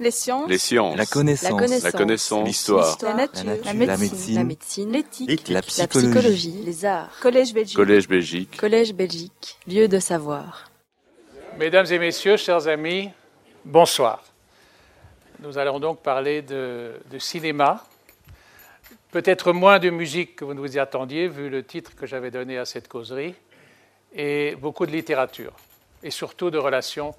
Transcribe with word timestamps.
Les 0.00 0.10
sciences. 0.10 0.48
Les 0.48 0.56
sciences. 0.56 0.96
La 0.96 1.04
connaissance. 1.04 1.82
La 1.84 1.92
connaissance. 1.92 2.40
La. 2.40 2.46
L'histoire. 2.46 2.98
La 3.02 3.14
nature. 3.14 3.44
La 3.44 3.54
nature. 3.54 3.66
La 3.66 3.72
La 3.84 3.96
médecine. 3.98 4.90
La. 4.90 4.98
L'éthique. 4.98 5.48
La 5.48 5.54
La 5.56 5.62
psychologie. 5.62 6.08
psychologie. 6.08 6.62
Les 6.64 6.84
arts. 6.86 7.10
Collège 7.20 7.52
Belgique. 7.52 7.76
Collège 7.76 8.08
Belgique. 8.08 8.56
Collège 8.56 8.94
Belgique. 8.94 9.58
Lieu 9.66 9.88
de 9.88 9.98
savoir. 9.98 10.70
Mesdames 11.58 11.84
et 11.90 11.98
messieurs, 11.98 12.38
chers 12.38 12.66
amis, 12.66 13.10
bonsoir. 13.66 14.24
Nous 15.40 15.58
allons 15.58 15.78
donc 15.78 16.00
parler 16.00 16.40
de, 16.40 16.92
de 17.10 17.18
cinéma. 17.18 17.84
Peut-être 19.10 19.52
moins 19.52 19.78
de 19.78 19.90
musique 19.90 20.36
que 20.36 20.46
vous 20.46 20.54
ne 20.54 20.60
vous 20.60 20.76
y 20.76 20.78
attendiez, 20.78 21.28
vu 21.28 21.50
le 21.50 21.62
titre 21.62 21.94
que 21.94 22.06
j'avais 22.06 22.30
donné 22.30 22.56
à 22.56 22.64
cette 22.64 22.88
causerie, 22.88 23.34
et 24.14 24.56
beaucoup 24.62 24.86
de 24.86 24.92
littérature, 24.92 25.52
et 26.02 26.10
surtout 26.10 26.50
de 26.50 26.56
relations 26.58 27.14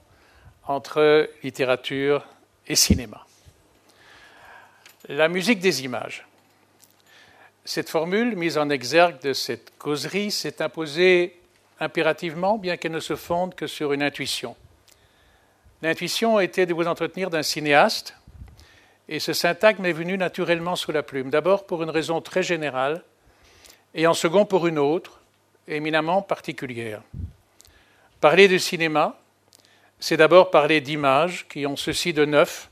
entre 0.66 1.30
littérature 1.44 2.26
et 2.68 2.76
cinéma. 2.76 3.26
La 5.08 5.28
musique 5.28 5.60
des 5.60 5.84
images. 5.84 6.26
Cette 7.66 7.90
formule 7.90 8.36
mise 8.36 8.58
en 8.58 8.70
exergue 8.70 9.22
de 9.22 9.34
cette 9.34 9.78
causerie 9.78 10.32
s'est 10.32 10.62
imposée 10.62 11.40
impérativement, 11.80 12.58
bien 12.58 12.78
qu'elle 12.78 12.92
ne 12.92 13.00
se 13.00 13.16
fonde 13.16 13.56
que 13.56 13.68
sur 13.68 13.94
une 13.94 14.04
intuition. 14.04 14.56
L'intuition 15.82 16.40
était 16.40 16.66
de 16.66 16.74
vous 16.74 16.88
entretenir 16.88 17.30
d'un 17.30 17.44
cinéaste, 17.44 18.16
et 19.10 19.20
ce 19.20 19.34
syntagme 19.34 19.86
est 19.86 19.92
venu 19.92 20.18
naturellement 20.18 20.76
sous 20.76 20.92
la 20.92 21.04
plume, 21.04 21.30
d'abord 21.30 21.66
pour 21.66 21.84
une 21.84 21.90
raison 21.90 22.22
très 22.22 22.44
générale, 22.44 23.04
et 23.94 24.08
en 24.08 24.14
second 24.14 24.46
pour 24.46 24.68
une 24.68 24.80
autre, 24.80 25.22
éminemment 25.68 26.22
particulière. 26.22 27.02
Parler 28.20 28.48
de 28.48 28.58
cinéma, 28.58 29.21
c'est 30.02 30.18
d'abord 30.18 30.50
parler 30.50 30.82
d'images 30.82 31.48
qui 31.48 31.68
ont 31.68 31.78
ceci 31.78 32.12
de 32.12 32.26
neuf, 32.26 32.70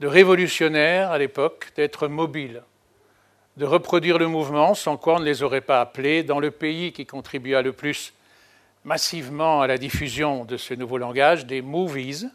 de 0.00 0.06
révolutionnaire 0.06 1.12
à 1.12 1.18
l'époque, 1.18 1.68
d'être 1.76 2.08
mobiles, 2.08 2.62
de 3.58 3.66
reproduire 3.66 4.18
le 4.18 4.26
mouvement 4.26 4.74
sans 4.74 4.96
quoi 4.96 5.16
on 5.16 5.20
ne 5.20 5.24
les 5.24 5.42
aurait 5.42 5.60
pas 5.60 5.82
appelés 5.82 6.22
dans 6.22 6.40
le 6.40 6.50
pays 6.50 6.92
qui 6.92 7.04
contribua 7.04 7.60
le 7.60 7.74
plus 7.74 8.14
massivement 8.84 9.60
à 9.60 9.66
la 9.66 9.76
diffusion 9.76 10.46
de 10.46 10.56
ce 10.56 10.72
nouveau 10.72 10.96
langage, 10.96 11.44
des 11.44 11.60
movies, 11.60 12.30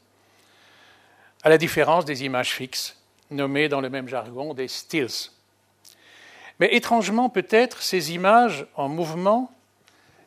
à 1.41 1.49
la 1.49 1.57
différence 1.57 2.05
des 2.05 2.23
images 2.23 2.51
fixes, 2.51 3.01
nommées 3.31 3.69
dans 3.69 3.81
le 3.81 3.89
même 3.89 4.07
jargon 4.07 4.53
des 4.53 4.67
stills. 4.67 5.31
Mais 6.59 6.75
étrangement, 6.75 7.29
peut-être, 7.29 7.81
ces 7.81 8.13
images 8.13 8.67
en 8.75 8.87
mouvement, 8.87 9.51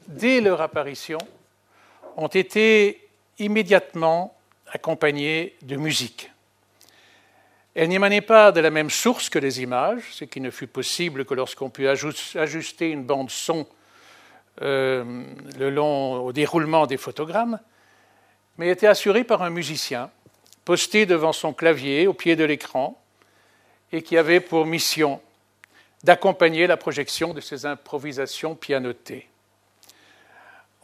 dès 0.08 0.40
leur 0.40 0.60
apparition, 0.60 1.18
ont 2.16 2.26
été 2.26 3.03
immédiatement 3.38 4.36
accompagnées 4.72 5.54
de 5.62 5.76
musique. 5.76 6.30
Elles 7.74 7.88
n'émanaient 7.88 8.20
pas 8.20 8.52
de 8.52 8.60
la 8.60 8.70
même 8.70 8.90
source 8.90 9.28
que 9.28 9.38
les 9.38 9.60
images, 9.60 10.02
ce 10.12 10.24
qui 10.24 10.40
ne 10.40 10.50
fut 10.50 10.68
possible 10.68 11.24
que 11.24 11.34
lorsqu'on 11.34 11.70
put 11.70 11.88
ajuster 11.88 12.90
une 12.90 13.04
bande 13.04 13.30
son 13.30 13.66
euh, 14.62 15.24
le 15.58 15.70
long 15.70 16.24
au 16.24 16.32
déroulement 16.32 16.86
des 16.86 16.96
photogrammes, 16.96 17.58
mais 18.56 18.68
était 18.68 18.86
assurée 18.86 19.24
par 19.24 19.42
un 19.42 19.50
musicien 19.50 20.10
posté 20.64 21.06
devant 21.06 21.32
son 21.32 21.52
clavier 21.52 22.06
au 22.06 22.14
pied 22.14 22.36
de 22.36 22.44
l'écran 22.44 23.02
et 23.90 24.02
qui 24.02 24.16
avait 24.16 24.40
pour 24.40 24.64
mission 24.64 25.20
d'accompagner 26.04 26.68
la 26.68 26.76
projection 26.76 27.34
de 27.34 27.40
ces 27.40 27.66
improvisations 27.66 28.54
pianotées. 28.54 29.28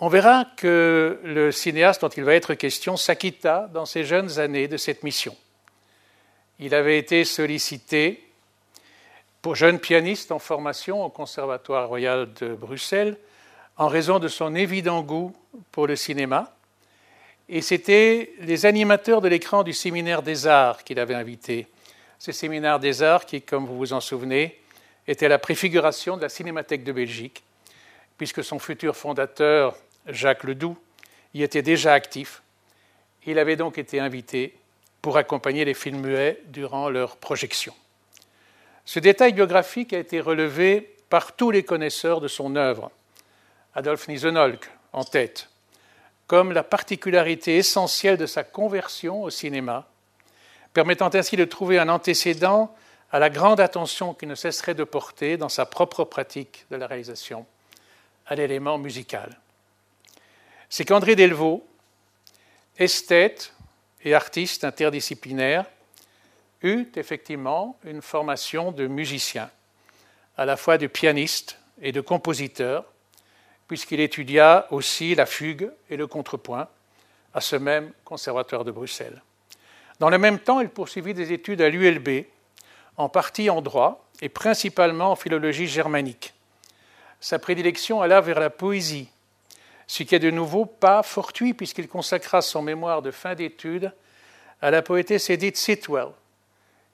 On 0.03 0.09
verra 0.09 0.47
que 0.57 1.21
le 1.25 1.53
cinéaste 1.53 2.01
dont 2.01 2.09
il 2.09 2.25
va 2.25 2.35
être 2.35 2.55
question 2.55 2.97
s'acquitta 2.97 3.69
dans 3.75 3.85
ses 3.85 4.03
jeunes 4.03 4.39
années 4.39 4.67
de 4.67 4.79
cette 4.79 5.03
mission. 5.03 5.37
Il 6.59 6.75
avait 6.75 6.97
été 6.97 7.23
sollicité 7.27 8.25
pour 9.43 9.57
jeune 9.57 9.79
pianiste 9.79 10.33
en 10.33 10.39
formation 10.39 11.05
au 11.05 11.11
Conservatoire 11.11 11.87
royal 11.87 12.33
de 12.41 12.55
Bruxelles 12.55 13.19
en 13.77 13.89
raison 13.89 14.19
de 14.19 14.29
son 14.29 14.55
évident 14.55 15.03
goût 15.03 15.37
pour 15.71 15.87
le 15.87 15.97
cinéma. 15.97 16.57
Et 17.51 17.61
c'était 17.61 18.33
les 18.41 18.65
animateurs 18.65 19.21
de 19.21 19.29
l'écran 19.29 19.65
du 19.65 19.75
séminaire 19.75 20.23
des 20.23 20.47
arts 20.47 20.83
qu'il 20.83 20.99
avait 20.99 21.15
invités. 21.15 21.67
Ce 22.19 22.33
séminaire 22.33 22.81
des 22.81 23.03
arts 23.03 23.27
qui, 23.27 23.43
comme 23.43 23.67
vous 23.67 23.77
vous 23.77 23.93
en 23.93 24.01
souvenez, 24.01 24.63
était 25.07 25.29
la 25.29 25.39
préfiguration 25.39 26.17
de 26.17 26.23
la 26.23 26.31
Cinémathèque 26.31 26.85
de 26.85 26.93
Belgique, 26.93 27.43
puisque 28.17 28.43
son 28.43 28.59
futur 28.59 28.97
fondateur, 28.97 29.77
Jacques 30.07 30.45
Ledoux, 30.45 30.77
y 31.35 31.43
était 31.43 31.63
déjà 31.63 31.95
actif. 31.95 32.43
Il 33.27 33.39
avait 33.39 33.57
donc 33.57 33.79
été 33.79 34.01
invité 34.01 34.57
pour 35.03 35.17
accompagner 35.17 35.65
les 35.65 35.75
films 35.75 36.01
muets 36.01 36.41
durant 36.47 36.89
leur 36.89 37.17
projection. 37.17 37.75
Ce 38.85 38.99
détail 38.99 39.33
biographique 39.33 39.93
a 39.93 39.99
été 39.99 40.21
relevé 40.21 40.97
par 41.09 41.33
tous 41.37 41.51
les 41.51 41.63
connaisseurs 41.63 42.21
de 42.21 42.29
son 42.29 42.57
œuvre, 42.57 42.91
Adolphe 43.75 44.09
Nisenolk 44.09 44.71
en 44.93 45.05
tête, 45.05 45.49
comme 46.27 46.53
la 46.53 46.63
particularité 46.63 47.57
essentielle 47.57 48.17
de 48.17 48.27
sa 48.27 48.43
conversion 48.43 49.23
au 49.23 49.31
cinéma, 49.31 49.89
permettant 50.73 51.11
ainsi 51.15 51.37
de 51.37 51.45
trouver 51.45 51.79
un 51.79 51.89
antécédent 51.89 52.75
à 53.13 53.19
la 53.19 53.31
grande 53.31 53.61
attention 53.61 54.15
qu'il 54.15 54.29
ne 54.29 54.35
cesserait 54.35 54.75
de 54.75 54.85
porter 54.85 55.37
dans 55.37 55.49
sa 55.49 55.67
propre 55.67 56.05
pratique 56.05 56.67
de 56.71 56.77
la 56.77 56.87
réalisation 56.87 57.47
à 58.27 58.37
l'élément 58.37 58.79
musical. 58.79 59.41
C'est 60.71 60.85
qu'André 60.85 61.17
Delvaux, 61.17 61.67
esthète 62.79 63.53
et 64.03 64.15
artiste 64.15 64.65
interdisciplinaire, 64.65 65.67
eut 66.63 66.89
effectivement 66.95 67.77
une 67.85 68.01
formation 68.01 68.71
de 68.71 68.87
musicien, 68.87 69.51
à 70.37 70.45
la 70.45 70.57
fois 70.57 70.79
de 70.79 70.87
pianiste 70.87 71.59
et 71.83 71.91
de 71.91 72.01
compositeur, 72.01 72.85
puisqu'il 73.67 74.01
étudia 74.01 74.67
aussi 74.71 75.15
la 75.15 75.27
fugue 75.27 75.71
et 75.91 75.97
le 75.97 76.07
contrepoint 76.07 76.69
à 77.35 77.41
ce 77.41 77.57
même 77.57 77.93
conservatoire 78.05 78.65
de 78.65 78.71
Bruxelles. 78.71 79.23
Dans 79.99 80.09
le 80.09 80.19
même 80.19 80.39
temps, 80.39 80.61
il 80.61 80.69
poursuivit 80.69 81.15
des 81.15 81.33
études 81.33 81.61
à 81.61 81.69
l'ULB, 81.69 82.27
en 82.97 83.09
partie 83.09 83.51
en 83.51 83.61
droit 83.61 84.09
et 84.21 84.29
principalement 84.29 85.13
en 85.13 85.17
philologie 85.17 85.67
germanique. 85.67 86.33
Sa 87.21 87.39
prédilection 87.39 88.03
alla 88.03 88.21
vers 88.21 88.41
la 88.41 88.51
poésie, 88.51 89.09
ce 89.91 90.05
qui 90.05 90.15
est 90.15 90.21
de 90.21 90.31
nouveau 90.31 90.67
pas 90.67 91.03
fortuit 91.03 91.53
puisqu'il 91.53 91.89
consacra 91.89 92.43
son 92.43 92.63
mémoire 92.63 93.03
de 93.03 93.11
fin 93.11 93.35
d'études 93.35 93.93
à 94.63 94.71
la 94.71 94.83
poétesse 94.83 95.31
Edith 95.31 95.57
Sitwell, 95.57 96.11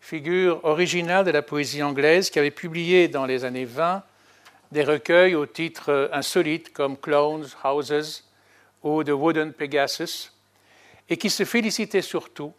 figure 0.01 0.65
originale 0.65 1.27
de 1.27 1.31
la 1.31 1.43
poésie 1.43 1.83
anglaise 1.83 2.31
qui 2.31 2.39
avait 2.39 2.51
publié 2.51 3.09
dans 3.09 3.27
les 3.27 3.45
années 3.45 3.67
20 3.67 4.03
des 4.73 4.83
recueils 4.83 5.35
au 5.35 5.45
titre 5.45 6.09
insolite 6.11 6.73
comme 6.73 6.97
Clowns, 6.97 7.49
Houses 7.63 8.25
ou 8.83 9.05
The 9.05 9.11
Wooden 9.11 9.53
Pegasus, 9.53 10.33
et 11.11 11.19
qui 11.19 11.29
se 11.29 11.45
félicitait 11.45 12.01
surtout 12.01 12.55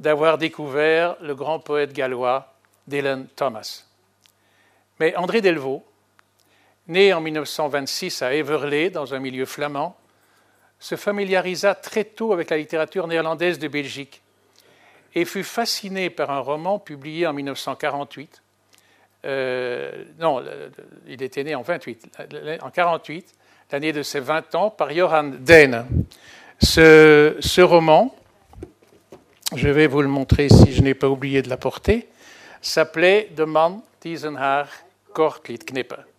d'avoir 0.00 0.36
découvert 0.36 1.16
le 1.20 1.36
grand 1.36 1.60
poète 1.60 1.92
gallois 1.92 2.56
Dylan 2.88 3.28
Thomas. 3.36 3.84
Mais 4.98 5.14
André 5.14 5.40
Delvaux, 5.40 5.84
né 6.90 7.14
en 7.14 7.20
1926 7.20 8.22
à 8.22 8.34
Everley, 8.34 8.90
dans 8.90 9.14
un 9.14 9.18
milieu 9.18 9.46
flamand, 9.46 9.96
se 10.78 10.96
familiarisa 10.96 11.74
très 11.74 12.04
tôt 12.04 12.32
avec 12.32 12.50
la 12.50 12.56
littérature 12.56 13.06
néerlandaise 13.06 13.58
de 13.58 13.68
Belgique 13.68 14.22
et 15.14 15.24
fut 15.24 15.44
fasciné 15.44 16.10
par 16.10 16.30
un 16.30 16.40
roman 16.40 16.78
publié 16.78 17.26
en 17.26 17.32
1948. 17.32 18.42
Euh, 19.24 20.04
non, 20.18 20.42
il 21.06 21.22
était 21.22 21.44
né 21.44 21.54
en 21.54 21.62
28, 21.62 22.20
en 22.62 22.70
48, 22.70 23.34
l'année 23.72 23.92
de 23.92 24.02
ses 24.02 24.20
20 24.20 24.54
ans, 24.54 24.70
par 24.70 24.92
Johan 24.92 25.32
Den. 25.38 25.86
Ce, 26.62 27.36
ce, 27.40 27.60
roman, 27.60 28.14
je 29.54 29.68
vais 29.68 29.86
vous 29.86 30.02
le 30.02 30.08
montrer 30.08 30.48
si 30.48 30.72
je 30.72 30.82
n'ai 30.82 30.94
pas 30.94 31.08
oublié 31.08 31.42
de 31.42 31.48
l'apporter, 31.48 32.08
s'appelait 32.62 33.28
De 33.36 33.44
Man 33.44 33.80
haar 34.36 34.68
kort 35.12 35.40
liet 35.48 35.64
knippen 35.64 36.09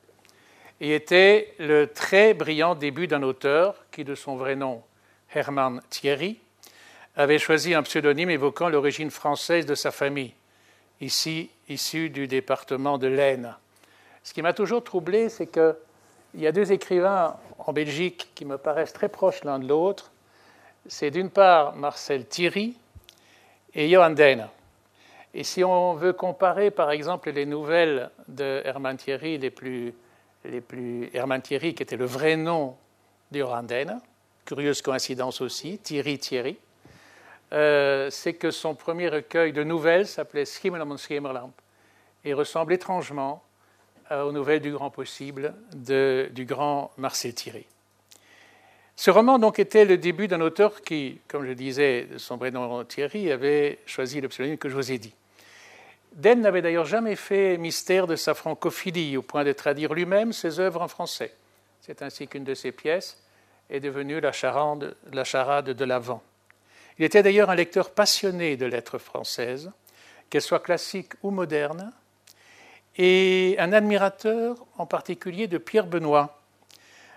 et 0.82 0.96
était 0.96 1.54
le 1.60 1.86
très 1.86 2.34
brillant 2.34 2.74
début 2.74 3.06
d'un 3.06 3.22
auteur 3.22 3.76
qui, 3.92 4.04
de 4.04 4.16
son 4.16 4.36
vrai 4.36 4.56
nom, 4.56 4.82
Hermann 5.34 5.80
Thierry, 5.92 6.40
avait 7.16 7.38
choisi 7.38 7.76
un 7.76 7.84
pseudonyme 7.84 8.32
évoquant 8.32 8.68
l'origine 8.68 9.12
française 9.12 9.68
de 9.68 9.76
sa 9.76 9.92
famille, 9.92 10.34
ici 11.00 11.52
issu 11.70 12.10
du 12.10 12.28
département 12.28 12.98
de 12.98 13.06
l'Aisne. 13.06 13.56
Ce 14.24 14.34
qui 14.34 14.42
m'a 14.42 14.54
toujours 14.54 14.84
troublé, 14.84 15.30
c'est 15.30 15.46
qu'il 15.46 15.76
y 16.34 16.48
a 16.48 16.52
deux 16.52 16.72
écrivains 16.72 17.38
en 17.60 17.74
Belgique 17.74 18.32
qui 18.34 18.44
me 18.44 18.58
paraissent 18.58 18.94
très 18.94 19.10
proches 19.10 19.44
l'un 19.44 19.60
de 19.60 19.68
l'autre. 19.68 20.12
C'est 20.88 21.12
d'une 21.12 21.30
part 21.30 21.76
Marcel 21.76 22.26
Thierry 22.26 22.76
et 23.76 23.88
Johan 23.88 24.10
Dehne. 24.10 24.48
Et 25.36 25.44
si 25.44 25.64
on 25.64 25.94
veut 25.94 26.14
comparer, 26.14 26.72
par 26.72 26.90
exemple, 26.90 27.30
les 27.30 27.46
nouvelles 27.46 28.10
de 28.28 28.62
Hermann 28.66 28.98
Thierry, 28.98 29.38
les 29.38 29.52
plus, 29.52 29.94
les 30.46 30.62
plus 30.62 31.10
Hermann 31.14 31.42
Thierry, 31.42 31.74
qui 31.74 31.84
était 31.84 31.98
le 31.98 32.06
vrai 32.06 32.36
nom 32.36 32.76
de 33.32 33.40
Johan 33.40 33.64
Dehne, 33.64 34.00
curieuse 34.46 34.82
coïncidence 34.82 35.42
aussi, 35.42 35.78
Thierry 35.78 36.20
Thierry, 36.20 36.58
euh, 37.54 38.10
c'est 38.10 38.34
que 38.34 38.52
son 38.52 38.76
premier 38.76 39.10
recueil 39.10 39.54
de 39.54 39.64
nouvelles 39.64 40.08
s'appelait 40.08 40.46
Schimmerlam 40.46 40.98
Schimmerlamp 40.98 41.54
et 42.24 42.34
ressemble 42.34 42.74
étrangement 42.74 43.44
aux 44.12 44.34
nouvelles 44.34 44.60
du 44.60 44.74
grand 44.74 44.90
possible 44.90 45.54
du 45.72 46.46
grand 46.46 46.92
Marcel 46.98 47.34
Thierry. 47.34 47.66
Ce 48.98 49.10
roman 49.10 49.40
donc 49.40 49.58
était 49.58 49.86
le 49.86 49.98
début 49.98 50.28
d'un 50.28 50.42
auteur 50.42 50.82
qui, 50.82 51.20
comme 51.28 51.46
je 51.46 51.54
disais, 51.54 52.04
de 52.12 52.18
son 52.18 52.38
prénom 52.38 52.84
Thierry, 52.84 53.32
avait 53.32 53.80
choisi 53.86 54.22
le 54.22 54.28
pseudonyme 54.28 54.58
que 54.58 54.70
je 54.70 54.76
vous 54.76 54.92
ai 54.92 54.98
dit. 54.98 55.14
Den 56.12 56.42
n'avait 56.42 56.62
d'ailleurs 56.62 56.86
jamais 56.86 57.16
fait 57.16 57.58
mystère 57.58 58.06
de 58.06 58.16
sa 58.16 58.34
francophilie 58.34 59.16
au 59.18 59.22
point 59.22 59.44
de 59.44 59.54
traduire 59.54 59.94
lui-même 59.94 60.34
ses 60.34 60.60
œuvres 60.60 60.82
en 60.82 60.88
français. 60.88 61.34
C'est 61.80 62.02
ainsi 62.02 62.28
qu'une 62.28 62.44
de 62.44 62.54
ses 62.54 62.72
pièces 62.72 63.18
est 63.70 63.80
devenue 63.80 64.20
la 64.20 64.32
charade, 64.32 64.96
la 65.14 65.24
charade 65.24 65.70
de 65.70 65.86
l'Avent. 65.86 66.22
Il 66.98 67.06
était 67.06 67.24
d'ailleurs 67.24 67.50
un 67.50 67.56
lecteur 67.56 67.92
passionné 67.92 68.58
de 68.58 68.66
lettres 68.66 68.98
françaises, 68.98 69.72
qu'elles 70.30 70.42
soient 70.42 70.60
classiques 70.60 71.14
ou 71.24 71.32
modernes, 71.32 71.92
et 72.98 73.56
un 73.58 73.72
admirateur 73.72 74.58
en 74.78 74.86
particulier 74.86 75.48
de 75.48 75.58
Pierre 75.58 75.88
Benoît, 75.88 76.42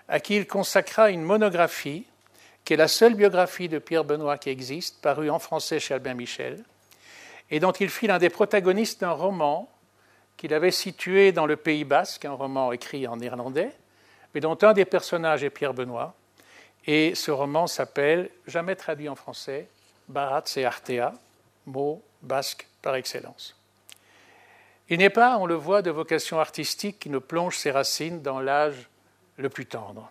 à 0.09 0.21
qui 0.21 0.37
il 0.37 0.47
consacra 0.47 1.11
une 1.11 1.23
monographie, 1.23 2.07
qui 2.65 2.75
est 2.75 2.79
la 2.79 2.89
seule 2.89 3.15
biographie 3.15 3.69
de 3.69 3.79
Pierre 3.79 4.05
Benoît 4.05 4.39
qui 4.39 4.51
existe, 4.51 5.01
parue 5.03 5.31
en 5.31 5.41
français 5.41 5.81
chez 5.81 5.95
Albin 5.95 6.15
Michel, 6.15 6.63
et 7.51 7.61
dont 7.61 7.73
il 7.73 7.89
fit 7.89 8.07
l'un 8.07 8.19
des 8.19 8.31
protagonistes 8.31 9.01
d'un 9.01 9.13
roman 9.13 9.71
qu'il 10.37 10.53
avait 10.55 10.71
situé 10.71 11.33
dans 11.33 11.47
le 11.47 11.57
Pays 11.57 11.85
basque, 11.85 12.25
un 12.25 12.33
roman 12.33 12.73
écrit 12.73 13.07
en 13.07 13.17
néerlandais, 13.17 13.73
mais 14.35 14.41
dont 14.41 14.59
un 14.63 14.73
des 14.73 14.85
personnages 14.85 15.45
est 15.45 15.51
Pierre 15.51 15.75
Benoît. 15.75 16.15
Et 16.87 17.15
ce 17.15 17.31
roman 17.31 17.67
s'appelle, 17.67 18.31
jamais 18.47 18.77
traduit 18.77 19.09
en 19.09 19.15
français, 19.15 19.69
Barat 20.09 20.45
et 20.57 20.65
Artea, 20.65 21.13
mot 21.67 22.03
basque 22.23 22.67
par 22.83 22.95
excellence. 22.97 23.57
Il 24.91 24.99
n'est 24.99 25.11
pas, 25.11 25.39
on 25.39 25.47
le 25.47 25.55
voit, 25.55 25.81
de 25.81 25.91
vocation 25.91 26.39
artistique 26.39 26.99
qui 26.99 27.09
ne 27.09 27.19
plonge 27.19 27.57
ses 27.57 27.71
racines 27.71 28.21
dans 28.21 28.41
l'âge 28.41 28.89
le 29.37 29.49
plus 29.49 29.67
tendre. 29.67 30.11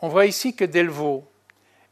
On 0.00 0.08
voit 0.08 0.26
ici 0.26 0.56
que 0.56 0.64
Delvaux, 0.64 1.28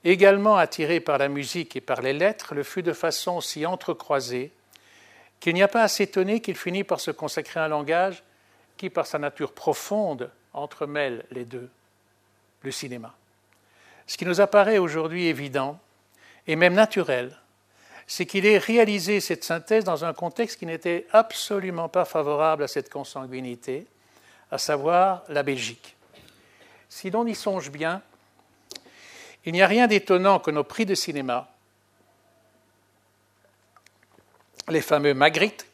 également 0.05 0.57
attiré 0.57 1.01
par 1.01 1.19
la 1.19 1.29
musique 1.29 1.77
et 1.77 1.81
par 1.81 2.03
les 2.03 2.13
lettres, 2.13 2.55
le 2.55 2.63
fut 2.63 2.83
de 2.83 2.93
façon 2.93 3.41
si 3.41 3.67
entrecroisée 3.67 4.53
qu'il 5.41 5.55
n'y 5.55 5.63
a 5.63 5.69
pas 5.69 5.83
à 5.83 5.89
s'étonner 5.89 6.41
qu'il 6.41 6.57
finit 6.57 6.85
par 6.85 7.01
se 7.01 7.11
consacrer 7.11 7.61
à 7.61 7.65
un 7.65 7.69
langage 7.69 8.23
qui, 8.77 8.91
par 8.91 9.07
sa 9.07 9.19
nature 9.19 9.53
profonde, 9.53 10.31
entremêle 10.53 11.25
les 11.31 11.45
deux, 11.45 11.71
le 12.63 12.71
cinéma. 12.71 13.15
Ce 14.07 14.17
qui 14.17 14.27
nous 14.27 14.41
apparaît 14.41 14.79
aujourd'hui 14.79 15.27
évident, 15.27 15.79
et 16.47 16.57
même 16.57 16.75
naturel, 16.75 17.37
c'est 18.07 18.27
qu'il 18.27 18.45
ait 18.45 18.59
réalisé 18.59 19.21
cette 19.21 19.45
synthèse 19.45 19.85
dans 19.85 20.05
un 20.05 20.13
contexte 20.13 20.59
qui 20.59 20.67
n'était 20.67 21.07
absolument 21.13 21.89
pas 21.89 22.05
favorable 22.05 22.63
à 22.63 22.69
cette 22.69 22.91
consanguinité, 22.91 23.87
à 24.51 24.59
savoir 24.59 25.25
la 25.29 25.43
Belgique. 25.43 25.97
Si 26.89 27.11
l'on 27.11 27.27
y 27.27 27.35
songe 27.35 27.71
bien, 27.71 28.03
il 29.45 29.53
n'y 29.53 29.63
a 29.63 29.67
rien 29.67 29.87
d'étonnant 29.87 30.39
que 30.39 30.51
nos 30.51 30.65
prix 30.65 30.87
de 30.87 30.95
cinéma, 30.95 31.49
les 34.69 34.81
fameux 34.81 35.15
Magritte, 35.15 35.67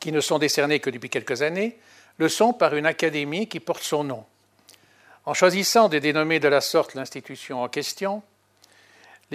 qui 0.00 0.12
ne 0.12 0.20
sont 0.20 0.38
décernés 0.38 0.80
que 0.80 0.90
depuis 0.90 1.10
quelques 1.10 1.42
années, 1.42 1.78
le 2.18 2.28
sont 2.28 2.52
par 2.52 2.74
une 2.74 2.86
académie 2.86 3.48
qui 3.48 3.60
porte 3.60 3.82
son 3.82 4.04
nom. 4.04 4.24
En 5.24 5.34
choisissant 5.34 5.88
de 5.88 5.98
dénommer 5.98 6.40
de 6.40 6.48
la 6.48 6.60
sorte 6.60 6.94
l'institution 6.94 7.62
en 7.62 7.68
question, 7.68 8.22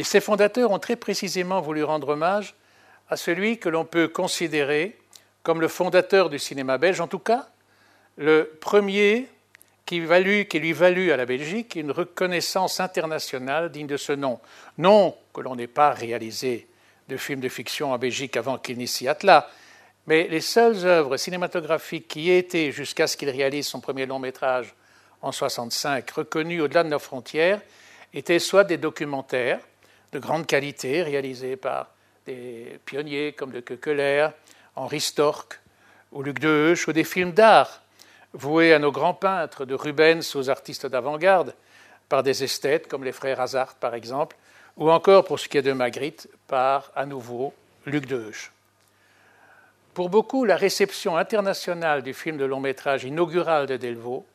ses 0.01 0.21
fondateurs 0.21 0.71
ont 0.71 0.79
très 0.79 0.95
précisément 0.95 1.61
voulu 1.61 1.83
rendre 1.83 2.09
hommage 2.09 2.55
à 3.09 3.17
celui 3.17 3.59
que 3.59 3.69
l'on 3.69 3.85
peut 3.85 4.07
considérer 4.07 4.97
comme 5.43 5.61
le 5.61 5.67
fondateur 5.67 6.29
du 6.29 6.39
cinéma 6.39 6.77
belge, 6.77 7.01
en 7.01 7.07
tout 7.07 7.19
cas 7.19 7.47
le 8.17 8.57
premier 8.61 9.27
qui, 9.85 9.99
lui 9.99 10.73
valut 10.73 11.11
à 11.11 11.17
la 11.17 11.25
Belgique 11.25 11.75
une 11.75 11.91
reconnaissance 11.91 12.79
internationale 12.79 13.71
digne 13.71 13.87
de 13.87 13.97
ce 13.97 14.13
nom. 14.13 14.39
Non 14.77 15.15
que 15.33 15.41
l'on 15.41 15.55
n'ait 15.55 15.67
pas 15.67 15.91
réalisé 15.91 16.67
de 17.09 17.17
films 17.17 17.41
de 17.41 17.49
fiction 17.49 17.91
en 17.91 17.97
Belgique 17.97 18.37
avant 18.37 18.57
qu'il 18.57 18.77
n'y 18.77 18.87
s'y 18.87 19.07
attelât, 19.07 19.49
mais 20.07 20.27
les 20.27 20.41
seules 20.41 20.85
œuvres 20.85 21.17
cinématographiques 21.17 22.07
qui 22.07 22.29
aient 22.29 22.39
été, 22.39 22.71
jusqu'à 22.71 23.07
ce 23.07 23.17
qu'il 23.17 23.29
réalise 23.29 23.67
son 23.67 23.81
premier 23.81 24.05
long 24.05 24.19
métrage 24.19 24.73
en 25.21 25.29
1965, 25.29 26.09
reconnues 26.11 26.61
au-delà 26.61 26.83
de 26.83 26.89
nos 26.89 26.99
frontières, 26.99 27.61
étaient 28.13 28.39
soit 28.39 28.63
des 28.63 28.77
documentaires 28.77 29.59
de 30.11 30.19
grande 30.19 30.45
qualité 30.45 31.01
réalisés 31.03 31.55
par 31.55 31.89
des 32.25 32.79
pionniers 32.85 33.33
comme 33.33 33.51
de 33.51 33.59
Kekeler, 33.59 34.29
Henri 34.75 35.01
Storck 35.01 35.59
ou 36.11 36.21
Luc 36.21 36.39
Deheusch, 36.39 36.87
ou 36.87 36.93
des 36.93 37.03
films 37.03 37.31
d'art 37.31 37.82
voués 38.33 38.73
à 38.73 38.79
nos 38.79 38.91
grands 38.91 39.13
peintres, 39.13 39.65
de 39.65 39.75
Rubens 39.75 40.35
aux 40.35 40.49
artistes 40.49 40.85
d'avant-garde, 40.85 41.53
par 42.09 42.23
des 42.23 42.43
esthètes 42.43 42.87
comme 42.87 43.03
les 43.03 43.11
frères 43.11 43.39
Hazard 43.39 43.75
par 43.75 43.93
exemple, 43.93 44.35
ou 44.77 44.91
encore 44.91 45.23
pour 45.23 45.39
ce 45.39 45.47
qui 45.47 45.57
est 45.57 45.61
de 45.61 45.73
Magritte, 45.73 46.27
par 46.47 46.91
à 46.95 47.05
nouveau 47.05 47.53
Luc 47.85 48.07
Deheusch. 48.07 48.51
Pour 49.93 50.09
beaucoup, 50.09 50.43
la 50.43 50.55
réception 50.55 51.17
internationale 51.17 52.01
du 52.01 52.15
film 52.15 52.37
de 52.37 52.45
long 52.45 52.59
métrage 52.59 53.03
inaugural 53.03 53.67
de 53.67 53.77
Delvaux, 53.77 54.25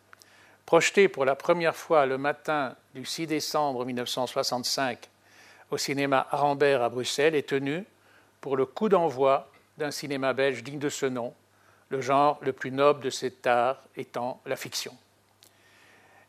projeté 0.67 1.09
pour 1.09 1.25
la 1.25 1.35
première 1.35 1.75
fois 1.75 2.07
le 2.07 2.19
matin 2.19 2.77
du 2.95 3.05
6 3.05 3.27
décembre 3.27 3.85
1965 3.85 5.09
au 5.71 5.77
cinéma 5.77 6.27
Arambert 6.31 6.83
à 6.83 6.89
Bruxelles, 6.89 7.35
est 7.35 7.49
tenue 7.49 7.85
pour 8.41 8.57
le 8.57 8.67
coup 8.67 8.89
d'envoi 8.89 9.51
d'un 9.77 9.91
cinéma 9.91 10.33
belge 10.33 10.63
digne 10.63 10.79
de 10.79 10.89
ce 10.89 11.07
nom, 11.07 11.35
le 11.91 12.01
genre 12.01 12.39
le 12.43 12.53
plus 12.53 12.71
noble 12.71 13.03
de 13.03 13.11
cet 13.11 13.47
art 13.47 13.83
étant 13.97 14.41
la 14.47 14.57
fiction. 14.57 14.97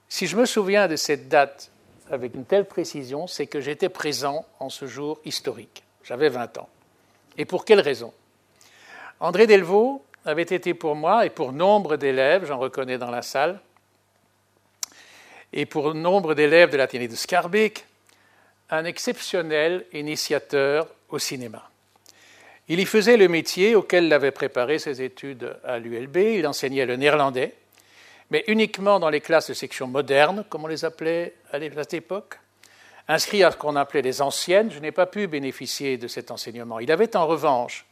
Si 0.07 0.27
je 0.27 0.37
me 0.37 0.45
souviens 0.45 0.87
de 0.87 0.95
cette 0.95 1.29
date 1.29 1.71
avec 2.09 2.33
une 2.33 2.45
telle 2.45 2.65
précision, 2.65 3.27
c'est 3.27 3.47
que 3.47 3.61
j'étais 3.61 3.89
présent 3.89 4.45
en 4.59 4.69
ce 4.69 4.87
jour 4.87 5.19
historique. 5.25 5.83
J'avais 6.03 6.29
20 6.29 6.57
ans. 6.57 6.69
Et 7.37 7.45
pour 7.45 7.65
quelle 7.65 7.79
raison? 7.79 8.13
André 9.19 9.47
Delvaux 9.47 10.03
avait 10.25 10.41
été 10.43 10.73
pour 10.73 10.95
moi 10.95 11.25
et 11.25 11.29
pour 11.29 11.51
nombre 11.51 11.97
d'élèves, 11.97 12.45
j'en 12.45 12.57
reconnais 12.57 12.97
dans 12.97 13.11
la 13.11 13.21
salle, 13.21 13.59
et 15.53 15.65
pour 15.65 15.93
nombre 15.93 16.33
d'élèves 16.33 16.71
de 16.71 16.77
l'Athénée 16.77 17.07
de 17.07 17.15
Scarbeck, 17.15 17.85
un 18.69 18.85
exceptionnel 18.85 19.85
initiateur 19.93 20.87
au 21.09 21.19
cinéma. 21.19 21.69
Il 22.71 22.79
y 22.79 22.85
faisait 22.85 23.17
le 23.17 23.27
métier 23.27 23.73
auquel 23.73 24.09
l'avait 24.09 24.29
préparé 24.29 24.77
ses 24.77 25.01
études 25.01 25.57
à 25.63 25.79
l'ULB, 25.79 26.17
il 26.17 26.45
enseignait 26.45 26.85
le 26.85 26.97
néerlandais, 26.97 27.55
mais 28.29 28.43
uniquement 28.45 28.99
dans 28.99 29.09
les 29.09 29.21
classes 29.21 29.49
de 29.49 29.55
section 29.55 29.87
moderne, 29.87 30.45
comme 30.49 30.65
on 30.65 30.67
les 30.67 30.85
appelait 30.85 31.33
à 31.51 31.59
cette 31.59 31.95
époque. 31.95 32.39
Inscrit 33.07 33.43
à 33.43 33.49
ce 33.49 33.57
qu'on 33.57 33.75
appelait 33.75 34.03
les 34.03 34.21
anciennes, 34.21 34.69
je 34.69 34.77
n'ai 34.77 34.91
pas 34.91 35.07
pu 35.07 35.25
bénéficier 35.25 35.97
de 35.97 36.07
cet 36.07 36.29
enseignement. 36.29 36.77
Il 36.77 36.91
avait 36.91 37.15
en 37.15 37.25
revanche 37.25 37.87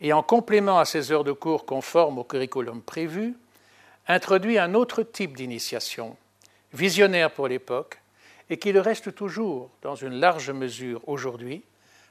et 0.00 0.14
en 0.14 0.22
complément 0.22 0.78
à 0.78 0.86
ces 0.86 1.12
heures 1.12 1.24
de 1.24 1.32
cours 1.32 1.66
conformes 1.66 2.18
au 2.18 2.24
curriculum 2.24 2.80
prévu, 2.80 3.34
introduit 4.08 4.58
un 4.58 4.72
autre 4.72 5.02
type 5.02 5.36
d'initiation, 5.36 6.16
visionnaire 6.72 7.30
pour 7.30 7.48
l'époque, 7.48 8.00
et 8.48 8.56
qui 8.56 8.72
le 8.72 8.80
reste 8.80 9.14
toujours 9.14 9.68
dans 9.82 9.94
une 9.94 10.14
large 10.14 10.50
mesure 10.50 11.06
aujourd'hui, 11.06 11.62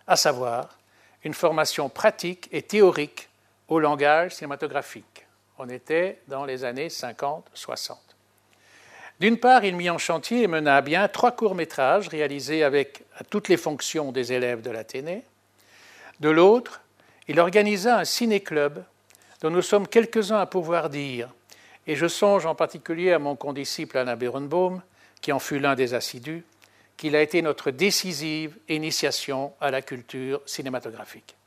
à 0.05 0.15
savoir 0.15 0.78
une 1.23 1.33
formation 1.33 1.89
pratique 1.89 2.47
et 2.51 2.61
théorique 2.61 3.29
au 3.67 3.79
langage 3.79 4.35
cinématographique. 4.35 5.25
On 5.57 5.69
était 5.69 6.19
dans 6.27 6.45
les 6.45 6.63
années 6.63 6.87
50-60. 6.87 7.97
D'une 9.19 9.37
part, 9.37 9.65
il 9.65 9.75
mit 9.75 9.89
en 9.89 9.97
chantier 9.97 10.43
et 10.43 10.47
mena 10.47 10.77
à 10.77 10.81
bien 10.81 11.07
trois 11.09 11.33
courts-métrages 11.33 12.07
réalisés 12.07 12.63
avec 12.63 13.03
toutes 13.29 13.49
les 13.49 13.57
fonctions 13.57 14.13
des 14.13 14.31
élèves 14.31 14.61
de 14.61 14.71
l'Athénée. 14.71 15.23
De 16.21 16.29
l'autre, 16.29 16.81
il 17.27 17.39
organisa 17.39 17.97
un 17.97 18.05
ciné-club 18.05 18.83
dont 19.41 19.49
nous 19.49 19.61
sommes 19.61 19.87
quelques-uns 19.87 20.39
à 20.39 20.45
pouvoir 20.45 20.89
dire, 20.89 21.29
et 21.85 21.95
je 21.95 22.07
songe 22.07 22.45
en 22.45 22.55
particulier 22.55 23.11
à 23.11 23.19
mon 23.19 23.35
condisciple 23.35 23.97
Alain 23.97 24.15
Berenbaum, 24.15 24.81
qui 25.21 25.33
en 25.33 25.39
fut 25.39 25.59
l'un 25.59 25.75
des 25.75 25.93
assidus, 25.93 26.45
qu'il 26.99 27.15
a 27.15 27.21
été 27.21 27.41
notre 27.41 27.71
décisive 27.71 28.57
initiation 28.67 29.53
à 29.61 29.71
la 29.71 29.81
culture 29.81 30.41
cinématographique. 30.45 31.37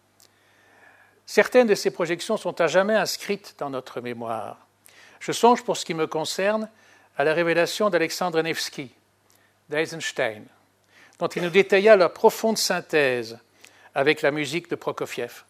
Certaines 1.26 1.66
de 1.66 1.74
ces 1.74 1.90
projections 1.90 2.38
sont 2.38 2.58
à 2.62 2.68
jamais 2.68 2.94
inscrites 2.94 3.54
dans 3.58 3.68
notre 3.68 4.00
mémoire. 4.00 4.66
Je 5.20 5.30
songe, 5.30 5.62
pour 5.62 5.76
ce 5.76 5.84
qui 5.84 5.92
me 5.92 6.06
concerne, 6.06 6.70
à 7.18 7.24
la 7.24 7.34
révélation 7.34 7.90
d'Alexandre 7.90 8.40
Nevsky, 8.40 8.94
d'Eisenstein, 9.68 10.46
dont 11.18 11.28
il 11.28 11.42
nous 11.42 11.50
détailla 11.50 11.96
la 11.96 12.08
profonde 12.08 12.56
synthèse 12.56 13.38
avec 13.94 14.22
la 14.22 14.30
musique 14.30 14.70
de 14.70 14.74
Prokofiev. 14.74 15.44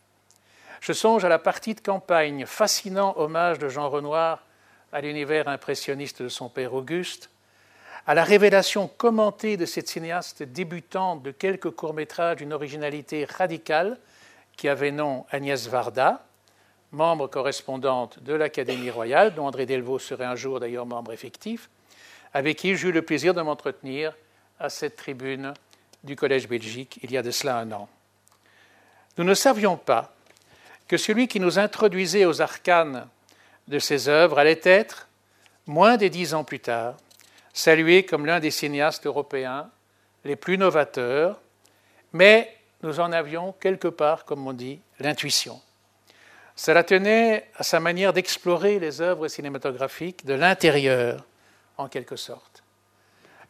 Je 0.81 0.93
songe 0.93 1.25
à 1.25 1.29
la 1.29 1.39
partie 1.39 1.77
de 1.77 1.81
campagne, 1.81 2.45
fascinant 2.45 3.15
hommage 3.19 3.61
de 3.61 3.69
Jean 3.69 3.89
Renoir 3.89 4.43
à 4.93 5.01
l'univers 5.01 5.47
impressionniste 5.47 6.23
de 6.23 6.29
son 6.29 6.49
père 6.49 6.75
Auguste, 6.75 7.31
à 8.07 8.15
la 8.15 8.25
révélation 8.25 8.89
commentée 8.89 9.57
de 9.57 9.65
cette 9.65 9.89
cinéaste 9.89 10.43
débutante 10.43 11.23
de 11.23 11.31
quelques 11.31 11.71
courts-métrages 11.71 12.37
d'une 12.37 12.53
originalité 12.53 13.25
radicale 13.25 13.99
qui 14.57 14.69
avait 14.69 14.91
nom 14.91 15.25
Agnès 15.31 15.69
Varda, 15.69 16.25
membre 16.91 17.27
correspondante 17.27 18.23
de 18.23 18.35
l'Académie 18.35 18.91
royale, 18.91 19.35
dont 19.35 19.47
André 19.47 19.67
Delvaux 19.67 19.99
serait 19.99 20.25
un 20.25 20.37
jour 20.37 20.61
d'ailleurs 20.61 20.87
membre 20.87 21.13
effectif, 21.13 21.71
avec 22.35 22.59
qui 22.59 22.71
eu 22.71 22.93
le 22.93 23.03
plaisir 23.03 23.35
de 23.35 23.43
m'entretenir 23.43 24.17
à 24.59 24.69
cette 24.69 24.97
tribune 24.97 25.55
du 26.05 26.17
Collège 26.17 26.49
Belgique 26.49 26.99
il 27.03 27.13
y 27.13 27.17
a 27.17 27.23
de 27.23 27.31
cela 27.31 27.59
un 27.59 27.71
an. 27.73 27.89
Nous 29.17 29.25
ne 29.25 29.35
savions 29.35 29.77
pas 29.77 30.15
que 30.89 30.97
celui 30.97 31.29
qui 31.29 31.41
nous 31.41 31.59
introduisait 31.59 32.25
aux 32.25 32.43
arcanes 32.43 33.07
de 33.69 33.79
ses 33.79 34.09
œuvres 34.09 34.39
allait 34.39 34.61
être, 34.65 35.09
moins 35.67 35.97
de 35.97 36.09
dix 36.09 36.35
ans 36.35 36.45
plus 36.45 36.61
tard, 36.61 36.97
salué 37.53 38.05
comme 38.05 38.27
l'un 38.27 38.41
des 38.41 38.51
cinéastes 38.51 39.07
européens 39.07 39.71
les 40.25 40.37
plus 40.37 40.59
novateurs, 40.59 41.41
mais 42.13 42.57
nous 42.83 43.01
en 43.01 43.13
avions 43.13 43.53
quelque 43.61 43.89
part, 43.89 44.25
comme 44.25 44.47
on 44.47 44.53
dit, 44.53 44.81
l'intuition. 44.99 45.61
Cela 46.55 46.85
tenait 46.85 47.49
à 47.57 47.63
sa 47.63 47.81
manière 47.81 48.13
d'explorer 48.13 48.79
les 48.79 49.01
œuvres 49.01 49.29
cinématographiques 49.29 50.25
de 50.25 50.35
l'intérieur, 50.35 51.25
en 51.79 51.89
quelque 51.89 52.17
sorte. 52.17 52.63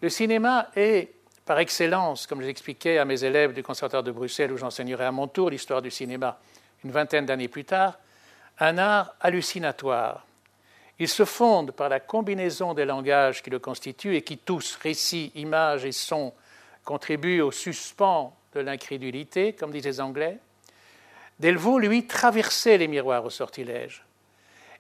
Le 0.00 0.09
cinéma 0.09 0.68
est, 0.76 1.12
par 1.44 1.59
excellence, 1.59 2.26
comme 2.26 2.42
je 2.42 2.99
à 2.99 3.04
mes 3.04 3.25
élèves 3.25 3.52
du 3.52 3.62
Conservatoire 3.62 4.02
de 4.02 4.12
Bruxelles, 4.12 4.52
où 4.52 4.56
j'enseignerai 4.56 5.04
à 5.04 5.12
mon 5.12 5.26
tour 5.26 5.50
l'histoire 5.50 5.82
du 5.82 5.90
cinéma 5.90 6.38
une 6.85 6.90
vingtaine 6.90 7.26
d'années 7.26 7.49
plus 7.49 7.64
tard, 7.64 7.99
un 8.59 8.78
art 8.78 9.14
hallucinatoire. 9.21 10.26
Il 10.99 11.08
se 11.08 11.25
fonde 11.25 11.72
par 11.72 11.88
la 11.88 12.00
combinaison 12.00 12.75
des 12.75 12.84
langages 12.84 13.42
qui 13.42 13.50
le 13.50 13.58
constituent 13.58 14.16
et 14.16 14.22
qui 14.22 14.38
tous, 14.38 14.76
récits, 14.76 15.32
images 15.34 15.84
et 15.84 15.92
sons, 15.92 16.32
contribuent 16.84 17.40
au 17.40 17.50
suspens 17.50 18.37
de 18.54 18.61
l'incrédulité, 18.61 19.52
comme 19.52 19.72
disent 19.72 19.84
les 19.84 20.00
Anglais. 20.00 20.38
Delvaux, 21.40 21.78
lui, 21.78 22.06
traversait 22.06 22.78
les 22.78 22.88
miroirs 22.88 23.25
au 23.25 23.30
sortilège. 23.30 24.04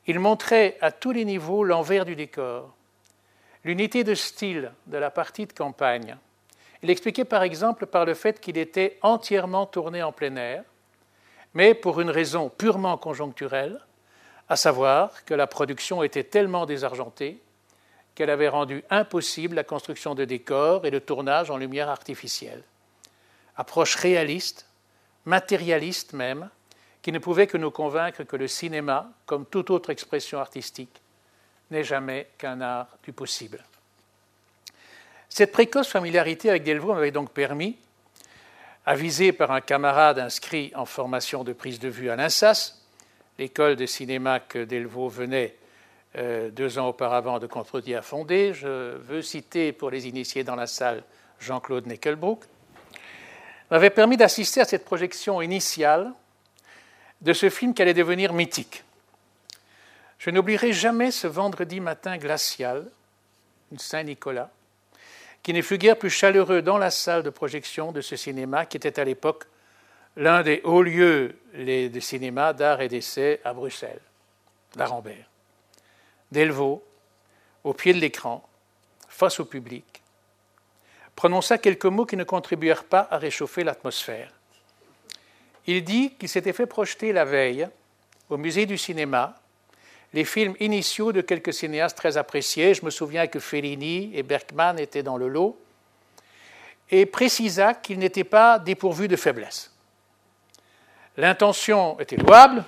Il 0.06 0.20
montrait 0.20 0.76
à 0.80 0.90
tous 0.90 1.12
les 1.12 1.24
niveaux 1.24 1.64
l'envers 1.64 2.04
du 2.04 2.16
décor, 2.16 2.74
l'unité 3.64 4.04
de 4.04 4.14
style 4.14 4.72
de 4.86 4.98
la 4.98 5.10
partie 5.10 5.46
de 5.46 5.52
campagne. 5.52 6.16
Il 6.82 6.90
expliquait 6.90 7.24
par 7.24 7.42
exemple 7.42 7.86
par 7.86 8.04
le 8.04 8.14
fait 8.14 8.40
qu'il 8.40 8.58
était 8.58 8.98
entièrement 9.02 9.66
tourné 9.66 10.02
en 10.02 10.12
plein 10.12 10.34
air, 10.36 10.64
mais 11.54 11.74
pour 11.74 12.00
une 12.00 12.10
raison 12.10 12.48
purement 12.48 12.96
conjoncturelle, 12.96 13.80
à 14.52 14.56
savoir 14.56 15.24
que 15.24 15.32
la 15.32 15.46
production 15.46 16.02
était 16.02 16.24
tellement 16.24 16.66
désargentée 16.66 17.40
qu'elle 18.14 18.28
avait 18.28 18.50
rendu 18.50 18.84
impossible 18.90 19.56
la 19.56 19.64
construction 19.64 20.14
de 20.14 20.26
décors 20.26 20.84
et 20.84 20.90
le 20.90 21.00
tournage 21.00 21.50
en 21.50 21.56
lumière 21.56 21.88
artificielle. 21.88 22.62
Approche 23.56 23.94
réaliste, 23.94 24.66
matérialiste 25.24 26.12
même, 26.12 26.50
qui 27.00 27.12
ne 27.12 27.18
pouvait 27.18 27.46
que 27.46 27.56
nous 27.56 27.70
convaincre 27.70 28.24
que 28.24 28.36
le 28.36 28.46
cinéma, 28.46 29.10
comme 29.24 29.46
toute 29.46 29.70
autre 29.70 29.88
expression 29.88 30.38
artistique, 30.38 31.00
n'est 31.70 31.82
jamais 31.82 32.28
qu'un 32.36 32.60
art 32.60 32.98
du 33.04 33.14
possible. 33.14 33.64
Cette 35.30 35.52
précoce 35.52 35.88
familiarité 35.88 36.50
avec 36.50 36.62
Delvaux 36.62 36.92
m'avait 36.92 37.10
donc 37.10 37.30
permis, 37.30 37.78
avisé 38.84 39.32
par 39.32 39.50
un 39.50 39.62
camarade 39.62 40.18
inscrit 40.18 40.72
en 40.74 40.84
formation 40.84 41.42
de 41.42 41.54
prise 41.54 41.78
de 41.78 41.88
vue 41.88 42.10
à 42.10 42.16
l'INSAS, 42.16 42.81
l'école 43.42 43.74
de 43.74 43.86
cinéma 43.86 44.38
que 44.38 44.60
Delvaux 44.60 45.08
venait 45.08 45.56
euh, 46.16 46.50
deux 46.50 46.78
ans 46.78 46.90
auparavant 46.90 47.40
de 47.40 47.48
contredire 47.48 47.98
à 47.98 48.02
fonder, 48.02 48.54
je 48.54 48.96
veux 48.98 49.20
citer 49.20 49.72
pour 49.72 49.90
les 49.90 50.06
initiés 50.06 50.44
dans 50.44 50.54
la 50.54 50.68
salle 50.68 51.02
Jean-Claude 51.40 51.88
Neckelbrook, 51.88 52.44
m'avait 53.68 53.90
permis 53.90 54.16
d'assister 54.16 54.60
à 54.60 54.64
cette 54.64 54.84
projection 54.84 55.42
initiale 55.42 56.12
de 57.20 57.32
ce 57.32 57.50
film 57.50 57.74
qui 57.74 57.82
allait 57.82 57.94
devenir 57.94 58.32
mythique. 58.32 58.84
Je 60.18 60.30
n'oublierai 60.30 60.72
jamais 60.72 61.10
ce 61.10 61.26
vendredi 61.26 61.80
matin 61.80 62.18
glacial, 62.18 62.88
Saint-Nicolas, 63.76 64.50
qui 65.42 65.52
ne 65.52 65.62
fut 65.62 65.78
guère 65.78 65.98
plus 65.98 66.10
chaleureux 66.10 66.62
dans 66.62 66.78
la 66.78 66.92
salle 66.92 67.24
de 67.24 67.30
projection 67.30 67.90
de 67.90 68.02
ce 68.02 68.14
cinéma 68.14 68.66
qui 68.66 68.76
était 68.76 69.00
à 69.00 69.04
l'époque 69.04 69.46
l'un 70.16 70.44
des 70.44 70.60
hauts 70.62 70.82
lieux 70.82 71.34
de 71.54 72.00
cinéma 72.00 72.52
d'art 72.52 72.80
et 72.80 72.88
d'essai 72.88 73.40
à 73.44 73.52
Bruxelles, 73.52 74.00
d'Arambert. 74.74 75.26
Delvaux, 76.30 76.82
au 77.64 77.74
pied 77.74 77.92
de 77.92 77.98
l'écran, 77.98 78.46
face 79.08 79.38
au 79.38 79.44
public, 79.44 80.02
prononça 81.14 81.58
quelques 81.58 81.86
mots 81.86 82.06
qui 82.06 82.16
ne 82.16 82.24
contribuèrent 82.24 82.84
pas 82.84 83.06
à 83.10 83.18
réchauffer 83.18 83.64
l'atmosphère. 83.64 84.32
Il 85.66 85.84
dit 85.84 86.14
qu'il 86.14 86.28
s'était 86.28 86.52
fait 86.52 86.66
projeter 86.66 87.12
la 87.12 87.24
veille, 87.24 87.68
au 88.30 88.36
musée 88.36 88.66
du 88.66 88.78
cinéma, 88.78 89.36
les 90.12 90.24
films 90.24 90.54
initiaux 90.60 91.12
de 91.12 91.20
quelques 91.20 91.54
cinéastes 91.54 91.96
très 91.96 92.16
appréciés. 92.16 92.74
Je 92.74 92.84
me 92.84 92.90
souviens 92.90 93.26
que 93.26 93.38
Fellini 93.38 94.10
et 94.14 94.22
Bergman 94.22 94.78
étaient 94.78 95.02
dans 95.02 95.16
le 95.16 95.28
lot, 95.28 95.58
et 96.90 97.06
précisa 97.06 97.74
qu'ils 97.74 97.98
n'étaient 97.98 98.24
pas 98.24 98.58
dépourvus 98.58 99.08
de 99.08 99.16
faiblesse. 99.16 99.71
L'intention 101.16 102.00
était 102.00 102.16
louable, 102.16 102.64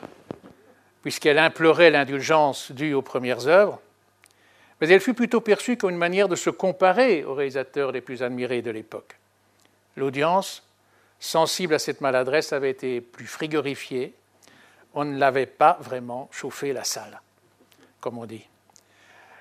puisqu'elle 1.03 1.39
implorait 1.39 1.91
l'indulgence 1.91 2.73
due 2.73 2.95
aux 2.95 3.03
premières 3.03 3.47
œuvres, 3.47 3.81
mais 4.81 4.89
elle 4.89 5.01
fut 5.01 5.15
plutôt 5.15 5.41
perçue 5.41 5.77
comme 5.77 5.91
une 5.91 5.97
manière 5.97 6.29
de 6.29 6.37
se 6.37 6.51
comparer 6.51 7.25
aux 7.25 7.35
réalisateurs 7.35 7.93
les 7.93 8.01
plus 8.01 8.23
admirés 8.23 8.61
de 8.61 8.71
l'époque. 8.71 9.17
L'audience, 9.97 10.63
sensible 11.21 11.75
à 11.75 11.79
cette 11.79 12.01
maladresse, 12.01 12.53
avait 12.53 12.71
été 12.71 13.01
plus 13.01 13.27
frigorifiée. 13.27 14.13
On 14.93 15.05
ne 15.05 15.19
l'avait 15.19 15.47
pas 15.47 15.79
vraiment 15.81 16.29
chauffé 16.33 16.73
la 16.73 16.85
salle, 16.85 17.21
comme 18.01 18.19
on 18.19 18.27
dit. 18.27 18.47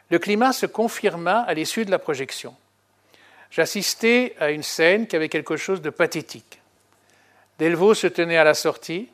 Le 0.10 0.20
climat 0.20 0.54
se 0.54 0.66
confirma 0.66 1.42
à 1.42 1.54
l'issue 1.54 1.86
de 1.86 1.92
la 1.92 2.00
projection. 2.00 2.56
J'assistais 3.52 4.36
à 4.40 4.52
une 4.52 4.64
scène 4.64 5.08
qui 5.08 5.16
avait 5.16 5.30
quelque 5.30 5.58
chose 5.58 5.82
de 5.82 5.90
pathétique. 5.90 6.62
Delvaux 7.64 7.94
se 7.94 8.08
tenait 8.08 8.36
à 8.36 8.44
la 8.44 8.56
sortie, 8.56 9.08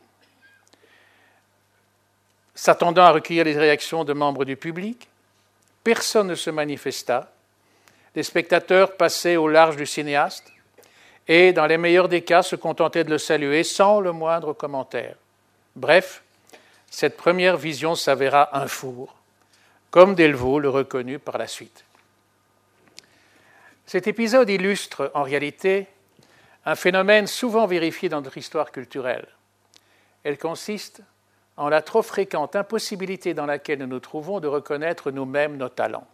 s'attendant 2.56 3.04
à 3.04 3.12
recueillir 3.12 3.46
les 3.46 3.56
réactions 3.56 4.04
de 4.04 4.12
membres 4.12 4.44
du 4.44 4.56
public. 4.56 5.08
Personne 5.84 6.26
ne 6.26 6.34
se 6.34 6.50
manifesta. 6.50 7.32
Les 8.16 8.24
spectateurs 8.24 8.98
passaient 8.98 9.36
au 9.36 9.48
large 9.48 9.76
du 9.76 9.86
cinéaste 9.86 10.52
et, 11.28 11.54
dans 11.54 11.68
les 11.68 11.78
meilleurs 11.78 12.10
des 12.10 12.24
cas, 12.24 12.42
se 12.42 12.56
contentaient 12.56 13.04
de 13.04 13.12
le 13.12 13.20
saluer 13.20 13.64
sans 13.64 14.00
le 14.00 14.14
moindre 14.14 14.54
commentaire. 14.54 15.16
Bref, 15.76 16.24
cette 16.90 17.18
première 17.18 17.56
vision 17.56 17.94
s'avéra 17.94 18.58
un 18.60 18.66
four, 18.68 19.14
comme 19.92 20.16
Delvaux 20.16 20.58
le 20.58 20.70
reconnut 20.70 21.20
par 21.20 21.38
la 21.38 21.46
suite. 21.46 21.86
Cet 23.86 24.08
épisode 24.08 24.50
illustre 24.50 25.12
en 25.14 25.22
réalité 25.22 25.86
un 26.66 26.76
phénomène 26.76 27.28
souvent 27.28 27.68
vérifié 27.68 28.10
dans 28.10 28.22
notre 28.22 28.38
histoire 28.38 28.72
culturelle. 28.72 29.28
Elle 30.24 30.38
consiste 30.38 31.02
en 31.58 31.70
la 31.70 31.82
trop 31.82 32.02
fréquente 32.02 32.56
impossibilité 32.56 33.34
dans 33.34 33.46
laquelle 33.46 33.80
nous 33.80 33.88
nous 33.88 34.00
trouvons 34.00 34.40
de 34.40 34.48
reconnaître 34.48 35.12
nous-mêmes 35.12 35.58
nos 35.58 35.70
talents. 35.70 36.08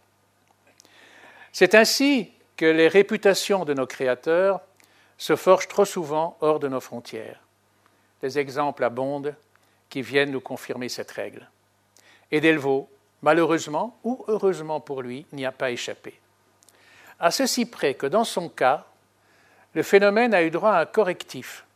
C'est 1.52 1.74
ainsi 1.74 2.32
que 2.56 2.66
les 2.66 2.88
réputations 2.88 3.64
de 3.64 3.74
nos 3.74 3.86
créateurs 3.86 4.60
se 5.18 5.36
forgent 5.36 5.68
trop 5.68 5.84
souvent 5.84 6.36
hors 6.40 6.58
de 6.58 6.68
nos 6.68 6.80
frontières. 6.80 7.40
Des 8.22 8.38
exemples 8.38 8.84
abondent 8.84 9.34
qui 9.88 10.02
viennent 10.02 10.30
nous 10.30 10.40
confirmer 10.40 10.88
cette 10.88 11.10
règle. 11.10 11.48
Et 12.32 12.40
Delvaux, 12.40 12.88
malheureusement 13.22 13.98
ou 14.04 14.24
heureusement 14.28 14.80
pour 14.80 15.02
lui, 15.02 15.26
n'y 15.32 15.46
a 15.46 15.52
pas 15.52 15.70
échappé. 15.70 16.18
À 17.20 17.30
ceci 17.30 17.66
près 17.66 17.94
que 17.94 18.06
dans 18.06 18.24
son 18.24 18.48
cas, 18.48 18.86
le 19.76 19.82
phénomène 19.82 20.32
a 20.32 20.42
eu 20.42 20.48
droit 20.48 20.70
à 20.70 20.80
un 20.80 20.86
correctif 20.86 21.66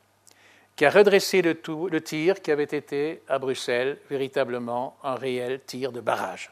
qui 0.74 0.86
a 0.86 0.90
redressé 0.90 1.42
le, 1.42 2.00
tir 2.00 2.40
qui 2.40 2.50
avait 2.50 2.64
été 2.64 3.20
à 3.28 3.38
Bruxelles 3.38 3.98
véritablement 4.08 4.96
un 5.04 5.16
réel 5.16 5.60
tir 5.66 5.92
de 5.92 6.00
barrage. 6.00 6.50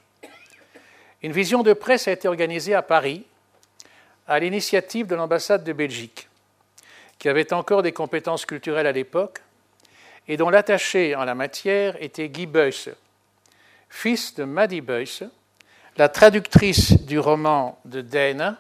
Une 1.22 1.32
vision 1.32 1.62
de 1.62 1.72
presse 1.72 2.06
a 2.06 2.12
été 2.12 2.28
organisée 2.28 2.74
à 2.74 2.82
Paris 2.82 3.24
à 4.26 4.38
l'initiative 4.38 5.06
de 5.06 5.14
l'ambassade 5.14 5.64
de 5.64 5.72
Belgique, 5.72 6.28
qui 7.18 7.30
avait 7.30 7.54
encore 7.54 7.82
des 7.82 7.92
compétences 7.92 8.44
culturelles 8.44 8.86
à 8.86 8.92
l'époque 8.92 9.40
et 10.28 10.36
dont 10.36 10.50
l'attaché 10.50 11.16
en 11.16 11.24
la 11.24 11.34
matière 11.34 11.96
était 12.02 12.28
Guy 12.28 12.44
Beuys, 12.44 12.92
fils 13.88 14.34
de 14.34 14.44
Maddy 14.44 14.82
Beuys, 14.82 15.22
la 15.96 16.10
traductrice 16.10 16.92
du 17.06 17.18
roman 17.18 17.80
de 17.86 18.02
Dane, 18.02 18.58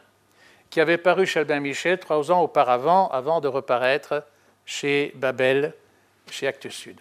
qui 0.70 0.80
avait 0.80 0.98
paru 0.98 1.26
chez 1.26 1.40
Albin 1.40 1.60
Michel 1.60 1.98
trois 1.98 2.30
ans 2.30 2.42
auparavant, 2.42 3.08
avant 3.08 3.40
de 3.40 3.48
reparaître 3.48 4.24
chez 4.66 5.12
Babel, 5.16 5.74
chez 6.30 6.46
Actes 6.46 6.68
Sud. 6.68 7.00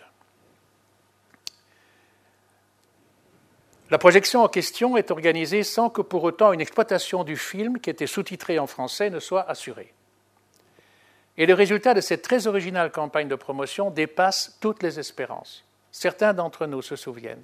La 3.90 3.98
projection 3.98 4.44
en 4.44 4.50
question 4.50 4.98
est 4.98 5.12
organisée 5.12 5.64
sans 5.64 5.90
que 5.90 6.02
pour 6.02 6.24
autant 6.24 6.52
une 6.52 6.60
exploitation 6.60 7.24
du 7.24 7.38
film 7.38 7.80
qui 7.80 7.90
était 7.90 8.08
sous-titré 8.08 8.60
en 8.60 8.68
français 8.68 9.10
ne 9.10 9.20
soit 9.20 9.50
assurée. 9.50 9.94
Et 11.38 11.46
le 11.46 11.54
résultat 11.54 11.94
de 11.94 12.02
cette 12.02 12.22
très 12.22 12.48
originale 12.48 12.92
campagne 12.92 13.30
de 13.30 13.36
promotion 13.36 13.90
dépasse 13.90 14.58
toutes 14.60 14.84
les 14.84 15.00
espérances. 15.00 15.64
Certains 15.92 16.34
d'entre 16.34 16.66
nous 16.66 16.82
se 16.82 16.96
souviennent, 16.96 17.44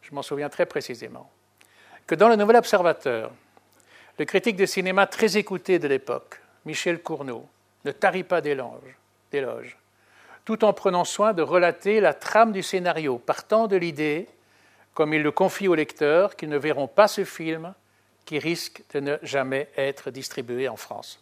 je 0.00 0.14
m'en 0.14 0.22
souviens 0.22 0.48
très 0.48 0.66
précisément, 0.66 1.30
que 2.06 2.16
dans 2.16 2.28
le 2.28 2.36
Nouvel 2.36 2.56
Observateur, 2.56 3.30
le 4.18 4.24
critique 4.24 4.56
de 4.56 4.66
cinéma 4.66 5.06
très 5.06 5.36
écouté 5.36 5.78
de 5.78 5.88
l'époque, 5.88 6.40
Michel 6.64 7.02
Cournot, 7.02 7.48
ne 7.84 7.92
tarit 7.92 8.24
pas 8.24 8.40
d'éloges, 8.40 9.78
tout 10.44 10.64
en 10.64 10.72
prenant 10.72 11.04
soin 11.04 11.32
de 11.32 11.42
relater 11.42 12.00
la 12.00 12.14
trame 12.14 12.52
du 12.52 12.62
scénario, 12.62 13.18
partant 13.18 13.66
de 13.66 13.76
l'idée, 13.76 14.28
comme 14.94 15.14
il 15.14 15.22
le 15.22 15.30
confie 15.30 15.68
aux 15.68 15.74
lecteurs, 15.74 16.36
qu'ils 16.36 16.50
ne 16.50 16.58
verront 16.58 16.88
pas 16.88 17.08
ce 17.08 17.24
film 17.24 17.74
qui 18.24 18.38
risque 18.38 18.82
de 18.92 19.00
ne 19.00 19.16
jamais 19.22 19.68
être 19.76 20.10
distribué 20.10 20.68
en 20.68 20.76
France. 20.76 21.20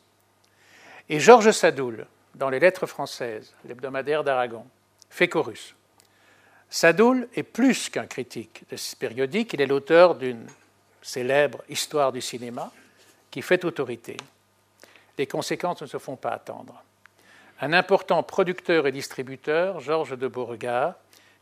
Et 1.09 1.21
Georges 1.21 1.53
Sadoul, 1.53 2.07
dans 2.35 2.51
les 2.51 2.61
Lettres 2.61 2.87
françaises, 2.87 3.55
l'hebdomadaire 3.65 4.25
d'Aragon, 4.25 4.67
fait 5.09 5.29
chorus. 5.29 5.75
Sadoul 6.69 7.29
est 7.35 7.43
plus 7.43 7.89
qu'un 7.89 8.07
critique 8.07 8.63
de 8.71 8.77
ce 8.77 8.95
périodique, 8.95 9.53
il 9.55 9.61
est 9.61 9.67
l'auteur 9.67 10.15
d'une 10.15 10.47
célèbre 11.03 11.63
histoire 11.69 12.13
du 12.13 12.21
cinéma 12.21 12.73
qui 13.31 13.43
fait 13.43 13.65
autorité. 13.65 14.17
Les 15.19 15.27
conséquences 15.27 15.83
ne 15.83 15.87
se 15.87 15.99
font 15.99 16.17
pas 16.17 16.31
attendre. 16.31 16.83
Un 17.61 17.73
important 17.73 18.23
producteur 18.23 18.87
et 18.87 18.93
distributeur, 18.93 19.81
Georges 19.81 20.17
de 20.17 20.29
Beauregard, 20.29 20.95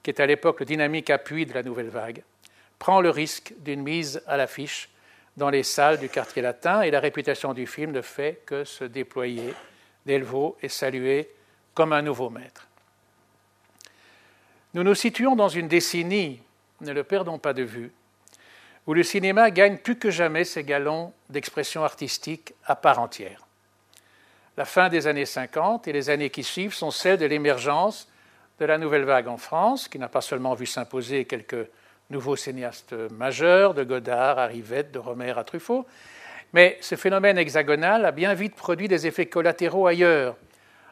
qui 0.03 0.11
est 0.11 0.21
à 0.21 0.27
l'époque 0.27 0.61
le 0.61 0.67
dynamique 0.67 1.11
appui 1.11 1.47
de 1.47 1.55
la 1.55 1.63
nouvelle 1.63 1.89
vague, 1.89 2.23
prend 2.79 3.01
le 3.01 3.11
risque 3.11 3.55
d'une 3.59 3.83
mise 3.83 4.23
à 4.27 4.37
l'affiche 4.37 4.89
dans 5.37 5.51
les 5.51 5.63
salles 5.63 5.99
du 5.99 6.09
quartier 6.09 6.43
latin 6.43 6.83
et 6.83 6.91
la 6.91 7.01
réputation 7.01 7.55
du 7.55 7.67
film 7.67 7.93
ne 7.93 8.03
fait 8.03 8.43
que 8.45 8.65
se 8.65 8.85
déployer. 8.85 9.55
Delvaux 10.07 10.57
est 10.63 10.69
salué 10.69 11.31
comme 11.75 11.93
un 11.93 12.03
nouveau 12.03 12.31
maître. 12.31 12.67
Nous 14.75 14.83
nous 14.83 14.95
situons 14.95 15.37
dans 15.37 15.49
une 15.49 15.69
décennie, 15.69 16.43
ne 16.81 16.93
le 16.93 17.05
perdons 17.05 17.39
pas 17.39 17.53
de 17.53 17.63
vue, 17.63 17.93
où 18.89 18.95
le 18.95 19.03
cinéma 19.03 19.51
gagne 19.51 19.77
plus 19.77 19.99
que 19.99 20.11
jamais 20.11 20.45
ses 20.45 20.65
galons 20.65 21.13
d'expression 21.29 21.85
artistique 21.85 22.55
à 22.65 22.75
part 22.75 22.99
entière. 22.99 23.47
La 24.57 24.65
fin 24.65 24.89
des 24.89 25.07
années 25.07 25.27
50 25.27 25.87
et 25.87 25.93
les 25.93 26.09
années 26.09 26.31
qui 26.31 26.43
suivent 26.43 26.73
sont 26.73 26.91
celles 26.91 27.19
de 27.19 27.27
l'émergence 27.27 28.09
de 28.59 28.65
la 28.65 28.79
nouvelle 28.79 29.05
vague 29.05 29.29
en 29.29 29.37
France, 29.37 29.89
qui 29.89 29.99
n'a 29.99 30.09
pas 30.09 30.23
seulement 30.23 30.55
vu 30.55 30.65
s'imposer 30.65 31.27
quelques 31.27 31.69
nouveaux 32.09 32.35
cinéastes 32.35 32.95
majeurs, 33.13 33.75
de 33.75 33.85
Godard 33.85 34.39
à 34.39 34.47
Rivette, 34.47 34.91
de 34.91 34.99
Romer 34.99 35.37
à 35.37 35.45
Truffaut. 35.45 35.87
Mais 36.55 36.79
ce 36.81 36.95
phénomène 36.95 37.37
hexagonal 37.37 38.07
a 38.07 38.11
bien 38.11 38.33
vite 38.33 38.55
produit 38.55 38.89
des 38.89 39.07
effets 39.07 39.27
collatéraux 39.27 39.87
ailleurs, 39.87 40.35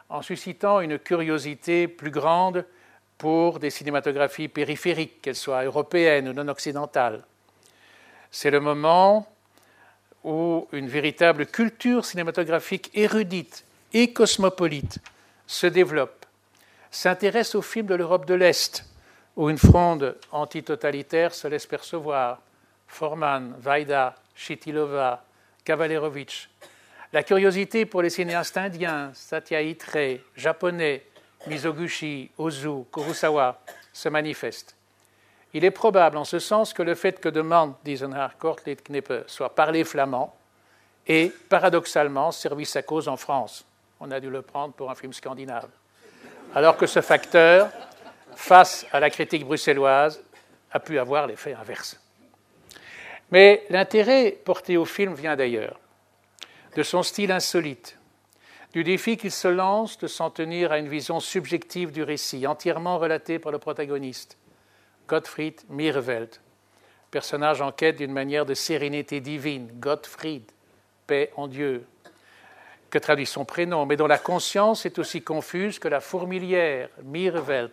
en 0.09 0.21
suscitant 0.21 0.81
une 0.81 0.99
curiosité 0.99 1.87
plus 1.87 2.11
grande 2.11 2.63
pour 3.17 3.57
des 3.57 3.71
cinématographies 3.71 4.49
périphériques, 4.49 5.19
qu'elles 5.23 5.35
soient 5.35 5.63
européennes 5.63 6.29
ou 6.29 6.33
non 6.33 6.47
occidentales. 6.47 7.23
C'est 8.39 8.51
le 8.51 8.59
moment 8.59 9.27
où 10.23 10.67
une 10.71 10.87
véritable 10.87 11.47
culture 11.47 12.05
cinématographique 12.05 12.91
érudite 12.93 13.65
et 13.93 14.13
cosmopolite 14.13 14.99
se 15.47 15.65
développe, 15.65 16.23
s'intéresse 16.91 17.55
aux 17.55 17.63
films 17.63 17.87
de 17.87 17.95
l'Europe 17.95 18.27
de 18.27 18.35
l'Est, 18.35 18.85
où 19.37 19.49
une 19.49 19.57
fronde 19.57 20.15
antitotalitaire 20.31 21.33
se 21.33 21.47
laisse 21.47 21.65
percevoir. 21.65 22.39
Forman, 22.87 23.55
Vaida, 23.57 24.13
Chitilova, 24.35 25.25
Kavalerovitch. 25.65 26.47
La 27.13 27.23
curiosité 27.23 27.87
pour 27.87 28.03
les 28.03 28.11
cinéastes 28.11 28.57
indiens, 28.57 29.09
Satyajit 29.15 29.79
Ray, 29.91 30.21
japonais, 30.35 31.07
Mizoguchi, 31.47 32.29
Ozu, 32.37 32.83
Kurosawa, 32.91 33.59
se 33.91 34.09
manifeste. 34.09 34.76
Il 35.57 35.65
est 35.65 35.71
probable 35.71 36.17
en 36.17 36.23
ce 36.23 36.37
sens 36.37 36.71
que 36.71 36.83
le 36.83 36.93
fait 36.93 37.19
que 37.19 37.29
demande 37.29 37.73
Eisenhower 37.83 38.27
Kortlit 38.37 38.75
Kneppe 38.75 39.23
soit 39.25 39.55
parlé 39.55 39.83
flamand 39.83 40.37
ait 41.07 41.31
paradoxalement 41.49 42.31
servi 42.31 42.63
sa 42.63 42.83
cause 42.83 43.07
en 43.07 43.17
France. 43.17 43.65
On 43.99 44.11
a 44.11 44.19
dû 44.19 44.29
le 44.29 44.43
prendre 44.43 44.75
pour 44.75 44.91
un 44.91 44.93
film 44.93 45.13
scandinave. 45.13 45.69
Alors 46.53 46.77
que 46.77 46.85
ce 46.85 47.01
facteur 47.01 47.71
face 48.35 48.85
à 48.91 48.99
la 48.99 49.09
critique 49.09 49.45
bruxelloise, 49.45 50.21
a 50.71 50.79
pu 50.79 50.99
avoir 50.99 51.25
l'effet 51.25 51.55
inverse. 51.55 51.99
Mais 53.31 53.65
l'intérêt 53.71 54.37
porté 54.45 54.77
au 54.77 54.85
film 54.85 55.15
vient 55.15 55.35
d'ailleurs, 55.35 55.79
de 56.75 56.83
son 56.83 57.01
style 57.01 57.31
insolite, 57.31 57.97
du 58.73 58.83
défi 58.83 59.17
qu'il 59.17 59.31
se 59.31 59.47
lance 59.47 59.97
de 59.97 60.05
s'en 60.05 60.29
tenir 60.29 60.71
à 60.71 60.77
une 60.77 60.87
vision 60.87 61.19
subjective 61.19 61.91
du 61.91 62.03
récit, 62.03 62.45
entièrement 62.45 62.99
relaté 62.99 63.39
par 63.39 63.51
le 63.51 63.57
protagoniste, 63.57 64.37
Gottfried 65.07 65.61
Mirveld, 65.69 66.29
personnage 67.11 67.61
en 67.61 67.71
quête 67.71 67.97
d'une 67.97 68.11
manière 68.11 68.45
de 68.45 68.53
sérénité 68.53 69.21
divine, 69.21 69.69
Gottfried, 69.79 70.43
paix 71.07 71.31
en 71.37 71.47
Dieu, 71.47 71.85
que 72.89 72.97
traduit 72.97 73.25
son 73.25 73.45
prénom, 73.45 73.85
mais 73.85 73.95
dont 73.95 74.07
la 74.07 74.17
conscience 74.17 74.85
est 74.85 74.99
aussi 74.99 75.21
confuse 75.21 75.79
que 75.79 75.87
la 75.87 76.01
fourmilière, 76.01 76.89
Mirveld, 77.03 77.71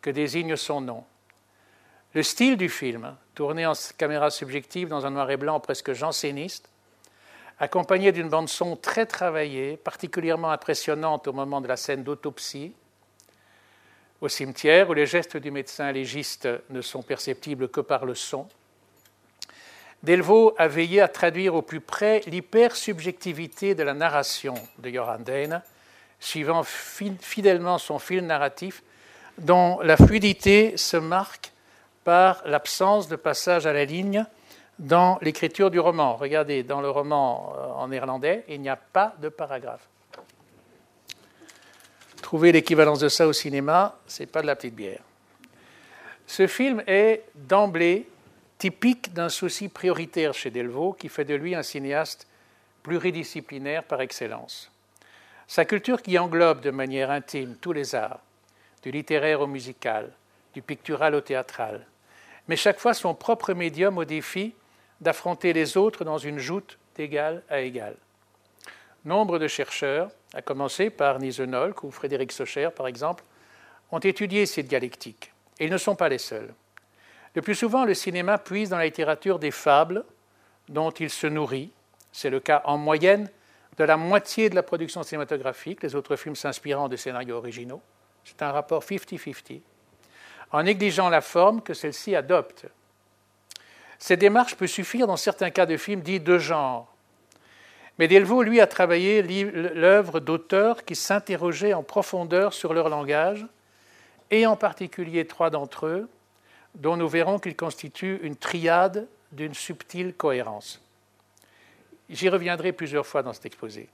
que 0.00 0.10
désigne 0.10 0.56
son 0.56 0.80
nom. 0.80 1.04
Le 2.14 2.22
style 2.22 2.56
du 2.56 2.68
film, 2.68 3.16
tourné 3.34 3.66
en 3.66 3.72
caméra 3.98 4.30
subjective 4.30 4.88
dans 4.88 5.04
un 5.04 5.10
noir 5.10 5.30
et 5.30 5.36
blanc 5.36 5.60
presque 5.60 5.92
janséniste, 5.92 6.68
accompagné 7.58 8.12
d'une 8.12 8.28
bande-son 8.28 8.76
très 8.76 9.06
travaillée, 9.06 9.76
particulièrement 9.76 10.50
impressionnante 10.50 11.28
au 11.28 11.32
moment 11.32 11.60
de 11.60 11.68
la 11.68 11.76
scène 11.76 12.04
d'autopsie, 12.04 12.74
au 14.20 14.28
cimetière 14.28 14.88
où 14.90 14.94
les 14.94 15.06
gestes 15.06 15.36
du 15.36 15.50
médecin 15.50 15.90
légiste 15.92 16.48
ne 16.70 16.80
sont 16.80 17.02
perceptibles 17.02 17.68
que 17.68 17.80
par 17.80 18.04
le 18.04 18.14
son. 18.14 18.48
Delvaux 20.02 20.54
a 20.58 20.68
veillé 20.68 21.00
à 21.00 21.08
traduire 21.08 21.54
au 21.54 21.62
plus 21.62 21.80
près 21.80 22.20
l'hypersubjectivité 22.26 23.74
de 23.74 23.82
la 23.82 23.94
narration 23.94 24.54
de 24.78 24.90
Joran 24.90 25.18
Dane, 25.18 25.62
suivant 26.20 26.62
fidèlement 26.62 27.78
son 27.78 27.98
fil 27.98 28.26
narratif 28.26 28.82
dont 29.38 29.80
la 29.80 29.96
fluidité 29.96 30.76
se 30.76 30.96
marque 30.96 31.52
par 32.04 32.42
l'absence 32.44 33.08
de 33.08 33.16
passage 33.16 33.66
à 33.66 33.72
la 33.72 33.84
ligne 33.84 34.26
dans 34.78 35.18
l'écriture 35.22 35.70
du 35.70 35.80
roman. 35.80 36.16
Regardez, 36.16 36.62
dans 36.62 36.80
le 36.80 36.90
roman 36.90 37.54
euh, 37.56 37.66
en 37.72 37.88
néerlandais, 37.88 38.44
il 38.48 38.60
n'y 38.60 38.68
a 38.68 38.76
pas 38.76 39.14
de 39.20 39.28
paragraphe. 39.28 39.88
Trouver 42.24 42.52
l'équivalence 42.52 43.00
de 43.00 43.10
ça 43.10 43.28
au 43.28 43.34
cinéma, 43.34 43.98
c'est 44.06 44.24
pas 44.24 44.40
de 44.40 44.46
la 44.46 44.56
petite 44.56 44.74
bière. 44.74 45.02
Ce 46.26 46.46
film 46.46 46.82
est 46.86 47.22
d'emblée 47.34 48.08
typique 48.56 49.12
d'un 49.12 49.28
souci 49.28 49.68
prioritaire 49.68 50.32
chez 50.32 50.50
Delvaux 50.50 50.94
qui 50.94 51.10
fait 51.10 51.26
de 51.26 51.34
lui 51.34 51.54
un 51.54 51.62
cinéaste 51.62 52.26
pluridisciplinaire 52.82 53.84
par 53.84 54.00
excellence. 54.00 54.72
Sa 55.46 55.66
culture 55.66 56.00
qui 56.00 56.18
englobe 56.18 56.62
de 56.62 56.70
manière 56.70 57.10
intime 57.10 57.56
tous 57.60 57.74
les 57.74 57.94
arts, 57.94 58.20
du 58.82 58.90
littéraire 58.90 59.42
au 59.42 59.46
musical, 59.46 60.10
du 60.54 60.62
pictural 60.62 61.14
au 61.14 61.20
théâtral, 61.20 61.86
mais 62.48 62.56
chaque 62.56 62.80
fois 62.80 62.94
son 62.94 63.14
propre 63.14 63.52
médium 63.52 63.98
au 63.98 64.06
défi 64.06 64.54
d'affronter 65.02 65.52
les 65.52 65.76
autres 65.76 66.06
dans 66.06 66.16
une 66.18 66.38
joute 66.38 66.78
d'égal 66.96 67.42
à 67.50 67.60
égal. 67.60 67.96
Nombre 69.04 69.38
de 69.38 69.46
chercheurs, 69.46 70.08
à 70.34 70.42
commencer 70.42 70.90
par 70.90 71.18
Nisenolk 71.18 71.84
ou 71.84 71.90
Frédéric 71.90 72.32
Socher 72.32 72.68
par 72.74 72.86
exemple, 72.86 73.24
ont 73.92 74.00
étudié 74.00 74.46
cette 74.46 74.66
dialectique, 74.66 75.32
et 75.58 75.66
ils 75.66 75.70
ne 75.70 75.78
sont 75.78 75.94
pas 75.94 76.08
les 76.08 76.18
seuls. 76.18 76.52
Le 77.34 77.42
plus 77.42 77.54
souvent, 77.54 77.84
le 77.84 77.94
cinéma 77.94 78.38
puise 78.38 78.70
dans 78.70 78.78
la 78.78 78.84
littérature 78.84 79.38
des 79.38 79.50
fables 79.50 80.04
dont 80.68 80.90
il 80.90 81.10
se 81.10 81.26
nourrit. 81.26 81.72
C'est 82.12 82.30
le 82.30 82.40
cas 82.40 82.62
en 82.64 82.78
moyenne 82.78 83.28
de 83.76 83.84
la 83.84 83.96
moitié 83.96 84.50
de 84.50 84.54
la 84.54 84.62
production 84.62 85.02
cinématographique, 85.02 85.82
les 85.82 85.94
autres 85.94 86.16
films 86.16 86.36
s'inspirant 86.36 86.88
de 86.88 86.96
scénarios 86.96 87.36
originaux. 87.36 87.82
C'est 88.24 88.40
un 88.42 88.52
rapport 88.52 88.82
50-50, 88.82 89.60
en 90.52 90.62
négligeant 90.62 91.08
la 91.08 91.20
forme 91.20 91.60
que 91.60 91.74
celle-ci 91.74 92.14
adopte. 92.14 92.66
Cette 93.98 94.20
démarche 94.20 94.54
peut 94.56 94.66
suffire 94.66 95.06
dans 95.06 95.16
certains 95.16 95.50
cas 95.50 95.66
de 95.66 95.76
films 95.76 96.02
dits 96.02 96.20
de 96.20 96.38
genre. 96.38 96.93
Mais 97.98 98.08
Delvaux, 98.08 98.42
lui, 98.42 98.60
a 98.60 98.66
travaillé 98.66 99.22
l'œuvre 99.22 100.20
d'auteurs 100.20 100.84
qui 100.84 100.96
s'interrogeaient 100.96 101.74
en 101.74 101.82
profondeur 101.82 102.52
sur 102.52 102.74
leur 102.74 102.88
langage, 102.88 103.46
et 104.30 104.46
en 104.46 104.56
particulier 104.56 105.26
trois 105.26 105.50
d'entre 105.50 105.86
eux, 105.86 106.08
dont 106.74 106.96
nous 106.96 107.08
verrons 107.08 107.38
qu'ils 107.38 107.56
constituent 107.56 108.18
une 108.22 108.36
triade 108.36 109.06
d'une 109.32 109.54
subtile 109.54 110.14
cohérence. 110.14 110.80
J'y 112.08 112.28
reviendrai 112.28 112.72
plusieurs 112.72 113.06
fois 113.06 113.22
dans 113.22 113.32
cet 113.32 113.46
exposé. 113.46 113.88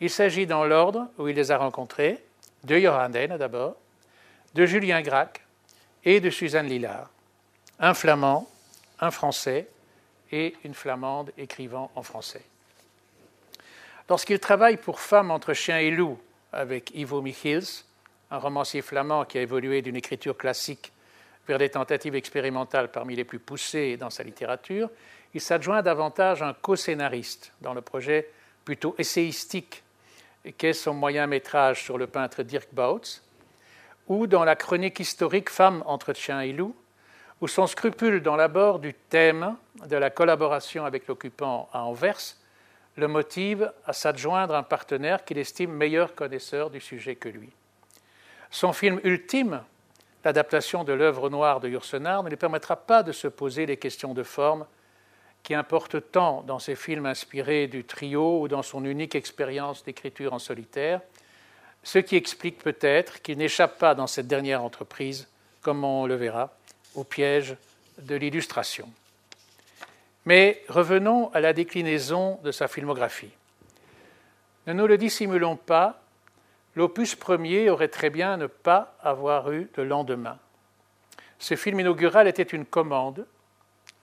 Il 0.00 0.10
s'agit 0.10 0.46
dans 0.46 0.64
l'ordre 0.64 1.08
où 1.18 1.28
il 1.28 1.36
les 1.36 1.50
a 1.50 1.58
rencontrés 1.58 2.24
de 2.64 2.78
Johan 2.78 3.10
d'abord, 3.10 3.76
de 4.54 4.66
Julien 4.66 5.02
Gracq 5.02 5.44
et 6.04 6.20
de 6.20 6.30
Suzanne 6.30 6.66
Lillard. 6.66 7.10
Un 7.78 7.94
flamand, 7.94 8.48
un 9.00 9.10
Français 9.10 9.68
et 10.32 10.54
une 10.64 10.74
Flamande 10.74 11.32
écrivant 11.36 11.90
en 11.94 12.02
français. 12.02 12.42
Lorsqu'il 14.08 14.40
travaille 14.40 14.78
pour 14.78 15.00
Femmes 15.00 15.30
entre 15.30 15.52
chiens 15.52 15.80
et 15.80 15.90
loups 15.90 16.18
avec 16.50 16.92
Ivo 16.94 17.20
Michiels, 17.20 17.84
un 18.30 18.38
romancier 18.38 18.80
flamand 18.80 19.26
qui 19.26 19.36
a 19.36 19.42
évolué 19.42 19.82
d'une 19.82 19.96
écriture 19.96 20.36
classique 20.36 20.92
vers 21.46 21.58
des 21.58 21.68
tentatives 21.68 22.14
expérimentales 22.14 22.90
parmi 22.90 23.16
les 23.16 23.24
plus 23.24 23.38
poussées 23.38 23.98
dans 23.98 24.08
sa 24.08 24.22
littérature, 24.22 24.88
il 25.34 25.42
s'adjoint 25.42 25.82
davantage 25.82 26.42
un 26.42 26.54
co-scénariste 26.54 27.52
dans 27.60 27.74
le 27.74 27.82
projet 27.82 28.30
plutôt 28.64 28.94
essayistique 28.96 29.82
qu'est 30.56 30.72
son 30.72 30.94
moyen 30.94 31.26
métrage 31.26 31.84
sur 31.84 31.98
le 31.98 32.06
peintre 32.06 32.42
Dirk 32.42 32.68
Bautz, 32.72 33.22
ou 34.06 34.26
dans 34.26 34.44
la 34.44 34.56
chronique 34.56 35.00
historique 35.00 35.50
Femmes 35.50 35.82
entre 35.84 36.14
chiens 36.14 36.40
et 36.40 36.52
loups, 36.52 36.74
où 37.42 37.48
son 37.48 37.66
scrupule 37.66 38.22
dans 38.22 38.36
l'abord 38.36 38.78
du 38.78 38.94
thème 38.94 39.56
de 39.86 39.96
la 39.96 40.08
collaboration 40.08 40.86
avec 40.86 41.06
l'occupant 41.08 41.68
à 41.74 41.82
Anvers 41.82 42.36
le 42.98 43.06
motive 43.06 43.72
à 43.86 43.92
s'adjoindre 43.92 44.56
un 44.56 44.64
partenaire 44.64 45.24
qu'il 45.24 45.38
estime 45.38 45.70
meilleur 45.70 46.16
connaisseur 46.16 46.68
du 46.68 46.80
sujet 46.80 47.14
que 47.14 47.28
lui. 47.28 47.50
Son 48.50 48.72
film 48.72 49.00
ultime, 49.04 49.62
l'adaptation 50.24 50.82
de 50.82 50.92
l'œuvre 50.92 51.30
noire 51.30 51.60
de 51.60 51.68
Yourcenar, 51.68 52.24
ne 52.24 52.28
lui 52.28 52.36
permettra 52.36 52.74
pas 52.74 53.04
de 53.04 53.12
se 53.12 53.28
poser 53.28 53.66
les 53.66 53.76
questions 53.76 54.14
de 54.14 54.24
forme 54.24 54.66
qui 55.44 55.54
importent 55.54 56.10
tant 56.10 56.42
dans 56.42 56.58
ses 56.58 56.74
films 56.74 57.06
inspirés 57.06 57.68
du 57.68 57.84
trio 57.84 58.40
ou 58.40 58.48
dans 58.48 58.64
son 58.64 58.84
unique 58.84 59.14
expérience 59.14 59.84
d'écriture 59.84 60.32
en 60.32 60.40
solitaire, 60.40 61.00
ce 61.84 62.00
qui 62.00 62.16
explique 62.16 62.58
peut-être 62.58 63.22
qu'il 63.22 63.38
n'échappe 63.38 63.78
pas 63.78 63.94
dans 63.94 64.08
cette 64.08 64.26
dernière 64.26 64.64
entreprise, 64.64 65.28
comme 65.62 65.84
on 65.84 66.04
le 66.06 66.16
verra, 66.16 66.52
au 66.96 67.04
piège 67.04 67.54
de 67.98 68.16
l'illustration. 68.16 68.90
Mais 70.28 70.62
revenons 70.68 71.30
à 71.32 71.40
la 71.40 71.54
déclinaison 71.54 72.38
de 72.44 72.52
sa 72.52 72.68
filmographie. 72.68 73.32
Ne 74.66 74.74
nous 74.74 74.86
le 74.86 74.98
dissimulons 74.98 75.56
pas, 75.56 76.02
l'opus 76.76 77.14
premier 77.14 77.70
aurait 77.70 77.88
très 77.88 78.10
bien 78.10 78.36
ne 78.36 78.46
pas 78.46 78.94
avoir 79.00 79.50
eu 79.50 79.70
de 79.74 79.80
lendemain. 79.80 80.38
Ce 81.38 81.56
film 81.56 81.80
inaugural 81.80 82.28
était 82.28 82.42
une 82.42 82.66
commande, 82.66 83.26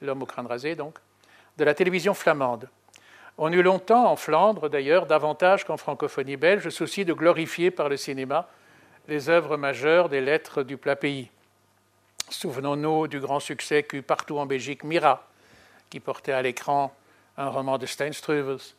L'homme 0.02 0.24
au 0.24 0.26
crâne 0.26 0.48
rasé 0.48 0.74
donc, 0.74 0.98
de 1.58 1.64
la 1.64 1.76
télévision 1.76 2.16
flamande. 2.16 2.70
On 3.38 3.54
eut 3.54 3.62
longtemps, 3.62 4.12
en 4.12 4.16
Flandre 4.16 4.68
d'ailleurs, 4.68 5.06
davantage 5.06 5.64
qu'en 5.64 5.78
francophonie 5.78 6.38
belge, 6.38 6.70
souci 6.70 7.06
de 7.06 7.14
glorifier 7.14 7.70
par 7.70 7.88
le 7.88 7.98
cinéma 7.98 8.50
les 9.08 9.30
œuvres 9.30 9.58
majeures 9.58 10.10
des 10.10 10.22
lettres 10.22 10.64
du 10.64 10.76
plat 10.76 10.96
pays. 10.96 11.30
Souvenons-nous 12.32 13.08
du 13.10 13.20
grand 13.20 13.40
succès 13.40 13.84
qu'eut 13.84 14.02
partout 14.02 14.40
en 14.40 14.48
Belgique 14.48 14.84
Mira, 14.84 15.28
qui 15.96 16.02
portait 16.02 16.34
à 16.34 16.42
l'écran 16.42 16.94
un 17.38 17.48
roman 17.48 17.78
de 17.78 17.86
Steinstruwels, 17.86 18.76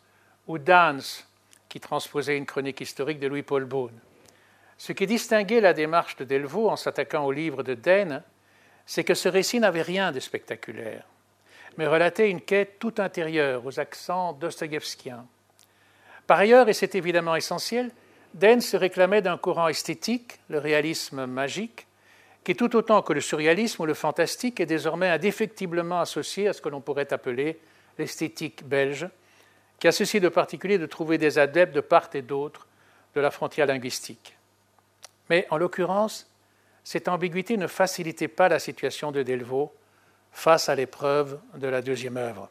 ou 0.49 0.59
Dance, 0.59 1.27
qui 1.67 1.81
transposait 1.81 2.37
une 2.37 2.45
chronique 2.45 2.83
historique 2.83 3.19
de 3.19 3.27
Louis-Paul 3.27 3.65
Beaune. 3.65 3.99
Ce 4.77 4.93
qui 4.93 5.07
distinguait 5.07 5.63
la 5.63 5.73
démarche 5.73 6.17
de 6.17 6.25
Delvaux 6.25 6.69
en 6.69 6.77
s'attaquant 6.77 7.25
au 7.25 7.33
livre 7.33 7.63
de 7.63 7.73
Dane, 7.73 8.23
c'est 8.85 9.03
que 9.03 9.15
ce 9.15 9.31
récit 9.31 9.61
n'avait 9.61 9.81
rien 9.81 10.13
de 10.13 10.21
spectaculaire, 10.21 11.07
mais 11.79 11.87
relatait 11.87 12.29
une 12.29 12.43
quête 12.43 12.79
tout 12.79 12.93
intérieure 12.99 13.65
aux 13.65 13.81
accents 13.81 14.35
dostoïevskiens. 14.35 15.25
Par 16.27 16.39
ailleurs, 16.39 16.69
et 16.69 16.75
c'est 16.75 16.97
évidemment 16.97 17.35
essentiel, 17.35 17.93
Dane 18.35 18.61
se 18.61 18.77
réclamait 18.77 19.23
d'un 19.23 19.39
courant 19.39 19.69
esthétique, 19.69 20.39
le 20.51 20.59
réalisme 20.59 21.25
magique, 21.25 21.87
qui 22.47 22.55
tout 22.55 22.77
autant 22.77 23.03
que 23.03 23.13
le 23.13 23.21
surréalisme 23.21 23.83
ou 23.83 23.87
le 23.87 23.95
fantastique 23.95 24.61
est 24.61 24.67
désormais 24.67 25.09
indéfectiblement 25.09 25.99
associé 25.99 26.47
à 26.47 26.53
ce 26.53 26.61
que 26.61 26.69
l'on 26.69 26.81
pourrait 26.81 27.13
appeler 27.13 27.59
l'esthétique 27.99 28.63
belge, 28.63 29.09
qui 29.81 29.89
a 29.89 29.93
ceci 29.93 30.21
de 30.21 30.29
particulier 30.29 30.79
de 30.79 30.87
trouver 30.87 31.19
des 31.19 31.41
adeptes 31.41 31.75
de 31.75 31.81
part 31.81 32.09
et 32.15 32.23
d'autre 32.23 32.69
de 33.17 33.21
la 33.21 33.33
frontière 33.33 33.67
linguistique. 33.67 34.37
Mais 35.29 35.49
en 35.51 35.57
l'occurrence, 35.57 36.31
cette 36.85 37.09
ambiguïté 37.09 37.57
ne 37.57 37.67
facilitait 37.67 38.29
pas 38.29 38.49
la 38.49 38.61
situation 38.61 39.11
de 39.11 39.25
Delvaux 39.25 39.75
face 40.31 40.69
à 40.69 40.77
l'épreuve 40.77 41.41
de 41.57 41.67
la 41.67 41.83
deuxième 41.83 42.17
œuvre. 42.17 42.49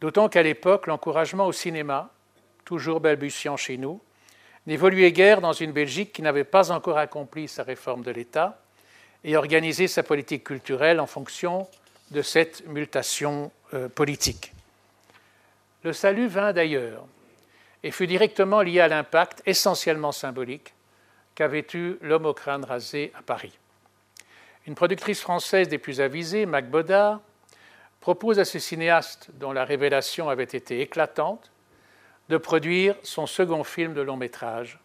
D'autant 0.00 0.28
qu'à 0.28 0.42
l'époque, 0.42 0.88
l'encouragement 0.88 1.46
au 1.46 1.52
cinéma, 1.52 2.10
toujours 2.64 2.98
balbutiant 2.98 3.56
chez 3.56 3.76
nous, 3.76 4.00
n'évoluait 4.66 5.12
guère 5.12 5.40
dans 5.40 5.52
une 5.52 5.70
Belgique 5.70 6.12
qui 6.12 6.22
n'avait 6.22 6.42
pas 6.42 6.72
encore 6.72 6.98
accompli 6.98 7.46
sa 7.46 7.62
réforme 7.62 8.02
de 8.02 8.10
l'État 8.10 8.58
et 9.24 9.36
organiser 9.36 9.88
sa 9.88 10.02
politique 10.02 10.44
culturelle 10.44 11.00
en 11.00 11.06
fonction 11.06 11.66
de 12.10 12.22
cette 12.22 12.66
mutation 12.66 13.50
euh, 13.72 13.88
politique. 13.88 14.52
Le 15.82 15.92
salut 15.92 16.28
vint 16.28 16.52
d'ailleurs 16.52 17.06
et 17.82 17.90
fut 17.90 18.06
directement 18.06 18.62
lié 18.62 18.80
à 18.80 18.88
l'impact 18.88 19.42
essentiellement 19.46 20.12
symbolique 20.12 20.74
qu'avait 21.34 21.66
eu 21.74 21.96
l'homme 22.00 22.26
au 22.26 22.34
crâne 22.34 22.64
rasé 22.64 23.12
à 23.18 23.22
Paris. 23.22 23.58
Une 24.66 24.74
productrice 24.74 25.20
française 25.20 25.68
des 25.68 25.78
plus 25.78 26.00
avisées, 26.00 26.46
Mac 26.46 26.70
Bodard, 26.70 27.20
propose 28.00 28.38
à 28.38 28.44
ce 28.44 28.58
cinéaste, 28.58 29.28
dont 29.34 29.52
la 29.52 29.64
révélation 29.64 30.28
avait 30.28 30.44
été 30.44 30.80
éclatante, 30.80 31.50
de 32.28 32.36
produire 32.38 32.96
son 33.02 33.26
second 33.26 33.64
film 33.64 33.92
de 33.92 34.00
long 34.00 34.16
métrage, 34.16 34.78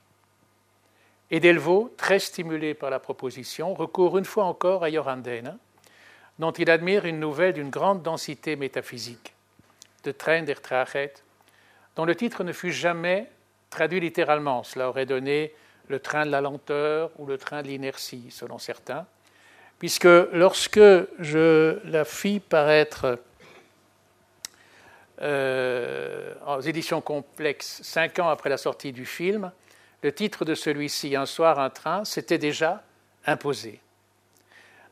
et 1.32 1.40
Delvaux, 1.40 1.94
très 1.98 2.20
stimulé 2.20 2.74
par 2.74 2.90
la 2.90 3.00
proposition, 3.00 3.74
recourt 3.74 4.18
une 4.18 4.26
fois 4.26 4.46
encore 4.46 4.84
à 4.84 4.92
Joranden, 4.92 5.58
dont 6.40 6.52
il 6.52 6.70
admire 6.70 7.06
une 7.06 7.20
nouvelle 7.20 7.54
d'une 7.54 7.70
grande 7.70 8.02
densité 8.02 8.56
métaphysique, 8.56 9.34
De 10.04 10.12
Train 10.12 10.44
der 10.44 10.62
Trachet, 10.62 11.14
dont 11.96 12.06
le 12.06 12.16
titre 12.16 12.44
ne 12.44 12.54
fut 12.54 12.72
jamais 12.72 13.30
traduit 13.70 14.00
littéralement. 14.00 14.64
Cela 14.64 14.90
aurait 14.90 15.06
donné 15.06 15.54
le 15.88 16.00
train 16.00 16.26
de 16.26 16.32
la 16.32 16.42
lenteur 16.42 17.12
ou 17.18 17.26
le 17.26 17.38
train 17.38 17.62
de 17.62 17.68
l'inertie, 17.68 18.28
selon 18.30 18.58
certains, 18.58 19.06
puisque 19.80 20.08
lorsque 20.34 20.80
je 21.20 21.80
la 21.86 22.06
fis 22.06 22.40
paraître 22.40 23.20
euh, 25.22 26.34
aux 26.48 26.62
éditions 26.62 27.02
complexes 27.02 27.82
cinq 27.84 28.20
ans 28.20 28.30
après 28.30 28.50
la 28.50 28.58
sortie 28.58 28.92
du 28.92 29.06
film, 29.06 29.52
le 30.02 30.14
titre 30.14 30.46
de 30.46 30.56
celui-ci, 30.56 31.16
Un 31.16 31.26
soir, 31.26 31.60
un 31.60 31.70
train, 31.70 32.06
s'était 32.06 32.38
déjà 32.38 32.84
imposé. 33.26 33.80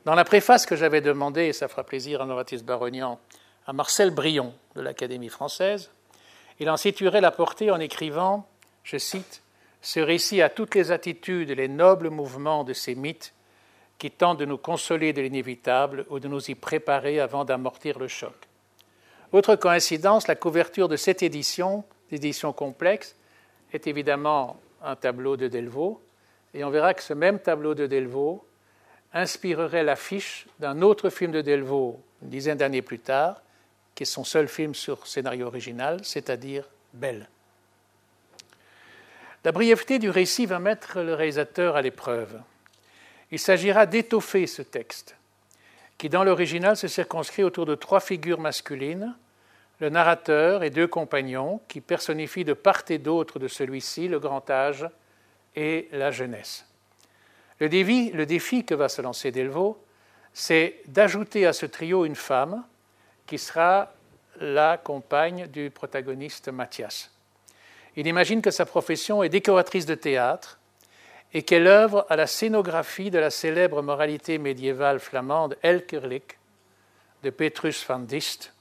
Dans 0.04 0.14
la 0.14 0.24
préface 0.24 0.66
que 0.66 0.76
j'avais 0.76 1.00
demandée, 1.00 1.46
et 1.46 1.52
ça 1.52 1.68
fera 1.68 1.84
plaisir 1.84 2.22
à 2.22 2.26
Novatis 2.26 2.62
Baronian, 2.62 3.18
à 3.66 3.72
Marcel 3.72 4.10
Brion 4.10 4.54
de 4.74 4.80
l'Académie 4.80 5.28
française, 5.28 5.90
il 6.60 6.70
en 6.70 6.76
situerait 6.76 7.20
la 7.20 7.30
portée 7.30 7.70
en 7.70 7.80
écrivant, 7.80 8.48
je 8.84 8.98
cite, 8.98 9.42
Ce 9.82 10.00
récit 10.00 10.42
a 10.42 10.48
toutes 10.48 10.74
les 10.74 10.90
attitudes 10.90 11.50
et 11.50 11.54
les 11.54 11.68
nobles 11.68 12.10
mouvements 12.10 12.64
de 12.64 12.72
ces 12.72 12.94
mythes 12.94 13.32
qui 13.98 14.10
tentent 14.10 14.38
de 14.38 14.44
nous 14.44 14.58
consoler 14.58 15.12
de 15.12 15.20
l'inévitable 15.20 16.06
ou 16.08 16.20
de 16.20 16.28
nous 16.28 16.50
y 16.50 16.54
préparer 16.54 17.20
avant 17.20 17.44
d'amortir 17.44 17.98
le 17.98 18.08
choc. 18.08 18.34
Autre 19.32 19.56
coïncidence, 19.56 20.26
la 20.26 20.36
couverture 20.36 20.88
de 20.88 20.96
cette 20.96 21.22
édition, 21.22 21.84
d'édition 22.10 22.52
complexe, 22.52 23.14
est 23.72 23.86
évidemment 23.86 24.58
un 24.82 24.96
tableau 24.96 25.36
de 25.36 25.48
Delvaux, 25.48 26.02
et 26.54 26.64
on 26.64 26.70
verra 26.70 26.94
que 26.94 27.02
ce 27.02 27.14
même 27.14 27.38
tableau 27.38 27.74
de 27.74 27.86
Delvaux 27.86 28.44
inspirerait 29.12 29.84
l'affiche 29.84 30.46
d'un 30.58 30.82
autre 30.82 31.10
film 31.10 31.32
de 31.32 31.40
Delvaux 31.40 32.02
une 32.22 32.30
dizaine 32.30 32.58
d'années 32.58 32.82
plus 32.82 32.98
tard, 32.98 33.40
qui 33.94 34.02
est 34.02 34.06
son 34.06 34.24
seul 34.24 34.48
film 34.48 34.74
sur 34.74 35.06
scénario 35.06 35.46
original, 35.46 36.00
c'est-à-dire 36.04 36.64
Belle. 36.92 37.28
La 39.44 39.52
brièveté 39.52 39.98
du 39.98 40.10
récit 40.10 40.46
va 40.46 40.58
mettre 40.58 41.00
le 41.00 41.14
réalisateur 41.14 41.76
à 41.76 41.82
l'épreuve. 41.82 42.40
Il 43.30 43.38
s'agira 43.38 43.86
d'étoffer 43.86 44.46
ce 44.46 44.62
texte, 44.62 45.16
qui 45.96 46.08
dans 46.08 46.24
l'original 46.24 46.76
se 46.76 46.88
circonscrit 46.88 47.44
autour 47.44 47.66
de 47.66 47.74
trois 47.74 48.00
figures 48.00 48.40
masculines, 48.40 49.14
le 49.80 49.90
narrateur 49.90 50.62
et 50.62 50.70
deux 50.70 50.86
compagnons 50.86 51.60
qui 51.68 51.80
personnifient 51.80 52.44
de 52.44 52.52
part 52.52 52.82
et 52.88 52.98
d'autre 52.98 53.38
de 53.38 53.48
celui-ci 53.48 54.08
le 54.08 54.18
grand 54.18 54.48
âge 54.50 54.88
et 55.54 55.88
la 55.92 56.10
jeunesse. 56.10 56.66
Le 57.60 57.68
défi, 57.68 58.64
que 58.64 58.74
va 58.74 58.88
se 58.88 59.02
lancer 59.02 59.30
Delvaux, 59.30 59.82
c'est 60.32 60.80
d'ajouter 60.86 61.46
à 61.46 61.52
ce 61.52 61.66
trio 61.66 62.04
une 62.04 62.14
femme 62.14 62.64
qui 63.26 63.38
sera 63.38 63.92
la 64.40 64.76
compagne 64.76 65.48
du 65.48 65.70
protagoniste 65.70 66.48
Mathias. 66.48 67.10
Il 67.96 68.06
imagine 68.06 68.42
que 68.42 68.52
sa 68.52 68.64
profession 68.64 69.24
est 69.24 69.28
décoratrice 69.28 69.86
de 69.86 69.96
théâtre 69.96 70.60
et 71.34 71.42
qu'elle 71.42 71.66
œuvre 71.66 72.06
à 72.08 72.16
la 72.16 72.28
scénographie 72.28 73.10
de 73.10 73.18
la 73.18 73.30
célèbre 73.30 73.82
moralité 73.82 74.38
médiévale 74.38 75.00
flamande 75.00 75.56
Elkerlik 75.62 76.38
de 77.24 77.30
Petrus 77.30 77.84
van 77.86 77.98
Dist, 77.98 78.52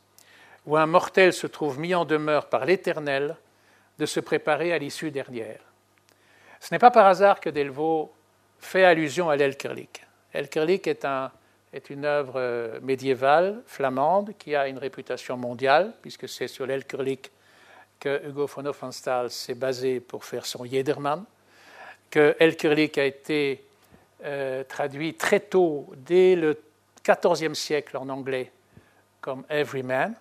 où 0.67 0.77
un 0.77 0.85
mortel 0.85 1.33
se 1.33 1.47
trouve 1.47 1.79
mis 1.79 1.95
en 1.95 2.05
demeure 2.05 2.49
par 2.49 2.65
l'Éternel 2.65 3.35
de 3.97 4.05
se 4.05 4.19
préparer 4.19 4.73
à 4.73 4.77
l'issue 4.77 5.09
dernière. 5.09 5.61
Ce 6.59 6.73
n'est 6.73 6.79
pas 6.79 6.91
par 6.91 7.07
hasard 7.07 7.39
que 7.39 7.49
Delvaux 7.49 8.13
fait 8.59 8.83
allusion 8.83 9.29
à 9.29 9.35
l'Elkerlik. 9.35 10.05
Elkerlik 10.33 10.85
est 10.87 11.05
un 11.05 11.31
est 11.73 11.89
une 11.89 12.05
œuvre 12.05 12.79
médiévale 12.81 13.61
flamande 13.65 14.33
qui 14.37 14.55
a 14.55 14.67
une 14.67 14.77
réputation 14.77 15.37
mondiale, 15.37 15.93
puisque 16.01 16.27
c'est 16.27 16.47
sur 16.47 16.65
l'Elkerlik 16.65 17.31
que 17.99 18.25
Hugo 18.25 18.45
von 18.45 18.65
Hofmannsthal 18.65 19.29
s'est 19.29 19.55
basé 19.55 19.99
pour 19.99 20.23
faire 20.23 20.45
son 20.45 20.65
Jedermann, 20.65 21.25
que 22.09 22.35
Elkerlik 22.39 22.97
a 22.97 23.05
été 23.05 23.65
euh, 24.23 24.63
traduit 24.63 25.15
très 25.15 25.39
tôt, 25.39 25.91
dès 25.97 26.35
le 26.35 26.61
XIVe 27.03 27.53
siècle 27.53 27.97
en 27.97 28.07
anglais, 28.09 28.51
comme 29.19 29.43
Everyman. 29.49 30.15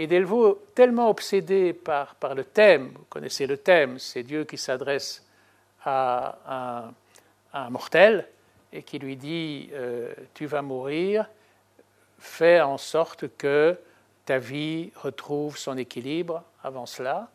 Et 0.00 0.06
Delvaux, 0.06 0.62
tellement 0.74 1.10
obsédé 1.10 1.74
par, 1.74 2.14
par 2.14 2.34
le 2.34 2.42
thème, 2.42 2.90
vous 2.96 3.04
connaissez 3.10 3.46
le 3.46 3.58
thème, 3.58 3.98
c'est 3.98 4.22
Dieu 4.22 4.44
qui 4.44 4.56
s'adresse 4.56 5.26
à 5.84 6.88
un, 7.52 7.68
mortel 7.68 8.26
et 8.72 8.82
qui 8.82 8.98
lui 8.98 9.16
dit 9.16 9.68
euh, 9.74 10.10
Tu 10.32 10.46
vas 10.46 10.62
mourir, 10.62 11.28
fais 12.18 12.62
en 12.62 12.78
sorte 12.78 13.36
que 13.36 13.78
ta 14.24 14.38
vie 14.38 14.90
retrouve 14.96 15.58
son 15.58 15.76
équilibre 15.76 16.44
avant 16.64 16.86
cela. 16.86 17.28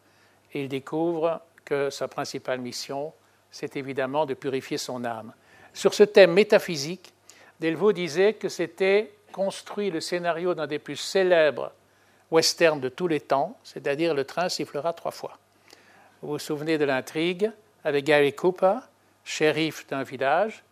Et 0.52 0.64
il 0.64 0.68
découvre 0.68 1.42
que 1.66 1.92
sa 1.92 2.08
principale 2.08 2.62
mission, 2.62 3.14
c'est 3.52 3.76
évidemment 3.76 4.26
de 4.26 4.34
purifier 4.34 4.80
son 4.80 5.06
âme. 5.06 5.34
Sur 5.72 5.94
ce 5.94 6.02
thème 6.02 6.34
métaphysique, 6.34 7.14
Delvaux 7.60 7.94
disait 7.94 8.34
que 8.34 8.50
c'était 8.50 9.14
construit 9.32 9.92
le 9.92 10.02
scénario 10.02 10.56
d'un 10.56 10.66
des 10.66 10.80
plus 10.80 10.96
célèbres 10.96 11.72
westerns 12.36 12.82
de 12.82 12.90
tous 12.90 13.08
les 13.08 13.22
temps, 13.22 13.58
c'est-à-dire 13.64 14.14
Le 14.14 14.26
train 14.26 14.50
sifflera 14.50 14.94
trois 14.94 15.12
fois. 15.12 15.38
Vous 16.22 16.30
vous 16.30 16.40
souvenez 16.40 16.78
de 16.78 16.86
l'intrigue 16.86 17.52
avec 17.84 18.06
Gary 18.06 18.34
Cooper, 18.34 18.78
shérif 19.24 19.88
d'un 19.88 20.04
village, 20.04 20.64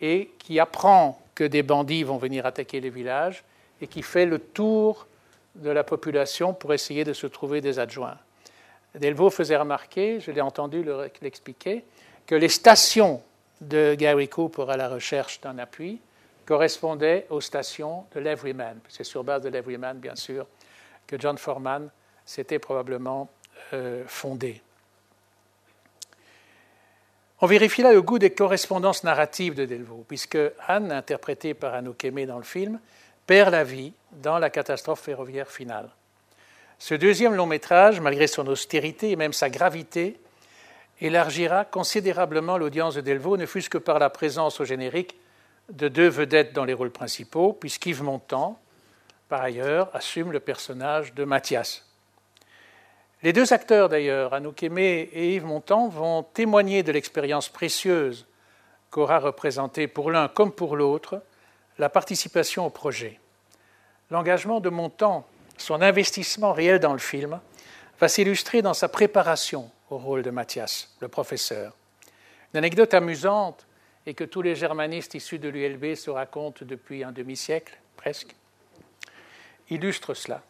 et 0.00 0.30
qui 0.38 0.60
apprend 0.60 1.20
que 1.34 1.44
des 1.44 1.62
bandits 1.62 2.04
vont 2.04 2.18
venir 2.18 2.46
attaquer 2.46 2.80
le 2.80 2.88
village 2.88 3.42
et 3.80 3.86
qui 3.86 4.02
fait 4.02 4.26
le 4.26 4.38
tour 4.38 5.06
de 5.56 5.70
la 5.70 5.82
population 5.82 6.54
pour 6.54 6.72
essayer 6.72 7.04
de 7.04 7.12
se 7.12 7.26
trouver 7.26 7.60
des 7.60 7.78
adjoints. 7.78 8.18
Delvaux 8.94 9.30
faisait 9.30 9.56
remarquer, 9.56 10.20
je 10.20 10.30
l'ai 10.30 10.40
entendu 10.40 10.84
l'expliquer, 11.20 11.84
que 12.26 12.34
les 12.34 12.48
stations 12.48 13.22
de 13.60 13.94
Gary 13.94 14.28
Cooper 14.28 14.66
à 14.68 14.76
la 14.76 14.88
recherche 14.88 15.40
d'un 15.40 15.58
appui 15.58 16.00
correspondaient 16.46 17.26
aux 17.30 17.40
stations 17.40 18.04
de 18.14 18.20
l'Everyman. 18.20 18.78
C'est 18.88 19.04
sur 19.04 19.24
base 19.24 19.42
de 19.42 19.48
l'Everyman, 19.48 19.98
bien 19.98 20.14
sûr, 20.14 20.46
que 21.08 21.18
John 21.18 21.36
Foreman 21.36 21.90
s'était 22.24 22.60
probablement 22.60 23.28
euh, 23.72 24.04
fondé. 24.06 24.62
On 27.40 27.46
vérifie 27.46 27.82
là 27.82 27.92
le 27.92 28.02
goût 28.02 28.18
des 28.18 28.30
correspondances 28.30 29.04
narratives 29.04 29.54
de 29.54 29.64
Delvaux, 29.64 30.04
puisque 30.06 30.38
Anne, 30.66 30.92
interprétée 30.92 31.54
par 31.54 31.74
Anouk 31.74 32.06
dans 32.06 32.38
le 32.38 32.44
film, 32.44 32.78
perd 33.26 33.50
la 33.50 33.64
vie 33.64 33.92
dans 34.12 34.38
la 34.38 34.50
catastrophe 34.50 35.00
ferroviaire 35.00 35.50
finale. 35.50 35.88
Ce 36.78 36.94
deuxième 36.94 37.34
long 37.34 37.46
métrage, 37.46 38.00
malgré 38.00 38.26
son 38.26 38.46
austérité 38.46 39.10
et 39.10 39.16
même 39.16 39.32
sa 39.32 39.50
gravité, 39.50 40.20
élargira 41.00 41.64
considérablement 41.64 42.58
l'audience 42.58 42.94
de 42.94 43.00
Delvaux, 43.00 43.36
ne 43.36 43.46
fût-ce 43.46 43.70
que 43.70 43.78
par 43.78 43.98
la 43.98 44.10
présence 44.10 44.60
au 44.60 44.64
générique 44.64 45.16
de 45.70 45.88
deux 45.88 46.08
vedettes 46.08 46.52
dans 46.52 46.64
les 46.64 46.74
rôles 46.74 46.90
principaux, 46.90 47.52
puisqu'Yves 47.52 48.02
Montand, 48.02 48.58
par 49.28 49.42
ailleurs, 49.42 49.90
assume 49.94 50.32
le 50.32 50.40
personnage 50.40 51.14
de 51.14 51.24
Mathias. 51.24 51.84
Les 53.22 53.32
deux 53.32 53.52
acteurs, 53.52 53.88
d'ailleurs, 53.88 54.32
Anouk 54.32 54.62
Aimé 54.62 55.10
et 55.12 55.34
Yves 55.34 55.44
Montand, 55.44 55.88
vont 55.88 56.22
témoigner 56.22 56.82
de 56.82 56.92
l'expérience 56.92 57.48
précieuse 57.48 58.26
qu'aura 58.90 59.18
représentée 59.18 59.88
pour 59.88 60.10
l'un 60.10 60.28
comme 60.28 60.52
pour 60.52 60.76
l'autre 60.76 61.22
la 61.78 61.88
participation 61.88 62.66
au 62.66 62.70
projet. 62.70 63.20
L'engagement 64.10 64.60
de 64.60 64.70
Montand, 64.70 65.26
son 65.58 65.82
investissement 65.82 66.52
réel 66.52 66.78
dans 66.78 66.92
le 66.92 66.98
film, 66.98 67.40
va 68.00 68.08
s'illustrer 68.08 68.62
dans 68.62 68.74
sa 68.74 68.88
préparation 68.88 69.70
au 69.90 69.98
rôle 69.98 70.22
de 70.22 70.30
Mathias, 70.30 70.94
le 71.00 71.08
professeur. 71.08 71.74
Une 72.52 72.58
anecdote 72.58 72.94
amusante 72.94 73.66
et 74.06 74.14
que 74.14 74.24
tous 74.24 74.42
les 74.42 74.54
germanistes 74.54 75.14
issus 75.14 75.38
de 75.38 75.48
l'ULB 75.48 75.94
se 75.94 76.10
racontent 76.10 76.64
depuis 76.64 77.04
un 77.04 77.12
demi-siècle, 77.12 77.78
presque, 77.96 78.34
illustre 79.70 80.14
cela. 80.14 80.42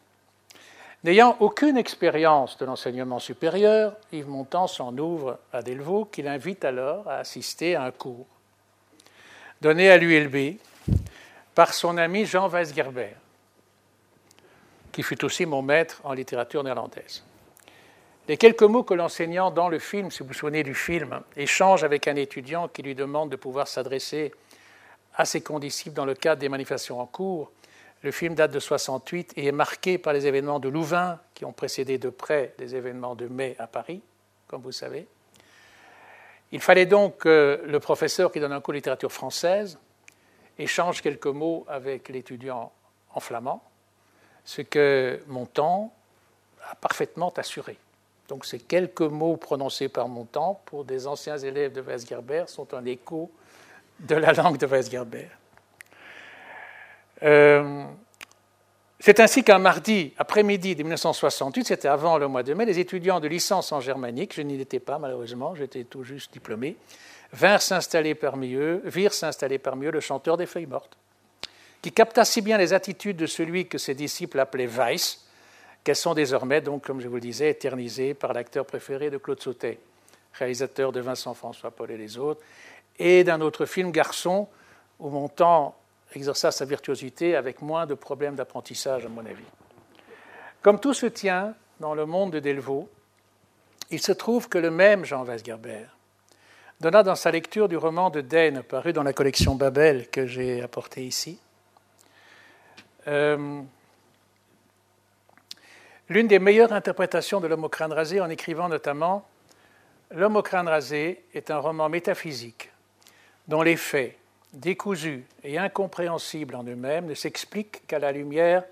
N'ayant 1.03 1.37
aucune 1.39 1.77
expérience 1.77 2.57
de 2.57 2.65
l'enseignement 2.65 3.19
supérieur, 3.19 3.95
Yves 4.11 4.27
Montand 4.27 4.67
s'en 4.67 4.97
ouvre 4.97 5.39
à 5.53 5.61
Delvaux, 5.61 6.05
qui 6.05 6.21
l'invite 6.21 6.65
alors 6.65 7.07
à 7.07 7.17
assister 7.17 7.75
à 7.75 7.83
un 7.83 7.91
cours 7.91 8.27
donné 9.61 9.89
à 9.89 9.97
l'ULB 9.97 10.57
par 11.53 11.73
son 11.73 11.97
ami 11.97 12.25
Jean 12.25 12.47
Weisgerber, 12.47 13.15
qui 14.91 15.03
fut 15.03 15.23
aussi 15.25 15.45
mon 15.45 15.61
maître 15.61 16.01
en 16.03 16.13
littérature 16.13 16.63
néerlandaise. 16.63 17.23
Les 18.27 18.37
quelques 18.37 18.63
mots 18.63 18.83
que 18.83 18.93
l'enseignant 18.93 19.51
dans 19.51 19.69
le 19.69 19.79
film, 19.79 20.11
si 20.11 20.19
vous 20.19 20.27
vous 20.27 20.33
souvenez 20.33 20.63
du 20.63 20.75
film, 20.75 21.21
échange 21.35 21.83
avec 21.83 22.07
un 22.07 22.15
étudiant 22.15 22.67
qui 22.67 22.83
lui 22.83 22.95
demande 22.95 23.29
de 23.29 23.35
pouvoir 23.35 23.67
s'adresser 23.67 24.31
à 25.15 25.25
ses 25.25 25.41
condisciples 25.41 25.95
dans 25.95 26.05
le 26.05 26.13
cadre 26.13 26.39
des 26.39 26.49
manifestations 26.49 27.01
en 27.01 27.05
cours. 27.05 27.51
Le 28.01 28.11
film 28.11 28.33
date 28.33 28.51
de 28.51 28.59
68 28.59 29.33
et 29.35 29.47
est 29.47 29.51
marqué 29.51 29.97
par 29.97 30.13
les 30.13 30.25
événements 30.25 30.59
de 30.59 30.69
Louvain 30.69 31.19
qui 31.33 31.43
ont 31.43 31.51
précédé 31.51 31.97
de 31.97 32.09
près 32.09 32.53
les 32.57 32.75
événements 32.75 33.15
de 33.15 33.27
mai 33.27 33.55
à 33.59 33.67
Paris, 33.67 34.01
comme 34.47 34.61
vous 34.61 34.71
savez. 34.71 35.07
Il 36.51 36.61
fallait 36.61 36.85
donc 36.85 37.17
que 37.17 37.61
le 37.65 37.79
professeur 37.79 38.31
qui 38.31 38.39
donne 38.39 38.53
un 38.53 38.61
cours 38.61 38.73
de 38.73 38.77
littérature 38.77 39.11
française 39.11 39.77
échange 40.57 41.01
quelques 41.01 41.27
mots 41.27 41.65
avec 41.67 42.09
l'étudiant 42.09 42.71
en 43.13 43.19
flamand, 43.19 43.63
ce 44.45 44.61
que 44.61 45.19
Montand 45.27 45.93
a 46.69 46.75
parfaitement 46.75 47.33
assuré. 47.35 47.77
Donc 48.27 48.45
ces 48.45 48.59
quelques 48.59 49.01
mots 49.01 49.37
prononcés 49.37 49.89
par 49.89 50.07
Montand 50.07 50.61
pour 50.65 50.85
des 50.85 51.07
anciens 51.07 51.37
élèves 51.37 51.73
de 51.73 51.81
Weisgerber 51.81 52.45
sont 52.47 52.73
un 52.73 52.85
écho 52.85 53.31
de 53.99 54.15
la 54.15 54.33
langue 54.33 54.57
de 54.57 54.65
Weisgerber. 54.65 55.27
Euh, 57.23 57.83
c'est 59.01 59.19
ainsi 59.21 59.43
qu'un 59.43 59.59
mardi 59.59 60.13
après-midi 60.17 60.75
de 60.75 60.83
1968, 60.83 61.67
c'était 61.67 61.87
avant 61.87 62.17
le 62.17 62.27
mois 62.27 62.43
de 62.43 62.53
mai, 62.53 62.65
les 62.65 62.79
étudiants 62.79 63.21
de 63.21 63.29
licence 63.29 63.71
en 63.71 63.79
germanique, 63.79 64.33
je 64.35 64.41
n'y 64.41 64.59
étais 64.59 64.79
pas 64.79 64.99
malheureusement, 64.99 65.55
j'étais 65.55 65.85
tout 65.85 66.03
juste 66.03 66.33
diplômé, 66.33 66.75
vinrent 67.31 67.61
s'installer 67.61 68.13
parmi 68.13 68.53
eux, 68.55 68.81
virent 68.83 69.13
s'installer 69.13 69.57
parmi 69.57 69.85
eux 69.85 69.91
le 69.91 70.01
chanteur 70.01 70.35
des 70.35 70.45
feuilles 70.45 70.65
mortes, 70.65 70.97
qui 71.81 71.93
capta 71.93 72.25
si 72.25 72.41
bien 72.41 72.57
les 72.57 72.73
attitudes 72.73 73.15
de 73.15 73.25
celui 73.25 73.67
que 73.67 73.77
ses 73.77 73.93
disciples 73.93 74.39
appelaient 74.39 74.67
Weiss, 74.67 75.25
qu'elles 75.85 75.95
sont 75.95 76.13
désormais, 76.13 76.59
donc, 76.59 76.83
comme 76.83 76.99
je 76.99 77.07
vous 77.07 77.15
le 77.15 77.21
disais, 77.21 77.51
éternisées 77.51 78.13
par 78.13 78.33
l'acteur 78.33 78.65
préféré 78.65 79.09
de 79.09 79.17
Claude 79.17 79.41
Sautet, 79.41 79.79
réalisateur 80.33 80.91
de 80.91 80.99
Vincent 80.99 81.33
François 81.33 81.71
Paul 81.71 81.91
et 81.91 81.97
les 81.97 82.17
autres, 82.17 82.41
et 82.97 83.23
d'un 83.23 83.39
autre 83.39 83.65
film, 83.65 83.91
Garçon, 83.91 84.49
où 84.99 85.09
Montand 85.09 85.78
exerça 86.13 86.51
sa 86.51 86.65
virtuosité 86.65 87.35
avec 87.35 87.61
moins 87.61 87.85
de 87.85 87.93
problèmes 87.93 88.35
d'apprentissage, 88.35 89.05
à 89.05 89.09
mon 89.09 89.25
avis. 89.25 89.43
Comme 90.61 90.79
tout 90.79 90.93
se 90.93 91.05
tient 91.05 91.55
dans 91.79 91.93
le 91.93 92.05
monde 92.05 92.31
de 92.31 92.39
Delvaux, 92.39 92.89
il 93.91 94.01
se 94.01 94.11
trouve 94.11 94.49
que 94.49 94.57
le 94.57 94.71
même 94.71 95.05
Jean 95.05 95.23
Weisgerber 95.23 95.85
donna 96.79 97.03
dans 97.03 97.15
sa 97.15 97.31
lecture 97.31 97.67
du 97.67 97.77
roman 97.77 98.09
de 98.09 98.21
Dane, 98.21 98.63
paru 98.63 98.93
dans 98.93 99.03
la 99.03 99.13
collection 99.13 99.55
Babel 99.55 100.07
que 100.09 100.25
j'ai 100.25 100.61
apporté 100.61 101.05
ici, 101.05 101.39
euh, 103.07 103.61
l'une 106.07 106.27
des 106.27 106.39
meilleures 106.39 106.73
interprétations 106.73 107.41
de 107.41 107.47
L'homme 107.47 107.65
au 107.65 107.69
crâne 107.69 107.93
rasé 107.93 108.21
en 108.21 108.29
écrivant 108.29 108.69
notamment 108.69 109.25
L'homme 110.11 110.37
au 110.37 110.41
crâne 110.41 110.67
rasé 110.67 111.23
est 111.35 111.51
un 111.51 111.59
roman 111.59 111.87
métaphysique 111.87 112.71
dont 113.47 113.61
les 113.61 113.77
faits, 113.77 114.17
décousus 114.53 115.23
et 115.43 115.57
incompréhensibles 115.57 116.55
en 116.55 116.63
eux-mêmes, 116.63 117.05
ne 117.05 117.13
s'expliquent 117.13 117.85
qu'à 117.87 117.99
la 117.99 118.11
lumière 118.11 118.63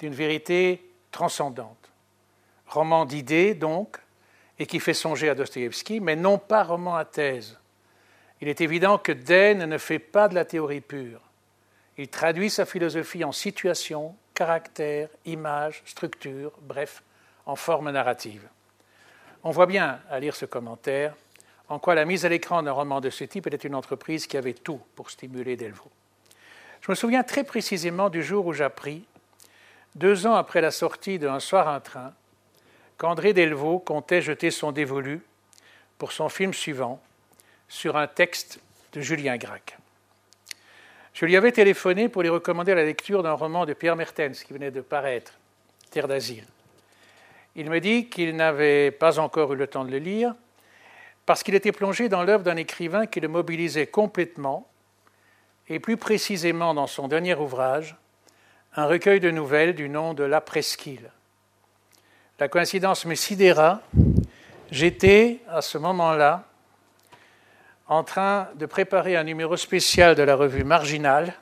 d'une 0.00 0.14
vérité 0.14 0.82
transcendante. 1.10 1.90
Roman 2.66 3.04
d'idées, 3.04 3.54
donc, 3.54 3.98
et 4.58 4.66
qui 4.66 4.80
fait 4.80 4.94
songer 4.94 5.28
à 5.28 5.34
Dostoïevski, 5.34 6.00
mais 6.00 6.16
non 6.16 6.38
pas 6.38 6.64
roman 6.64 6.96
à 6.96 7.04
thèse. 7.04 7.58
Il 8.40 8.48
est 8.48 8.60
évident 8.60 8.98
que 8.98 9.12
Dane 9.12 9.66
ne 9.66 9.78
fait 9.78 9.98
pas 9.98 10.28
de 10.28 10.34
la 10.34 10.44
théorie 10.44 10.80
pure. 10.80 11.20
Il 11.96 12.08
traduit 12.08 12.50
sa 12.50 12.64
philosophie 12.64 13.24
en 13.24 13.32
situation, 13.32 14.14
caractère, 14.34 15.08
image, 15.24 15.82
structure, 15.84 16.52
bref, 16.62 17.02
en 17.46 17.56
forme 17.56 17.90
narrative. 17.90 18.48
On 19.42 19.50
voit 19.50 19.66
bien, 19.66 20.00
à 20.10 20.20
lire 20.20 20.36
ce 20.36 20.44
commentaire, 20.44 21.14
en 21.68 21.78
quoi 21.78 21.94
la 21.94 22.04
mise 22.04 22.24
à 22.24 22.28
l'écran 22.28 22.62
d'un 22.62 22.72
roman 22.72 23.00
de 23.00 23.10
ce 23.10 23.24
type 23.24 23.46
était 23.46 23.56
une 23.56 23.74
entreprise 23.74 24.26
qui 24.26 24.36
avait 24.36 24.54
tout 24.54 24.80
pour 24.94 25.10
stimuler 25.10 25.56
Delvaux. 25.56 25.90
Je 26.80 26.90
me 26.90 26.94
souviens 26.94 27.22
très 27.22 27.44
précisément 27.44 28.08
du 28.08 28.22
jour 28.22 28.46
où 28.46 28.52
j'appris, 28.52 29.04
deux 29.94 30.26
ans 30.26 30.34
après 30.34 30.60
la 30.60 30.70
sortie 30.70 31.18
de 31.18 31.28
Un 31.28 31.40
soir 31.40 31.68
un 31.68 31.80
train, 31.80 32.12
qu'André 32.96 33.32
Delvaux 33.32 33.78
comptait 33.78 34.22
jeter 34.22 34.50
son 34.50 34.72
dévolu 34.72 35.20
pour 35.98 36.12
son 36.12 36.28
film 36.28 36.54
suivant 36.54 37.00
sur 37.68 37.96
un 37.96 38.06
texte 38.06 38.60
de 38.92 39.00
Julien 39.00 39.36
Gracq. 39.36 39.76
Je 41.12 41.26
lui 41.26 41.36
avais 41.36 41.52
téléphoné 41.52 42.08
pour 42.08 42.22
lui 42.22 42.28
recommander 42.28 42.74
la 42.74 42.84
lecture 42.84 43.22
d'un 43.22 43.32
roman 43.32 43.66
de 43.66 43.72
Pierre 43.72 43.96
Mertens 43.96 44.44
qui 44.44 44.52
venait 44.52 44.70
de 44.70 44.80
paraître, 44.80 45.32
Terre 45.90 46.08
d'asile. 46.08 46.44
Il 47.56 47.68
me 47.70 47.80
dit 47.80 48.08
qu'il 48.08 48.36
n'avait 48.36 48.92
pas 48.92 49.18
encore 49.18 49.52
eu 49.52 49.56
le 49.56 49.66
temps 49.66 49.84
de 49.84 49.90
le 49.90 49.98
lire 49.98 50.34
parce 51.28 51.42
qu'il 51.42 51.54
était 51.54 51.72
plongé 51.72 52.08
dans 52.08 52.22
l'œuvre 52.22 52.42
d'un 52.42 52.56
écrivain 52.56 53.04
qui 53.04 53.20
le 53.20 53.28
mobilisait 53.28 53.86
complètement, 53.86 54.66
et 55.68 55.78
plus 55.78 55.98
précisément 55.98 56.72
dans 56.72 56.86
son 56.86 57.06
dernier 57.06 57.34
ouvrage, 57.34 57.96
un 58.74 58.86
recueil 58.86 59.20
de 59.20 59.30
nouvelles 59.30 59.74
du 59.74 59.90
nom 59.90 60.14
de 60.14 60.24
La 60.24 60.40
Presqu'île. 60.40 61.10
La 62.40 62.48
coïncidence 62.48 63.04
me 63.04 63.14
sidéra. 63.14 63.82
J'étais, 64.70 65.40
à 65.50 65.60
ce 65.60 65.76
moment-là, 65.76 66.44
en 67.88 68.04
train 68.04 68.48
de 68.54 68.64
préparer 68.64 69.14
un 69.14 69.24
numéro 69.24 69.58
spécial 69.58 70.14
de 70.14 70.22
la 70.22 70.34
revue 70.34 70.64
Marginale, 70.64 71.34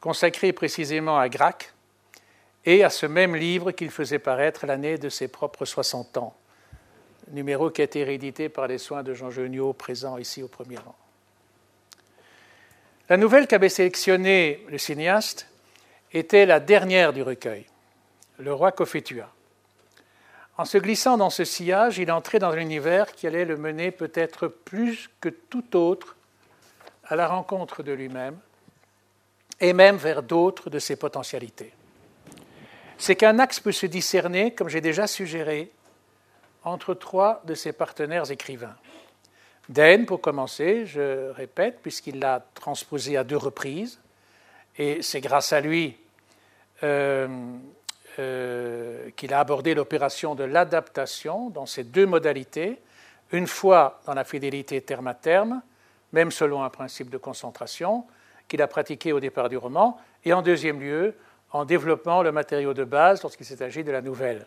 consacré 0.00 0.52
précisément 0.52 1.18
à 1.18 1.30
Grac 1.30 1.72
et 2.66 2.84
à 2.84 2.90
ce 2.90 3.06
même 3.06 3.36
livre 3.36 3.72
qu'il 3.72 3.90
faisait 3.90 4.18
paraître 4.18 4.66
l'année 4.66 4.98
de 4.98 5.08
ses 5.08 5.28
propres 5.28 5.64
60 5.64 6.18
ans, 6.18 6.36
numéro 7.28 7.70
qui 7.70 7.80
a 7.80 7.84
été 7.84 8.04
réédité 8.04 8.48
par 8.48 8.66
les 8.66 8.78
soins 8.78 9.02
de 9.02 9.14
Jean 9.14 9.30
Geniot, 9.30 9.72
présent 9.72 10.18
ici 10.18 10.42
au 10.42 10.48
premier 10.48 10.76
rang. 10.76 10.94
La 13.08 13.16
nouvelle 13.16 13.46
qu'avait 13.46 13.68
sélectionnée 13.68 14.64
le 14.68 14.78
cinéaste 14.78 15.48
était 16.12 16.46
la 16.46 16.60
dernière 16.60 17.12
du 17.12 17.22
recueil, 17.22 17.66
Le 18.38 18.52
roi 18.52 18.72
Cophetua. 18.72 19.32
En 20.58 20.64
se 20.64 20.78
glissant 20.78 21.16
dans 21.16 21.30
ce 21.30 21.44
sillage, 21.44 21.98
il 21.98 22.10
entrait 22.10 22.38
dans 22.38 22.50
un 22.50 22.56
univers 22.56 23.12
qui 23.12 23.26
allait 23.26 23.44
le 23.44 23.56
mener 23.56 23.90
peut-être 23.90 24.48
plus 24.48 25.10
que 25.20 25.28
tout 25.28 25.76
autre 25.76 26.16
à 27.04 27.14
la 27.14 27.28
rencontre 27.28 27.82
de 27.82 27.92
lui-même 27.92 28.38
et 29.60 29.72
même 29.72 29.96
vers 29.96 30.22
d'autres 30.22 30.70
de 30.70 30.78
ses 30.78 30.96
potentialités. 30.96 31.72
C'est 32.98 33.16
qu'un 33.16 33.38
axe 33.38 33.60
peut 33.60 33.72
se 33.72 33.86
discerner, 33.86 34.54
comme 34.54 34.68
j'ai 34.68 34.80
déjà 34.80 35.06
suggéré, 35.06 35.70
entre 36.66 36.94
trois 36.94 37.42
de 37.46 37.54
ses 37.54 37.72
partenaires 37.72 38.30
écrivains. 38.30 38.74
Den, 39.68 40.04
pour 40.04 40.20
commencer, 40.20 40.84
je 40.84 41.30
répète, 41.30 41.78
puisqu'il 41.80 42.18
l'a 42.18 42.44
transposé 42.54 43.16
à 43.16 43.24
deux 43.24 43.36
reprises, 43.36 44.00
et 44.76 45.00
c'est 45.00 45.20
grâce 45.20 45.52
à 45.52 45.60
lui 45.60 45.96
euh, 46.82 47.28
euh, 48.18 49.10
qu'il 49.16 49.32
a 49.32 49.40
abordé 49.40 49.74
l'opération 49.74 50.34
de 50.34 50.44
l'adaptation 50.44 51.50
dans 51.50 51.66
ces 51.66 51.84
deux 51.84 52.04
modalités, 52.04 52.80
une 53.32 53.46
fois 53.46 54.00
dans 54.04 54.14
la 54.14 54.24
fidélité 54.24 54.80
terme 54.80 55.06
à 55.06 55.14
terme, 55.14 55.62
même 56.12 56.32
selon 56.32 56.62
un 56.64 56.70
principe 56.70 57.10
de 57.10 57.18
concentration, 57.18 58.04
qu'il 58.48 58.60
a 58.60 58.66
pratiqué 58.66 59.12
au 59.12 59.20
départ 59.20 59.48
du 59.48 59.56
roman, 59.56 59.98
et 60.24 60.32
en 60.32 60.42
deuxième 60.42 60.80
lieu, 60.80 61.14
en 61.52 61.64
développant 61.64 62.22
le 62.22 62.32
matériau 62.32 62.74
de 62.74 62.84
base 62.84 63.22
lorsqu'il 63.22 63.46
s'est 63.46 63.62
agi 63.62 63.84
de 63.84 63.92
la 63.92 64.02
nouvelle. 64.02 64.46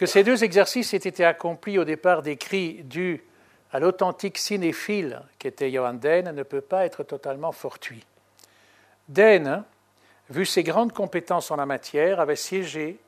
Que 0.00 0.06
ces 0.06 0.24
deux 0.24 0.44
exercices 0.44 0.94
aient 0.94 0.96
été 0.96 1.26
accomplis 1.26 1.78
au 1.78 1.84
départ 1.84 2.22
des 2.22 2.38
cris 2.38 2.84
dus 2.84 3.22
à 3.70 3.80
l'authentique 3.80 4.38
cinéphile 4.38 5.20
qu'était 5.38 5.70
Johan 5.70 5.92
Den 5.92 6.30
ne 6.34 6.42
peut 6.42 6.62
pas 6.62 6.86
être 6.86 7.02
totalement 7.02 7.52
fortuit. 7.52 8.06
Den, 9.10 9.62
vu 10.30 10.46
ses 10.46 10.62
grandes 10.62 10.94
compétences 10.94 11.50
en 11.50 11.56
la 11.56 11.66
matière, 11.66 12.18
avait 12.18 12.34
siégé 12.34 12.98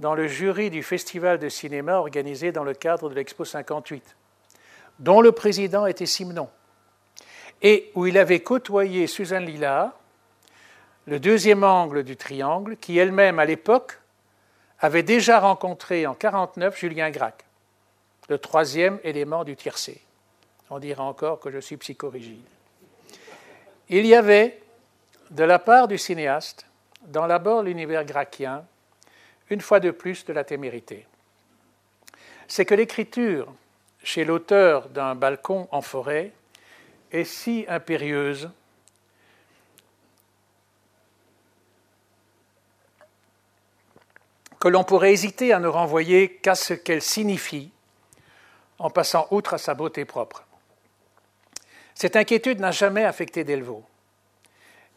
dans 0.00 0.16
le 0.16 0.26
jury 0.26 0.68
du 0.68 0.82
festival 0.82 1.38
de 1.38 1.48
cinéma 1.48 1.94
organisé 1.98 2.50
dans 2.50 2.64
le 2.64 2.74
cadre 2.74 3.08
de 3.08 3.14
l'Expo 3.14 3.44
58, 3.44 4.16
dont 4.98 5.20
le 5.20 5.30
président 5.30 5.86
était 5.86 6.06
Simenon, 6.06 6.48
et 7.62 7.92
où 7.94 8.04
il 8.04 8.18
avait 8.18 8.40
côtoyé 8.40 9.06
Suzanne 9.06 9.46
Lila, 9.46 9.96
le 11.06 11.20
deuxième 11.20 11.62
angle 11.62 12.02
du 12.02 12.16
triangle, 12.16 12.76
qui 12.78 12.98
elle-même, 12.98 13.38
à 13.38 13.44
l'époque, 13.44 14.00
avait 14.80 15.02
déjà 15.02 15.40
rencontré 15.40 16.06
en 16.06 16.12
1949 16.12 16.78
Julien 16.78 17.10
Gracq, 17.10 17.44
le 18.28 18.38
troisième 18.38 18.98
élément 19.04 19.44
du 19.44 19.56
tiercé. 19.56 20.00
On 20.70 20.78
dira 20.78 21.04
encore 21.04 21.40
que 21.40 21.50
je 21.50 21.58
suis 21.58 21.76
psychorigide. 21.76 22.44
Il 23.88 24.04
y 24.04 24.14
avait 24.14 24.60
de 25.30 25.44
la 25.44 25.58
part 25.58 25.88
du 25.88 25.98
cinéaste, 25.98 26.66
dans 27.06 27.26
l'abord 27.26 27.62
l'univers 27.62 28.04
gracchien, 28.04 28.64
une 29.50 29.60
fois 29.60 29.80
de 29.80 29.90
plus 29.90 30.24
de 30.24 30.32
la 30.32 30.44
témérité. 30.44 31.06
C'est 32.48 32.64
que 32.64 32.74
l'écriture, 32.74 33.52
chez 34.02 34.24
l'auteur 34.24 34.88
d'un 34.88 35.14
balcon 35.14 35.68
en 35.70 35.82
forêt, 35.82 36.32
est 37.12 37.24
si 37.24 37.64
impérieuse 37.68 38.50
que 44.66 44.70
l'on 44.72 44.82
pourrait 44.82 45.12
hésiter 45.12 45.52
à 45.52 45.60
ne 45.60 45.68
renvoyer 45.68 46.28
qu'à 46.28 46.56
ce 46.56 46.74
qu'elle 46.74 47.00
signifie 47.00 47.70
en 48.80 48.90
passant 48.90 49.28
outre 49.30 49.54
à 49.54 49.58
sa 49.58 49.74
beauté 49.74 50.04
propre. 50.04 50.44
Cette 51.94 52.16
inquiétude 52.16 52.58
n'a 52.58 52.72
jamais 52.72 53.04
affecté 53.04 53.44
Delvaux 53.44 53.84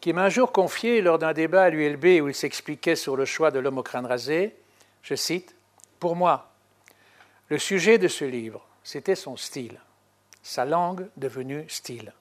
qui 0.00 0.12
m'a 0.12 0.24
un 0.24 0.28
jour 0.28 0.50
confié 0.50 1.00
lors 1.02 1.20
d'un 1.20 1.32
débat 1.32 1.62
à 1.62 1.70
l'ULB 1.70 2.20
où 2.20 2.26
il 2.26 2.34
s'expliquait 2.34 2.96
sur 2.96 3.16
le 3.16 3.24
choix 3.24 3.52
de 3.52 3.60
l'homme 3.60 3.78
au 3.78 3.84
crâne 3.84 4.06
rasé, 4.06 4.56
je 5.04 5.14
cite, 5.14 5.54
Pour 6.00 6.16
moi, 6.16 6.50
le 7.48 7.58
sujet 7.58 7.96
de 7.98 8.08
ce 8.08 8.24
livre, 8.24 8.66
c'était 8.82 9.14
son 9.14 9.36
style, 9.36 9.78
sa 10.42 10.64
langue 10.64 11.06
devenue 11.16 11.64
style. 11.68 12.12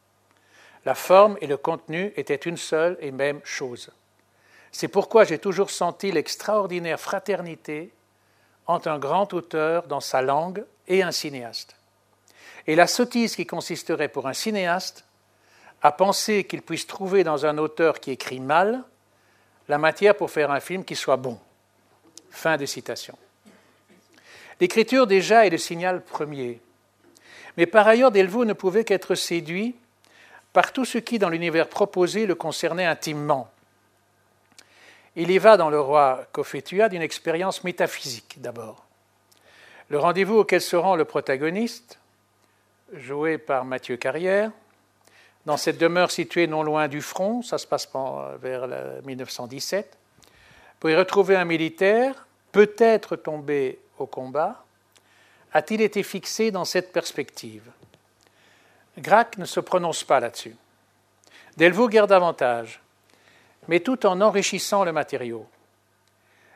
La 0.86 0.94
forme 0.94 1.36
et 1.42 1.48
le 1.48 1.58
contenu 1.58 2.14
étaient 2.16 2.36
une 2.36 2.58
seule 2.58 2.96
et 3.00 3.10
même 3.10 3.42
chose. 3.44 3.90
C'est 4.72 4.88
pourquoi 4.88 5.24
j'ai 5.24 5.40
toujours 5.40 5.72
senti 5.72 6.12
l'extraordinaire 6.12 7.00
fraternité 7.00 7.92
entre 8.68 8.88
un 8.90 9.00
grand 9.00 9.34
auteur 9.34 9.88
dans 9.88 10.00
sa 10.00 10.22
langue 10.22 10.64
et 10.88 11.02
un 11.02 11.12
cinéaste. 11.12 11.76
Et 12.68 12.76
la 12.76 12.88
sottise 12.88 13.36
qui 13.36 13.48
consisterait 13.48 14.10
pour 14.10 14.28
un 14.28 14.34
cinéaste 14.34 15.06
à 15.82 15.92
penser 15.92 16.44
qu'il 16.44 16.62
puisse 16.62 16.86
trouver 16.86 17.24
dans 17.24 17.46
un 17.46 17.58
auteur 17.58 18.00
qui 18.00 18.12
écrit 18.12 18.40
mal 18.40 18.84
la 19.68 19.78
matière 19.78 20.16
pour 20.16 20.30
faire 20.30 20.52
un 20.52 20.60
film 20.60 20.84
qui 20.84 20.96
soit 20.96 21.18
bon. 21.18 21.40
Fin 22.30 22.58
de 22.58 22.66
citation. 22.66 23.18
L'écriture 24.60 25.08
déjà 25.08 25.46
est 25.46 25.50
le 25.50 25.58
signal 25.58 26.04
premier. 26.04 26.62
Mais 27.58 27.66
par 27.66 27.88
ailleurs, 27.88 28.12
Delvaux 28.12 28.46
ne 28.46 28.54
pouvait 28.54 28.84
qu'être 28.84 29.16
séduit 29.16 29.76
par 30.54 30.74
tout 30.74 30.86
ce 30.86 30.98
qui, 30.98 31.18
dans 31.18 31.30
l'univers 31.30 31.70
proposé, 31.70 32.26
le 32.26 32.36
concernait 32.36 32.86
intimement. 32.86 33.50
Il 35.22 35.32
y 35.32 35.38
va 35.38 35.58
dans 35.58 35.70
Le 35.70 35.82
Roi 35.82 36.26
Cophetua 36.32 36.88
d'une 36.88 37.02
expérience 37.02 37.66
métaphysique 37.66 38.38
d'abord. 38.38 38.86
Le 39.90 40.00
rendez-vous 40.00 40.38
auquel 40.38 40.62
se 40.62 40.78
rend 40.78 40.96
le 40.96 41.04
protagoniste, 41.04 42.00
joué 42.94 43.38
par 43.38 43.66
Mathieu 43.66 43.98
Carrière, 43.98 44.50
dans 45.46 45.58
cette 45.58 45.78
demeure 45.78 46.10
située 46.10 46.48
non 46.48 46.64
loin 46.64 46.88
du 46.88 47.02
front, 47.02 47.42
ça 47.42 47.58
se 47.58 47.68
passe 47.68 47.90
vers 48.42 48.66
1917, 49.04 49.98
pour 50.80 50.90
y 50.90 50.96
retrouver 50.96 51.36
un 51.36 51.44
militaire, 51.44 52.26
peut-être 52.54 53.18
tombé 53.18 53.78
au 53.98 54.06
combat, 54.06 54.64
a-t-il 55.52 55.82
été 55.82 56.02
fixé 56.02 56.50
dans 56.50 56.64
cette 56.64 56.94
perspective? 56.94 57.70
Gracq 58.98 59.38
ne 59.38 59.44
se 59.44 59.60
prononce 59.60 60.06
pas 60.06 60.22
là-dessus. 60.22 60.56
Delvaux 61.58 61.90
garde 61.90 62.10
davantage, 62.10 62.82
mais 63.70 63.82
tout 63.82 64.08
en 64.08 64.20
enrichissant 64.20 64.84
le 64.84 64.92
matériau. 64.92 65.46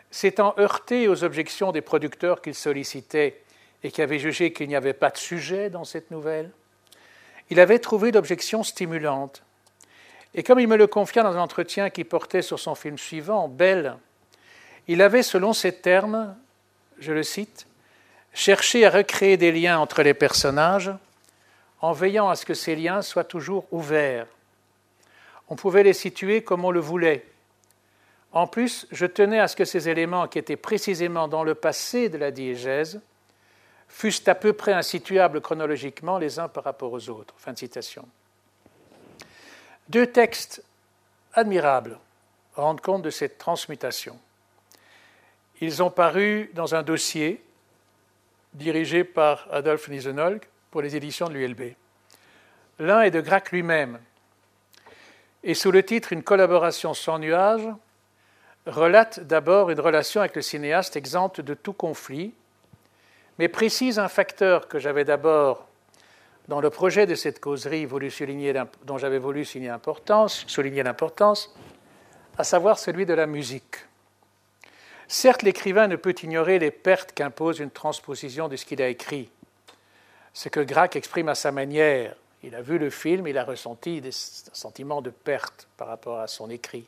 S'étant 0.09 0.55
heurté 0.57 1.07
aux 1.07 1.23
objections 1.23 1.71
des 1.71 1.81
producteurs 1.81 2.41
qu'il 2.41 2.55
sollicitait 2.55 3.43
et 3.83 3.91
qui 3.91 4.01
avaient 4.01 4.17
jugé 4.17 4.51
qu'il 4.51 4.67
n'y 4.67 4.75
avait 4.75 4.93
pas 4.93 5.11
de 5.11 5.17
sujet 5.17 5.69
dans 5.69 5.83
cette 5.83 6.09
nouvelle, 6.09 6.49
il 7.51 7.59
avait 7.59 7.77
trouvé 7.77 8.11
l'objection 8.11 8.63
stimulante. 8.63 9.43
Et 10.33 10.41
comme 10.41 10.59
il 10.59 10.67
me 10.67 10.75
le 10.75 10.87
confia 10.87 11.21
dans 11.21 11.37
un 11.37 11.41
entretien 11.41 11.91
qui 11.91 12.03
portait 12.03 12.41
sur 12.41 12.57
son 12.57 12.73
film 12.73 12.97
suivant, 12.97 13.47
Belle, 13.47 13.95
il 14.87 14.99
avait, 14.99 15.21
selon 15.21 15.53
ces 15.53 15.71
termes, 15.71 16.35
je 16.97 17.11
le 17.11 17.21
cite, 17.21 17.67
cherché 18.33 18.87
à 18.87 18.89
recréer 18.89 19.37
des 19.37 19.51
liens 19.51 19.77
entre 19.77 20.01
les 20.01 20.15
personnages 20.15 20.91
en 21.79 21.91
veillant 21.91 22.29
à 22.29 22.35
ce 22.35 22.45
que 22.47 22.55
ces 22.55 22.75
liens 22.75 23.03
soient 23.03 23.23
toujours 23.23 23.65
ouverts. 23.69 24.25
On 25.53 25.55
pouvait 25.55 25.83
les 25.83 25.93
situer 25.93 26.43
comme 26.43 26.65
on 26.65 26.71
le 26.71 26.79
voulait. 26.79 27.23
En 28.31 28.47
plus, 28.47 28.87
je 28.91 29.05
tenais 29.05 29.39
à 29.39 29.47
ce 29.47 29.55
que 29.55 29.65
ces 29.65 29.87
éléments 29.87 30.27
qui 30.27 30.39
étaient 30.39 30.55
précisément 30.55 31.27
dans 31.27 31.43
le 31.43 31.53
passé 31.53 32.09
de 32.09 32.17
la 32.17 32.31
diégèse 32.31 33.01
fussent 33.87 34.27
à 34.27 34.33
peu 34.33 34.53
près 34.53 34.73
insituables 34.73 35.41
chronologiquement 35.41 36.17
les 36.17 36.39
uns 36.39 36.47
par 36.47 36.63
rapport 36.63 36.91
aux 36.91 37.07
autres. 37.07 37.35
Deux 39.89 40.07
textes 40.07 40.63
admirables 41.33 41.99
rendent 42.55 42.81
compte 42.81 43.03
de 43.03 43.11
cette 43.11 43.37
transmutation. 43.37 44.17
Ils 45.61 45.83
ont 45.83 45.91
paru 45.91 46.49
dans 46.55 46.73
un 46.73 46.81
dossier 46.81 47.45
dirigé 48.55 49.03
par 49.03 49.47
Adolphe 49.51 49.87
Nisenolk 49.87 50.49
pour 50.71 50.81
les 50.81 50.95
éditions 50.95 51.27
de 51.29 51.35
l'ULB. 51.35 51.75
L'un 52.79 53.03
est 53.03 53.11
de 53.11 53.21
Gracq 53.21 53.51
lui-même, 53.51 53.99
et 55.43 55.53
sous 55.53 55.71
le 55.71 55.83
titre 55.83 56.13
Une 56.13 56.23
collaboration 56.23 56.93
sans 56.93 57.19
nuage, 57.19 57.67
relate 58.65 59.19
d'abord 59.19 59.69
une 59.69 59.79
relation 59.79 60.21
avec 60.21 60.35
le 60.35 60.41
cinéaste 60.41 60.95
exempte 60.95 61.41
de 61.41 61.53
tout 61.53 61.73
conflit, 61.73 62.33
mais 63.39 63.47
précise 63.47 63.99
un 63.99 64.07
facteur 64.07 64.67
que 64.67 64.79
j'avais 64.79 65.05
d'abord, 65.05 65.67
dans 66.47 66.61
le 66.61 66.69
projet 66.69 67.05
de 67.05 67.15
cette 67.15 67.39
causerie, 67.39 67.85
voulu 67.85 68.11
souligner, 68.11 68.53
dont 68.85 68.97
j'avais 68.97 69.17
voulu 69.17 69.45
souligner 69.45 69.69
l'importance, 69.69 70.45
souligner 70.47 70.83
l'importance, 70.83 71.53
à 72.37 72.43
savoir 72.43 72.79
celui 72.79 73.05
de 73.05 73.13
la 73.13 73.27
musique. 73.27 73.77
Certes, 75.07 75.43
l'écrivain 75.43 75.87
ne 75.87 75.95
peut 75.95 76.15
ignorer 76.23 76.59
les 76.59 76.71
pertes 76.71 77.13
qu'impose 77.13 77.59
une 77.59 77.69
transposition 77.69 78.47
de 78.47 78.55
ce 78.55 78.65
qu'il 78.65 78.81
a 78.81 78.87
écrit, 78.87 79.29
ce 80.33 80.49
que 80.49 80.59
Grac 80.59 80.95
exprime 80.95 81.29
à 81.29 81.35
sa 81.35 81.51
manière. 81.51 82.15
Il 82.43 82.55
a 82.55 82.61
vu 82.61 82.77
le 82.77 82.89
film, 82.89 83.27
il 83.27 83.37
a 83.37 83.43
ressenti 83.43 84.01
des 84.01 84.11
sentiments 84.11 85.01
de 85.01 85.09
perte 85.09 85.67
par 85.77 85.87
rapport 85.87 86.19
à 86.19 86.27
son 86.27 86.49
écrit 86.49 86.85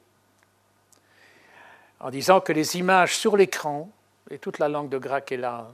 en 1.99 2.09
disant 2.09 2.41
que 2.41 2.53
les 2.53 2.77
images 2.77 3.15
sur 3.15 3.37
l'écran, 3.37 3.89
et 4.29 4.37
toute 4.37 4.59
la 4.59 4.69
langue 4.69 4.89
de 4.89 4.97
Grac 4.97 5.31
est 5.31 5.37
là, 5.37 5.67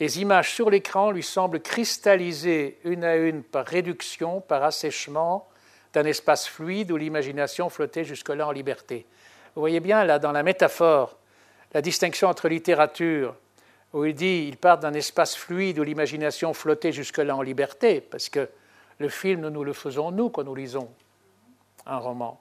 les 0.00 0.20
images 0.20 0.54
sur 0.54 0.70
l'écran 0.70 1.10
lui 1.10 1.22
semblent 1.22 1.60
cristalliser 1.60 2.78
une 2.84 3.04
à 3.04 3.16
une 3.16 3.42
par 3.42 3.66
réduction, 3.66 4.40
par 4.40 4.62
assèchement 4.62 5.46
d'un 5.92 6.04
espace 6.04 6.48
fluide 6.48 6.90
où 6.90 6.96
l'imagination 6.96 7.68
flottait 7.68 8.04
jusque-là 8.04 8.46
en 8.46 8.50
liberté. 8.50 9.06
Vous 9.54 9.60
voyez 9.60 9.80
bien 9.80 10.04
là 10.04 10.18
dans 10.18 10.32
la 10.32 10.42
métaphore 10.42 11.18
la 11.74 11.82
distinction 11.82 12.28
entre 12.28 12.48
littérature, 12.48 13.34
où 13.92 14.04
il 14.04 14.14
dit 14.14 14.46
il 14.48 14.56
part 14.56 14.78
d'un 14.78 14.94
espace 14.94 15.36
fluide 15.36 15.78
où 15.78 15.82
l'imagination 15.82 16.54
flottait 16.54 16.92
jusque-là 16.92 17.36
en 17.36 17.42
liberté, 17.42 18.00
parce 18.00 18.28
que 18.28 18.48
le 19.02 19.10
film, 19.10 19.48
nous 19.48 19.64
le 19.64 19.74
faisons 19.74 20.10
nous 20.10 20.30
quand 20.30 20.44
nous 20.44 20.54
lisons 20.54 20.88
un 21.84 21.98
roman 21.98 22.40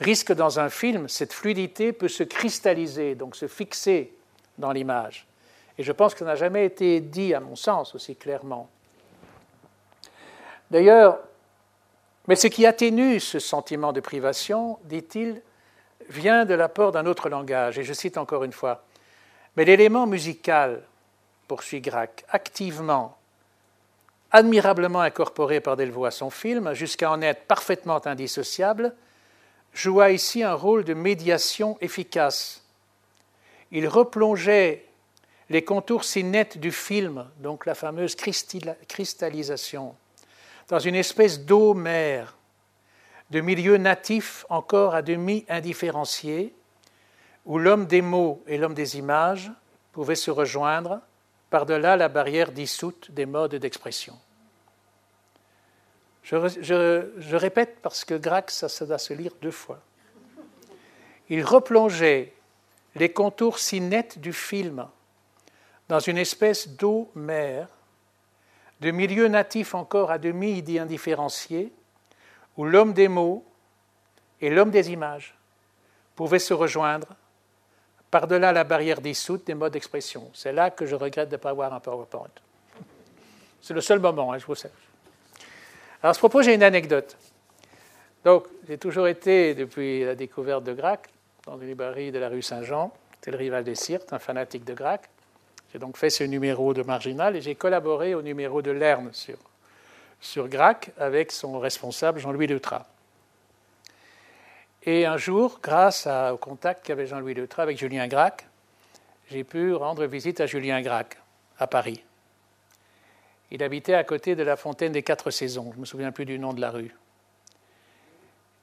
risque 0.00 0.32
dans 0.32 0.60
un 0.60 0.68
film, 0.68 1.08
cette 1.08 1.32
fluidité 1.32 1.92
peut 1.92 2.08
se 2.08 2.22
cristalliser, 2.22 3.14
donc 3.14 3.36
se 3.36 3.48
fixer 3.48 4.12
dans 4.56 4.72
l'image. 4.72 5.26
Et 5.76 5.82
je 5.82 5.92
pense 5.92 6.14
que 6.14 6.20
ça 6.20 6.24
n'a 6.24 6.36
jamais 6.36 6.64
été 6.64 7.00
dit, 7.00 7.34
à 7.34 7.40
mon 7.40 7.56
sens, 7.56 7.94
aussi 7.94 8.16
clairement. 8.16 8.68
D'ailleurs, 10.70 11.18
mais 12.26 12.36
ce 12.36 12.46
qui 12.46 12.66
atténue 12.66 13.20
ce 13.20 13.38
sentiment 13.38 13.92
de 13.92 14.00
privation, 14.00 14.78
dit-il, 14.84 15.40
vient 16.08 16.44
de 16.44 16.54
l'apport 16.54 16.92
d'un 16.92 17.06
autre 17.06 17.28
langage. 17.28 17.78
Et 17.78 17.84
je 17.84 17.92
cite 17.92 18.18
encore 18.18 18.44
une 18.44 18.52
fois. 18.52 18.84
Mais 19.56 19.64
l'élément 19.64 20.06
musical, 20.06 20.82
poursuit 21.46 21.80
Grac, 21.80 22.24
activement, 22.28 23.17
admirablement 24.30 25.00
incorporé 25.00 25.60
par 25.60 25.76
Delvaux 25.76 26.04
à 26.04 26.10
son 26.10 26.30
film, 26.30 26.74
jusqu'à 26.74 27.10
en 27.10 27.20
être 27.22 27.44
parfaitement 27.46 28.06
indissociable, 28.06 28.94
joua 29.72 30.10
ici 30.10 30.42
un 30.42 30.54
rôle 30.54 30.84
de 30.84 30.94
médiation 30.94 31.78
efficace. 31.80 32.64
Il 33.70 33.86
replongeait 33.88 34.84
les 35.50 35.64
contours 35.64 36.04
si 36.04 36.24
nets 36.24 36.58
du 36.58 36.72
film, 36.72 37.26
donc 37.38 37.64
la 37.64 37.74
fameuse 37.74 38.16
cristallisation, 38.88 39.94
dans 40.68 40.78
une 40.78 40.94
espèce 40.94 41.40
d'eau-mer, 41.40 42.36
de 43.30 43.40
milieu 43.40 43.76
natif 43.76 44.44
encore 44.48 44.94
à 44.94 45.02
demi 45.02 45.44
indifférencié, 45.48 46.54
où 47.46 47.58
l'homme 47.58 47.86
des 47.86 48.02
mots 48.02 48.42
et 48.46 48.58
l'homme 48.58 48.74
des 48.74 48.98
images 48.98 49.50
pouvaient 49.92 50.14
se 50.14 50.30
rejoindre 50.30 51.00
par-delà 51.50 51.96
la 51.96 52.08
barrière 52.08 52.52
dissoute 52.52 53.10
des 53.10 53.26
modes 53.26 53.54
d'expression. 53.54 54.18
Je, 56.22 57.36
répète 57.36 57.78
parce 57.80 58.04
que 58.04 58.14
Grax, 58.14 58.58
ça, 58.58 58.68
ça 58.68 58.84
doit 58.84 58.98
se 58.98 59.14
lire 59.14 59.32
deux 59.40 59.50
fois. 59.50 59.80
Il 61.30 61.42
replongeait 61.42 62.34
les 62.96 63.10
contours 63.12 63.58
si 63.58 63.80
nets 63.80 64.18
du 64.18 64.32
film 64.32 64.86
dans 65.88 66.00
une 66.00 66.18
espèce 66.18 66.68
d'eau-mer, 66.68 67.68
de 68.80 68.90
milieu 68.90 69.28
natif 69.28 69.74
encore 69.74 70.10
à 70.10 70.18
demi 70.18 70.62
indifférencié, 70.78 71.72
où 72.58 72.64
l'homme 72.64 72.92
des 72.92 73.08
mots 73.08 73.44
et 74.40 74.50
l'homme 74.50 74.70
des 74.70 74.90
images 74.90 75.34
pouvaient 76.14 76.38
se 76.38 76.52
rejoindre 76.52 77.16
par-delà 78.10 78.52
la 78.52 78.64
barrière 78.64 79.00
dissoute 79.00 79.46
des 79.46 79.54
modes 79.54 79.72
d'expression. 79.72 80.30
C'est 80.34 80.52
là 80.52 80.70
que 80.70 80.86
je 80.86 80.94
regrette 80.94 81.28
de 81.28 81.36
ne 81.36 81.40
pas 81.40 81.50
avoir 81.50 81.72
un 81.72 81.80
PowerPoint. 81.80 82.28
C'est 83.60 83.74
le 83.74 83.80
seul 83.80 83.98
moment, 83.98 84.32
hein, 84.32 84.38
je 84.38 84.46
vous 84.46 84.54
sais. 84.54 84.70
À 86.02 86.14
ce 86.14 86.18
propos, 86.18 86.42
j'ai 86.42 86.54
une 86.54 86.62
anecdote. 86.62 87.16
Donc, 88.24 88.46
j'ai 88.68 88.78
toujours 88.78 89.08
été, 89.08 89.54
depuis 89.54 90.04
la 90.04 90.14
découverte 90.14 90.64
de 90.64 90.72
Grac, 90.72 91.08
dans 91.44 91.58
une 91.58 91.68
librairie 91.68 92.12
de 92.12 92.18
la 92.18 92.28
rue 92.28 92.42
Saint-Jean. 92.42 92.92
C'était 93.14 93.32
le 93.32 93.38
rival 93.38 93.64
des 93.64 93.74
Sirtes, 93.74 94.12
un 94.12 94.18
fanatique 94.18 94.64
de 94.64 94.74
Grac. 94.74 95.08
J'ai 95.72 95.78
donc 95.78 95.96
fait 95.96 96.10
ce 96.10 96.24
numéro 96.24 96.72
de 96.72 96.82
Marginal 96.82 97.36
et 97.36 97.40
j'ai 97.40 97.54
collaboré 97.54 98.14
au 98.14 98.22
numéro 98.22 98.62
de 98.62 98.70
Lerne 98.70 99.10
sur, 99.12 99.36
sur 100.20 100.48
Grac 100.48 100.90
avec 100.98 101.32
son 101.32 101.58
responsable 101.58 102.20
Jean-Louis 102.20 102.46
Leutrat. 102.46 102.86
Et 104.90 105.04
un 105.04 105.18
jour, 105.18 105.60
grâce 105.62 106.06
au 106.06 106.38
contact 106.38 106.86
qu'avait 106.86 107.06
Jean-Louis 107.06 107.34
Leutrat 107.34 107.62
avec 107.62 107.76
Julien 107.76 108.08
Grac, 108.08 108.46
j'ai 109.30 109.44
pu 109.44 109.74
rendre 109.74 110.06
visite 110.06 110.40
à 110.40 110.46
Julien 110.46 110.80
Grac 110.80 111.18
à 111.58 111.66
Paris. 111.66 112.02
Il 113.50 113.62
habitait 113.62 113.92
à 113.92 114.02
côté 114.02 114.34
de 114.34 114.42
la 114.42 114.56
fontaine 114.56 114.92
des 114.92 115.02
Quatre 115.02 115.30
Saisons. 115.30 115.72
Je 115.72 115.76
ne 115.76 115.80
me 115.82 115.84
souviens 115.84 116.10
plus 116.10 116.24
du 116.24 116.38
nom 116.38 116.54
de 116.54 116.62
la 116.62 116.70
rue. 116.70 116.96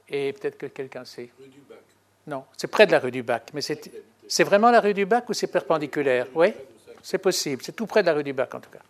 Et 0.09 0.34
peut-être 0.34 0.57
que 0.57 0.65
quelqu'un 0.65 1.05
sait. 1.05 1.30
Rue 1.39 1.47
du 1.47 1.59
Bac. 1.59 1.78
Non, 2.26 2.45
c'est 2.57 2.71
près 2.71 2.88
de 2.88 2.91
la 2.91 2.97
rue 2.97 3.11
du 3.11 3.21
Bac. 3.21 3.51
Mais 3.53 3.61
c'est 3.61 4.43
vraiment 4.43 4.71
la 4.71 4.80
rue 4.80 4.95
du 4.95 5.05
Bac 5.05 5.30
ou 5.30 5.34
c'est 5.34 5.45
perpendiculaire? 5.45 6.26
Oui, 6.34 6.55
c'est 7.03 7.19
possible. 7.19 7.61
C'est 7.63 7.73
tout 7.76 7.86
près 7.86 8.01
de 8.01 8.07
la 8.07 8.13
rue 8.13 8.23
du 8.23 8.34
Bac 8.34 8.51
en 8.55 8.61
tout 8.61 8.71
cas. 8.71 8.82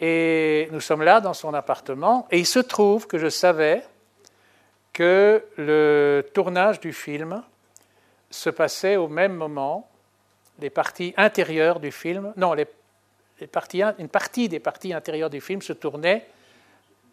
Et 0.00 0.70
nous 0.72 0.80
sommes 0.80 1.02
là 1.02 1.20
dans 1.20 1.34
son 1.34 1.52
appartement. 1.52 2.26
Et 2.30 2.38
il 2.38 2.46
se 2.46 2.60
trouve 2.60 3.06
que 3.06 3.18
je 3.18 3.28
savais 3.28 3.84
que 4.96 5.44
le 5.58 6.26
tournage 6.32 6.80
du 6.80 6.94
film 6.94 7.42
se 8.30 8.48
passait 8.48 8.96
au 8.96 9.08
même 9.08 9.34
moment, 9.34 9.90
les 10.58 10.70
parties 10.70 11.12
intérieures 11.18 11.80
du 11.80 11.92
film, 11.92 12.32
non, 12.38 12.54
une 12.56 14.08
partie 14.08 14.48
des 14.48 14.58
parties 14.58 14.94
intérieures 14.94 15.28
du 15.28 15.42
film 15.42 15.60
se 15.60 15.74
tournait 15.74 16.26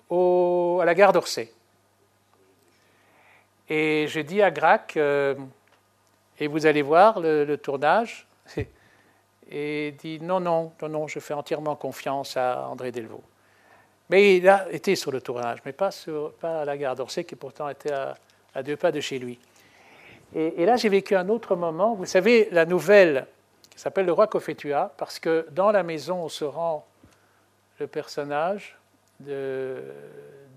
à 0.09 0.85
la 0.85 0.93
gare 0.95 1.11
d'Orsay. 1.11 1.51
Et 3.67 4.07
je 4.07 4.21
dis 4.21 4.41
à 4.41 4.49
Grac, 4.49 4.95
euh, 4.95 5.35
et 6.39 6.47
vous 6.47 6.65
allez 6.65 6.83
voir 6.83 7.19
le, 7.19 7.57
tournage 7.57 8.25
Et 9.51 9.89
il 9.89 9.97
dit 9.97 10.21
non, 10.21 10.39
non, 10.39 10.71
non, 10.81 10.87
non, 10.87 11.07
je 11.09 11.19
fais 11.19 11.33
entièrement 11.33 11.75
confiance 11.75 12.37
à 12.37 12.65
André 12.69 12.93
Delvaux. 12.93 13.23
Mais 14.13 14.37
il 14.37 14.47
a 14.47 14.71
été 14.71 14.95
sur 14.95 15.11
le 15.11 15.21
tournage, 15.21 15.57
mais 15.65 15.71
pas, 15.71 15.89
à 16.43 16.65
la 16.65 16.77
gare 16.77 16.95
d'Orsay, 16.95 17.23
qui 17.23 17.35
pourtant 17.35 17.67
était 17.67 17.91
à, 17.91 18.61
deux 18.61 18.77
pas 18.77 18.91
de 18.91 18.99
chez 18.99 19.17
lui. 19.17 19.39
Et, 20.35 20.61
et 20.61 20.67
là, 20.67 20.75
j'ai 20.75 20.89
vécu 20.89 21.15
un 21.15 21.29
autre 21.29 21.55
moment. 21.55 21.95
Vous 21.95 22.05
savez, 22.05 22.47
la 22.51 22.67
nouvelle 22.67 23.25
qui 23.71 23.79
s'appelle 23.79 24.05
Le 24.05 24.11
Roi 24.11 24.27
Cophetua, 24.27 24.93
parce 24.97 25.17
que 25.17 25.47
dans 25.49 25.71
la 25.71 25.81
maison 25.81 26.25
où 26.25 26.29
se 26.29 26.45
rend 26.45 26.85
le 27.79 27.87
personnage 27.87 28.77
de, 29.19 29.81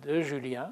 Julien, 0.07 0.71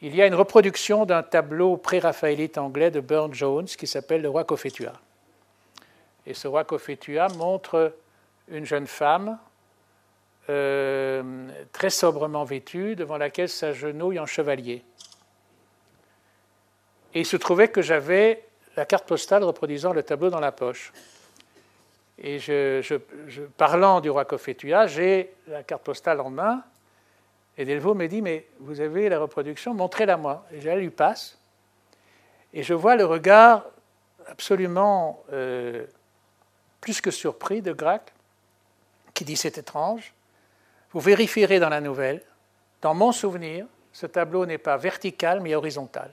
il 0.00 0.16
y 0.16 0.22
a 0.22 0.26
une 0.26 0.34
reproduction 0.34 1.06
d'un 1.06 1.22
tableau 1.22 1.76
pré-raphaélite 1.76 2.58
anglais 2.58 2.90
de 2.90 2.98
Burne 2.98 3.32
Jones 3.32 3.66
qui 3.66 3.86
s'appelle 3.86 4.22
Le 4.22 4.28
Roi 4.28 4.42
Cophetua. 4.42 4.94
Et 6.26 6.34
ce 6.34 6.48
Roi 6.48 6.64
Cophetua 6.64 7.28
montre 7.28 7.94
une 8.48 8.64
jeune 8.64 8.88
femme 8.88 9.38
euh, 10.48 11.48
très 11.72 11.90
sobrement 11.90 12.44
vêtue 12.44 12.96
devant 12.96 13.16
laquelle 13.16 13.48
s'agenouille 13.48 14.18
un 14.18 14.26
chevalier. 14.26 14.84
Et 17.14 17.20
il 17.20 17.26
se 17.26 17.36
trouvait 17.36 17.68
que 17.68 17.82
j'avais 17.82 18.44
la 18.76 18.86
carte 18.86 19.06
postale 19.06 19.44
reproduisant 19.44 19.92
le 19.92 20.02
tableau 20.02 20.30
dans 20.30 20.40
la 20.40 20.52
poche. 20.52 20.92
Et 22.18 22.38
parlant 23.56 24.00
du 24.00 24.10
roi 24.10 24.24
Cophetua, 24.24 24.86
j'ai 24.86 25.34
la 25.48 25.62
carte 25.62 25.82
postale 25.82 26.20
en 26.20 26.30
main, 26.30 26.62
et 27.58 27.64
Delvaux 27.64 27.94
me 27.94 28.06
dit, 28.06 28.22
mais 28.22 28.46
vous 28.60 28.80
avez 28.80 29.08
la 29.08 29.18
reproduction, 29.18 29.74
montrez-la 29.74 30.16
moi. 30.16 30.46
Et 30.52 30.60
je 30.60 30.68
la 30.68 30.76
lui 30.76 30.90
passe, 30.90 31.38
et 32.54 32.62
je 32.62 32.74
vois 32.74 32.96
le 32.96 33.04
regard 33.04 33.64
absolument 34.26 35.22
euh, 35.32 35.84
plus 36.80 37.00
que 37.00 37.10
surpris 37.10 37.60
de 37.60 37.72
Grac, 37.72 38.12
qui 39.14 39.24
dit, 39.24 39.36
c'est 39.36 39.58
étrange, 39.58 40.14
vous 40.92 41.00
vérifierez 41.00 41.58
dans 41.58 41.68
la 41.68 41.80
nouvelle, 41.80 42.22
dans 42.80 42.94
mon 42.94 43.12
souvenir, 43.12 43.66
ce 43.92 44.06
tableau 44.06 44.46
n'est 44.46 44.58
pas 44.58 44.76
vertical, 44.76 45.40
mais 45.40 45.54
horizontal 45.54 46.10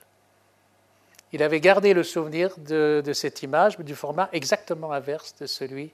il 1.32 1.44
avait 1.44 1.60
gardé 1.60 1.94
le 1.94 2.04
souvenir 2.04 2.58
de, 2.58 3.04
cette 3.14 3.44
image, 3.44 3.78
mais 3.78 3.84
du 3.84 3.96
format 3.96 4.30
exactement 4.34 4.92
inverse 4.92 5.36
de 5.40 5.46
celui 5.46 5.92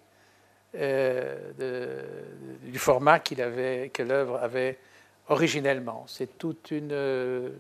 euh, 0.76 1.52
du 2.62 2.80
format 2.80 3.20
avait, 3.40 3.90
que 3.94 4.04
l'œuvre 4.04 4.38
avait 4.38 4.78
originellement. 5.30 6.06
C'est 6.08 6.38
toute 6.38 6.72
une, 6.72 7.52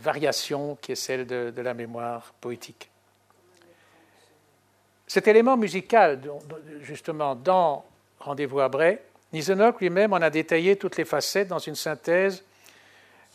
variation 0.00 0.76
qui 0.80 0.92
est 0.92 0.96
celle 0.96 1.26
de, 1.26 1.60
la 1.60 1.74
mémoire 1.74 2.34
poétique. 2.40 2.90
Cet 5.06 5.28
élément 5.28 5.56
musical, 5.56 6.20
justement, 6.82 7.34
dans 7.34 7.84
Rendez-vous 8.18 8.58
à 8.58 8.68
Bray, 8.68 8.98
Nisenok 9.32 9.80
lui-même 9.80 10.12
en 10.12 10.16
a 10.16 10.30
détaillé 10.30 10.76
toutes 10.76 10.96
les 10.96 11.04
facettes 11.04 11.48
dans 11.48 11.58
une 11.58 11.74
synthèse 11.74 12.44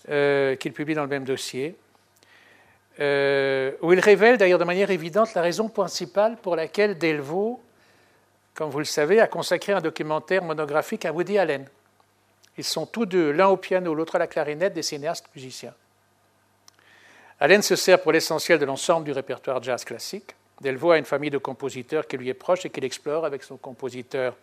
qu'il 0.05 0.73
publie 0.73 0.95
dans 0.95 1.03
le 1.03 1.09
même 1.09 1.23
dossier. 1.23 1.77
Euh, 2.99 3.71
où 3.81 3.91
il 3.91 3.99
révèle 3.99 4.37
d'ailleurs 4.37 4.59
de 4.59 4.65
manière 4.65 4.91
évidente 4.91 5.33
la 5.33 5.41
raison 5.41 5.67
principale 5.67 6.37
pour 6.37 6.55
laquelle 6.55 6.97
Delvaux, 6.97 7.59
comme 8.53 8.69
vous 8.69 8.79
le 8.79 8.85
savez, 8.85 9.19
a 9.19 9.25
consacré 9.25 9.73
un 9.73 9.81
documentaire 9.81 10.43
monographique 10.43 11.05
à 11.05 11.11
Woody 11.11 11.39
Allen. 11.39 11.67
Ils 12.55 12.63
sont 12.63 12.85
tous 12.85 13.07
deux, 13.07 13.31
l'un 13.31 13.47
au 13.47 13.57
piano, 13.57 13.95
l'autre 13.95 14.15
à 14.15 14.19
la 14.19 14.27
clarinette, 14.27 14.73
des 14.73 14.83
cinéastes 14.83 15.25
musiciens. 15.35 15.73
Allen 17.39 17.63
se 17.63 17.75
sert 17.75 17.99
pour 17.99 18.11
l'essentiel 18.11 18.59
de 18.59 18.65
l'ensemble 18.65 19.05
du 19.05 19.11
répertoire 19.11 19.61
jazz 19.63 19.83
classique. 19.83 20.35
Delvaux 20.61 20.91
a 20.91 20.99
une 20.99 21.05
famille 21.05 21.31
de 21.31 21.39
compositeurs 21.39 22.07
qui 22.07 22.15
lui 22.15 22.29
est 22.29 22.35
proche 22.35 22.63
et 22.63 22.69
qu'il 22.69 22.83
explore 22.83 23.25
avec 23.25 23.41
son 23.41 23.57
compositeur 23.57 24.35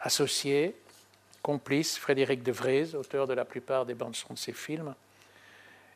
associé, 0.00 0.74
complice, 1.42 1.98
Frédéric 1.98 2.42
de 2.42 2.52
Vries, 2.52 2.94
auteur 2.94 3.26
de 3.26 3.34
la 3.34 3.44
plupart 3.44 3.84
des 3.84 3.94
bandes-sons 3.94 4.34
de 4.34 4.38
ses 4.38 4.52
films 4.52 4.94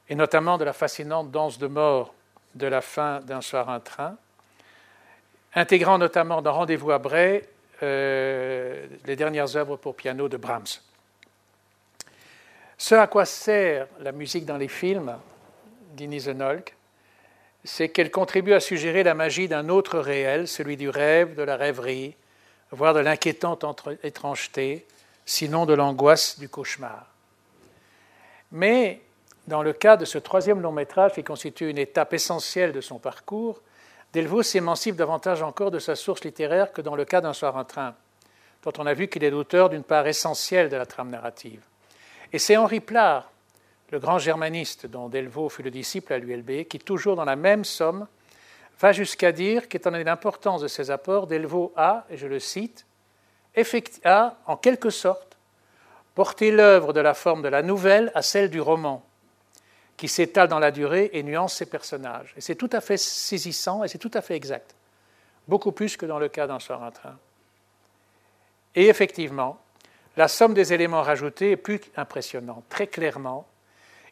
et 0.09 0.15
notamment 0.15 0.59
de 0.59 0.65
la 0.65 0.73
fascinante 0.73 1.31
danse 1.31 1.59
de 1.59 1.67
mort 1.67 2.15
de 2.55 2.67
la 2.67 2.81
fin 2.81 3.21
d'un 3.21 3.41
soir 3.41 3.69
un 3.69 3.81
train, 3.81 4.17
intégrant 5.55 5.99
notamment 5.99 6.43
dans 6.43 6.53
Rendez-vous 6.53 6.91
à 6.91 6.99
Bray 6.99 7.43
euh, 7.83 8.87
les 9.05 9.17
dernières 9.17 9.57
œuvres 9.57 9.77
pour 9.77 9.95
piano 9.95 10.29
de 10.29 10.37
Brahms. 10.37 10.81
Ce 12.79 12.95
à 12.95 13.07
quoi 13.07 13.25
sert 13.25 13.87
la 14.01 14.13
musique 14.13 14.47
dans 14.47 14.57
les 14.57 14.69
films, 14.69 15.17
dit 15.93 16.09
Nisenolk, 16.09 16.75
c'est 17.65 17.89
qu'elle 17.89 18.11
contribue 18.11 18.53
à 18.53 18.61
suggérer 18.61 19.03
la 19.03 19.15
magie 19.15 19.49
d'un 19.49 19.69
autre 19.69 19.99
réel, 19.99 20.47
celui 20.47 20.77
du 20.77 20.89
rêve, 20.89 21.35
de 21.35 21.43
la 21.43 21.57
rêverie, 21.57 22.15
voire 22.71 22.95
de 22.95 23.01
l'inquiétante 23.01 23.65
étrangeté, 24.03 24.87
sinon 25.27 25.67
de 25.67 25.75
l'angoisse 25.75 26.39
du 26.39 26.49
cauchemar. 26.49 27.07
Mais 28.53 29.03
dans 29.47 29.63
le 29.63 29.73
cas 29.73 29.97
de 29.97 30.05
ce 30.05 30.19
troisième 30.19 30.63
long 30.63 30.73
métrage 30.73 31.13
qui 31.13 31.25
constitue 31.25 31.69
une 31.69 31.79
étape 31.79 32.15
essentielle 32.15 32.73
de 32.73 32.81
son 32.81 32.99
parcours, 32.99 33.61
Delvaux 34.13 34.43
s'émancipe 34.43 34.97
davantage 34.97 35.43
encore 35.43 35.71
de 35.71 35.79
sa 35.79 35.95
source 35.95 36.25
littéraire 36.25 36.73
que 36.73 36.81
dans 36.81 36.97
le 36.97 37.05
cas 37.05 37.21
d'un 37.21 37.33
soir 37.33 37.57
en 37.57 37.65
train, 37.65 37.95
dont 38.63 38.73
on 38.79 38.87
a 38.87 38.95
vu 38.95 39.09
qu'il 39.09 39.25
est 39.25 39.31
l'auteur 39.31 39.69
d'une 39.69 39.83
part 39.83 40.07
essentielle 40.07 40.69
de 40.69 40.77
la 40.77 40.87
trame 40.87 41.11
narrative. 41.11 41.61
Et 42.33 42.39
c'est 42.39 42.57
Henri 42.57 42.81
Plard, 42.81 43.31
le 43.91 43.99
grand 43.99 44.19
germaniste 44.19 44.87
dont 44.87 45.09
Delvaux 45.09 45.49
fut 45.49 45.63
le 45.63 45.71
disciple 45.71 46.13
à 46.13 46.19
l'ULB, 46.19 46.65
qui, 46.65 46.79
toujours 46.79 47.17
dans 47.17 47.25
la 47.25 47.37
même 47.37 47.65
somme, 47.65 48.07
va 48.81 48.93
jusqu'à 48.93 49.33
dire 49.33 49.69
qu'étant 49.69 49.91
donné 49.91 50.05
l'importance 50.05 50.61
de 50.61 50.69
ses 50.69 50.91
apports, 50.91 51.27
Delvaux 51.27 51.73
a, 51.77 52.07
et 52.11 52.17
je 52.17 52.27
le 52.27 52.39
cite, 52.39 52.87
a, 54.05 54.37
en 54.47 54.57
quelque 54.57 54.91
sorte, 54.91 55.37
porté 56.15 56.51
l'œuvre 56.51 56.93
de 56.93 57.01
la 57.01 57.15
forme 57.15 57.43
de 57.43 57.49
la 57.49 57.63
nouvelle 57.63 58.11
à 58.15 58.23
celle 58.23 58.51
du 58.51 58.61
roman, 58.61 59.05
qui 59.97 60.09
s'étale 60.09 60.49
dans 60.49 60.59
la 60.59 60.71
durée 60.71 61.11
et 61.13 61.23
nuance 61.23 61.55
ses 61.55 61.67
personnages. 61.67 62.33
Et 62.37 62.41
c'est 62.41 62.55
tout 62.55 62.71
à 62.73 62.81
fait 62.81 62.97
saisissant 62.97 63.85
et 63.85 63.89
c'est 63.89 63.99
tout 63.99 64.11
à 64.15 64.21
fait 64.21 64.35
exact. 64.35 64.75
Beaucoup 65.49 65.73
plus 65.73 65.97
que 65.97 66.07
dans 66.07 66.19
le 66.19 66.29
cas 66.29 66.47
d'un 66.47 66.59
soir 66.59 66.91
train. 66.93 67.17
Et 68.75 68.89
effectivement, 68.89 69.59
la 70.17 70.29
somme 70.29 70.55
des 70.55 70.73
éléments 70.73 71.03
rajoutés 71.03 71.53
est 71.53 71.57
plus 71.57 71.81
impressionnante. 71.97 72.65
Très 72.69 72.87
clairement, 72.87 73.47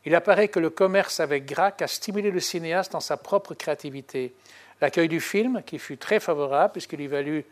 il 0.05 0.15
apparaît 0.15 0.49
que 0.49 0.61
le 0.61 0.71
commerce 0.71 1.21
avec 1.21 1.47
Grac 1.47 1.81
a 1.81 1.87
stimulé 1.87 2.31
le 2.31 2.41
cinéaste 2.41 2.93
dans 2.93 3.01
sa 3.01 3.17
propre 3.17 3.55
créativité. 3.55 4.35
L'accueil 4.81 5.09
du 5.09 5.21
film, 5.21 5.63
qui 5.65 5.79
fut 5.79 5.97
très 5.97 6.21
favorable, 6.21 6.73
puisqu'il 6.73 6.99
lui 6.99 7.07
valut 7.07 7.45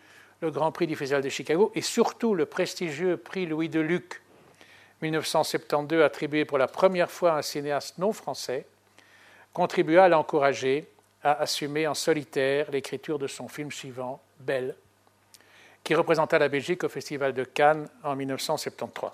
le 0.43 0.51
Grand 0.51 0.73
Prix 0.73 0.89
du 0.89 0.97
Festival 0.97 1.23
de 1.23 1.29
Chicago, 1.29 1.71
et 1.75 1.81
surtout 1.81 2.35
le 2.35 2.47
prestigieux 2.47 3.17
prix 3.17 3.47
Louis 3.47 3.69
de 3.69 3.81
Luc 3.81 4.21
1972 5.01 6.03
attribué 6.03 6.45
pour 6.45 6.59
la 6.59 6.67
première 6.67 7.11
fois 7.11 7.33
à 7.33 7.39
un 7.39 7.43
cinéaste 7.43 7.99
non 7.99 8.13
français, 8.13 8.67
contribua 9.53 10.05
à 10.05 10.09
l'encourager 10.09 10.89
à 11.23 11.41
assumer 11.41 11.87
en 11.87 11.95
solitaire 11.95 12.71
l'écriture 12.73 13.19
de 13.19 13.29
son 13.29 13.49
film 13.49 13.71
suivant, 13.71 14.21
Belle, 14.41 14.75
qui 15.85 15.95
représenta 15.95 16.39
la 16.39 16.49
Belgique 16.49 16.83
au 16.83 16.89
Festival 16.89 17.33
de 17.33 17.45
Cannes 17.45 17.89
en 18.03 18.17
1973. 18.17 19.11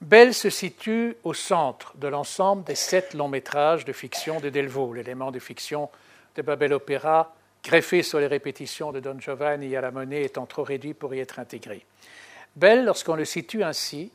Belle 0.00 0.34
se 0.34 0.50
situe 0.50 1.16
au 1.22 1.32
centre 1.32 1.96
de 1.96 2.08
l'ensemble 2.08 2.64
des 2.64 2.74
sept 2.74 3.14
longs 3.14 3.28
métrages 3.28 3.84
de 3.84 3.92
fiction 3.92 4.40
de 4.40 4.48
Delvaux, 4.48 4.92
l'élément 4.92 5.30
de 5.30 5.38
fiction 5.38 5.88
de 6.34 6.42
Babel 6.42 6.72
Opéra, 6.72 7.32
greffé 7.64 8.02
sur 8.02 8.20
les 8.20 8.26
répétitions 8.26 8.92
de 8.92 9.00
Don 9.00 9.18
Giovanni 9.18 9.74
à 9.74 9.80
la 9.80 9.90
monnaie 9.90 10.22
étant 10.22 10.44
trop 10.44 10.62
réduit 10.62 10.92
pour 10.92 11.14
y 11.14 11.20
être 11.20 11.38
intégré. 11.38 11.84
Belle, 12.54 12.84
lorsqu'on 12.84 13.16
le 13.16 13.24
situe 13.24 13.64
ainsi, 13.64 14.12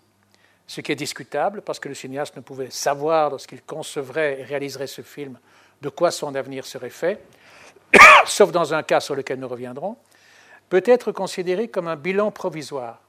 ce 0.67 0.81
qui 0.81 0.91
est 0.91 0.95
discutable, 0.95 1.63
parce 1.63 1.79
que 1.79 1.89
le 1.89 1.95
cinéaste 1.95 2.35
ne 2.37 2.41
pouvait 2.41 2.69
savoir, 2.69 3.31
lorsqu'il 3.31 3.63
concevrait 3.63 4.39
et 4.39 4.43
réaliserait 4.43 4.87
ce 4.87 5.01
film, 5.01 5.39
de 5.81 5.89
quoi 5.89 6.11
son 6.11 6.35
avenir 6.35 6.65
serait 6.65 6.91
fait, 6.91 7.19
sauf 8.25 8.51
dans 8.51 8.73
un 8.75 8.83
cas 8.83 8.99
sur 8.99 9.15
lequel 9.15 9.39
nous 9.39 9.47
reviendrons, 9.47 9.97
peut 10.69 10.83
être 10.85 11.11
considéré 11.11 11.69
comme 11.69 11.87
un 11.87 11.95
bilan 11.95 12.29
provisoire, 12.29 13.01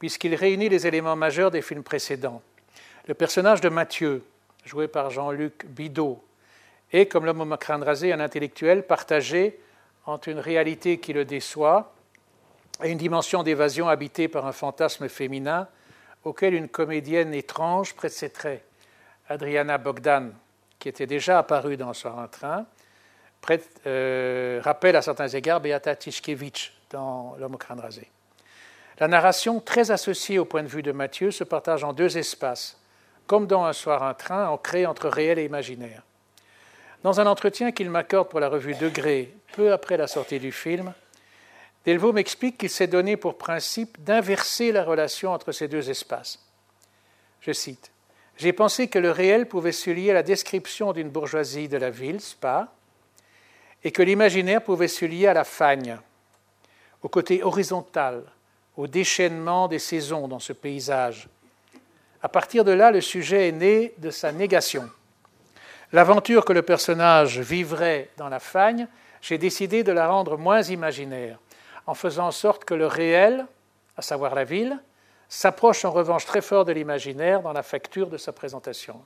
puisqu'il 0.00 0.34
réunit 0.34 0.68
les 0.68 0.88
éléments 0.88 1.14
majeurs 1.14 1.52
des 1.52 1.62
films 1.62 1.84
précédents. 1.84 2.42
Le 3.06 3.14
personnage 3.14 3.60
de 3.60 3.68
Mathieu, 3.68 4.24
joué 4.64 4.88
par 4.88 5.10
Jean-Luc 5.10 5.66
Bidot, 5.66 6.20
est, 6.94 7.06
comme 7.06 7.26
l'homme 7.26 7.52
au 7.52 7.56
crâne 7.56 7.82
rasé, 7.82 8.12
un 8.12 8.20
intellectuel 8.20 8.86
partagé 8.86 9.58
entre 10.06 10.28
une 10.28 10.38
réalité 10.38 10.98
qui 10.98 11.12
le 11.12 11.24
déçoit 11.24 11.92
et 12.82 12.90
une 12.90 12.98
dimension 12.98 13.42
d'évasion 13.42 13.88
habitée 13.88 14.28
par 14.28 14.46
un 14.46 14.52
fantasme 14.52 15.08
féminin 15.08 15.68
auquel 16.24 16.54
une 16.54 16.68
comédienne 16.68 17.34
étrange 17.34 17.94
prête 17.94 18.12
ses 18.12 18.30
traits. 18.30 18.64
Adriana 19.28 19.78
Bogdan, 19.78 20.32
qui 20.78 20.88
était 20.88 21.06
déjà 21.06 21.38
apparue 21.38 21.76
dans 21.76 21.92
Soir 21.94 22.18
en 22.18 22.28
train, 22.28 22.66
prête, 23.40 23.68
euh, 23.86 24.60
rappelle 24.62 24.96
à 24.96 25.02
certains 25.02 25.28
égards 25.28 25.60
Beata 25.60 25.96
Tischkevich 25.96 26.72
dans 26.90 27.36
L'homme 27.38 27.54
au 27.54 27.58
crâne 27.58 27.80
rasé. 27.80 28.10
La 29.00 29.08
narration, 29.08 29.60
très 29.60 29.90
associée 29.90 30.38
au 30.38 30.44
point 30.44 30.62
de 30.62 30.68
vue 30.68 30.82
de 30.82 30.92
Mathieu, 30.92 31.30
se 31.30 31.42
partage 31.42 31.82
en 31.82 31.92
deux 31.92 32.16
espaces, 32.16 32.80
comme 33.26 33.46
dans 33.46 33.64
Un 33.64 33.72
soir 33.72 34.02
en 34.02 34.14
train, 34.14 34.48
ancré 34.48 34.86
entre 34.86 35.08
réel 35.08 35.38
et 35.38 35.44
imaginaire. 35.44 36.02
Dans 37.04 37.20
un 37.20 37.26
entretien 37.26 37.70
qu'il 37.70 37.90
m'accorde 37.90 38.30
pour 38.30 38.40
la 38.40 38.48
revue 38.48 38.74
Degré, 38.76 39.34
peu 39.52 39.74
après 39.74 39.98
la 39.98 40.06
sortie 40.06 40.40
du 40.40 40.52
film, 40.52 40.94
Delvaux 41.84 42.14
m'explique 42.14 42.56
qu'il 42.56 42.70
s'est 42.70 42.86
donné 42.86 43.18
pour 43.18 43.36
principe 43.36 44.02
d'inverser 44.02 44.72
la 44.72 44.84
relation 44.84 45.30
entre 45.30 45.52
ces 45.52 45.68
deux 45.68 45.90
espaces. 45.90 46.42
Je 47.42 47.52
cite 47.52 47.92
J'ai 48.38 48.54
pensé 48.54 48.88
que 48.88 48.98
le 48.98 49.10
réel 49.10 49.46
pouvait 49.46 49.70
se 49.70 49.90
lier 49.90 50.12
à 50.12 50.14
la 50.14 50.22
description 50.22 50.94
d'une 50.94 51.10
bourgeoisie 51.10 51.68
de 51.68 51.76
la 51.76 51.90
ville, 51.90 52.22
Spa, 52.22 52.72
et 53.84 53.92
que 53.92 54.02
l'imaginaire 54.02 54.64
pouvait 54.64 54.88
se 54.88 55.04
lier 55.04 55.26
à 55.26 55.34
la 55.34 55.44
fagne, 55.44 55.98
au 57.02 57.10
côté 57.10 57.42
horizontal, 57.42 58.22
au 58.78 58.86
déchaînement 58.86 59.68
des 59.68 59.78
saisons 59.78 60.26
dans 60.26 60.38
ce 60.38 60.54
paysage. 60.54 61.28
À 62.22 62.30
partir 62.30 62.64
de 62.64 62.72
là, 62.72 62.90
le 62.90 63.02
sujet 63.02 63.48
est 63.48 63.52
né 63.52 63.92
de 63.98 64.08
sa 64.08 64.32
négation. 64.32 64.88
L'aventure 65.94 66.44
que 66.44 66.52
le 66.52 66.62
personnage 66.62 67.38
vivrait 67.38 68.10
dans 68.16 68.28
la 68.28 68.40
fagne, 68.40 68.88
j'ai 69.22 69.38
décidé 69.38 69.84
de 69.84 69.92
la 69.92 70.08
rendre 70.08 70.36
moins 70.36 70.60
imaginaire 70.60 71.38
en 71.86 71.94
faisant 71.94 72.26
en 72.26 72.30
sorte 72.32 72.64
que 72.64 72.74
le 72.74 72.88
réel, 72.88 73.46
à 73.96 74.02
savoir 74.02 74.34
la 74.34 74.42
ville, 74.42 74.76
s'approche 75.28 75.84
en 75.84 75.92
revanche 75.92 76.26
très 76.26 76.40
fort 76.40 76.64
de 76.64 76.72
l'imaginaire 76.72 77.42
dans 77.42 77.52
la 77.52 77.62
facture 77.62 78.10
de 78.10 78.16
sa 78.16 78.32
présentation. 78.32 79.04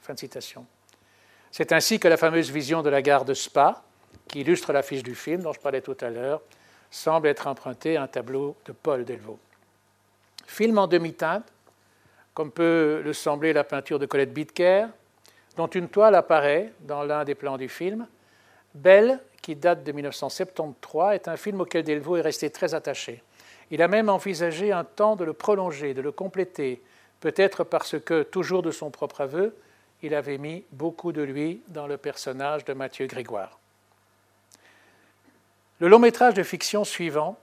C'est 1.50 1.72
ainsi 1.72 2.00
que 2.00 2.08
la 2.08 2.16
fameuse 2.16 2.50
vision 2.50 2.80
de 2.80 2.88
la 2.88 3.02
gare 3.02 3.26
de 3.26 3.34
Spa, 3.34 3.82
qui 4.26 4.40
illustre 4.40 4.72
l'affiche 4.72 5.02
du 5.02 5.14
film 5.14 5.42
dont 5.42 5.52
je 5.52 5.60
parlais 5.60 5.82
tout 5.82 5.96
à 6.00 6.08
l'heure, 6.08 6.40
semble 6.90 7.28
être 7.28 7.48
empruntée 7.48 7.98
à 7.98 8.04
un 8.04 8.08
tableau 8.08 8.56
de 8.64 8.72
Paul 8.72 9.04
Delvaux. 9.04 9.38
Film 10.46 10.78
en 10.78 10.86
demi-teinte, 10.86 11.52
comme 12.32 12.50
peut 12.50 13.02
le 13.04 13.12
sembler 13.12 13.52
la 13.52 13.64
peinture 13.64 13.98
de 13.98 14.06
Colette 14.06 14.32
Bidker, 14.32 14.86
dont 15.58 15.66
une 15.66 15.88
toile 15.88 16.14
apparaît 16.14 16.72
dans 16.82 17.02
l'un 17.02 17.24
des 17.24 17.34
plans 17.34 17.58
du 17.58 17.68
film, 17.68 18.06
belle 18.74 19.18
qui 19.42 19.56
date 19.56 19.82
de 19.82 19.90
1973, 19.90 21.16
est 21.16 21.26
un 21.26 21.36
film 21.36 21.60
auquel 21.60 21.82
Delvaux 21.82 22.16
est 22.16 22.20
resté 22.20 22.48
très 22.48 22.74
attaché. 22.74 23.24
Il 23.72 23.82
a 23.82 23.88
même 23.88 24.08
envisagé 24.08 24.70
un 24.70 24.84
temps 24.84 25.16
de 25.16 25.24
le 25.24 25.32
prolonger, 25.32 25.94
de 25.94 26.00
le 26.00 26.12
compléter, 26.12 26.80
peut-être 27.18 27.64
parce 27.64 27.98
que, 27.98 28.22
toujours 28.22 28.62
de 28.62 28.70
son 28.70 28.92
propre 28.92 29.22
aveu, 29.22 29.56
il 30.00 30.14
avait 30.14 30.38
mis 30.38 30.64
beaucoup 30.70 31.10
de 31.10 31.22
lui 31.22 31.60
dans 31.66 31.88
le 31.88 31.96
personnage 31.96 32.64
de 32.64 32.72
Mathieu 32.72 33.08
Grégoire. 33.08 33.58
Le 35.80 35.88
long 35.88 35.98
métrage 35.98 36.34
de 36.34 36.44
fiction 36.44 36.84
suivant, 36.84 37.36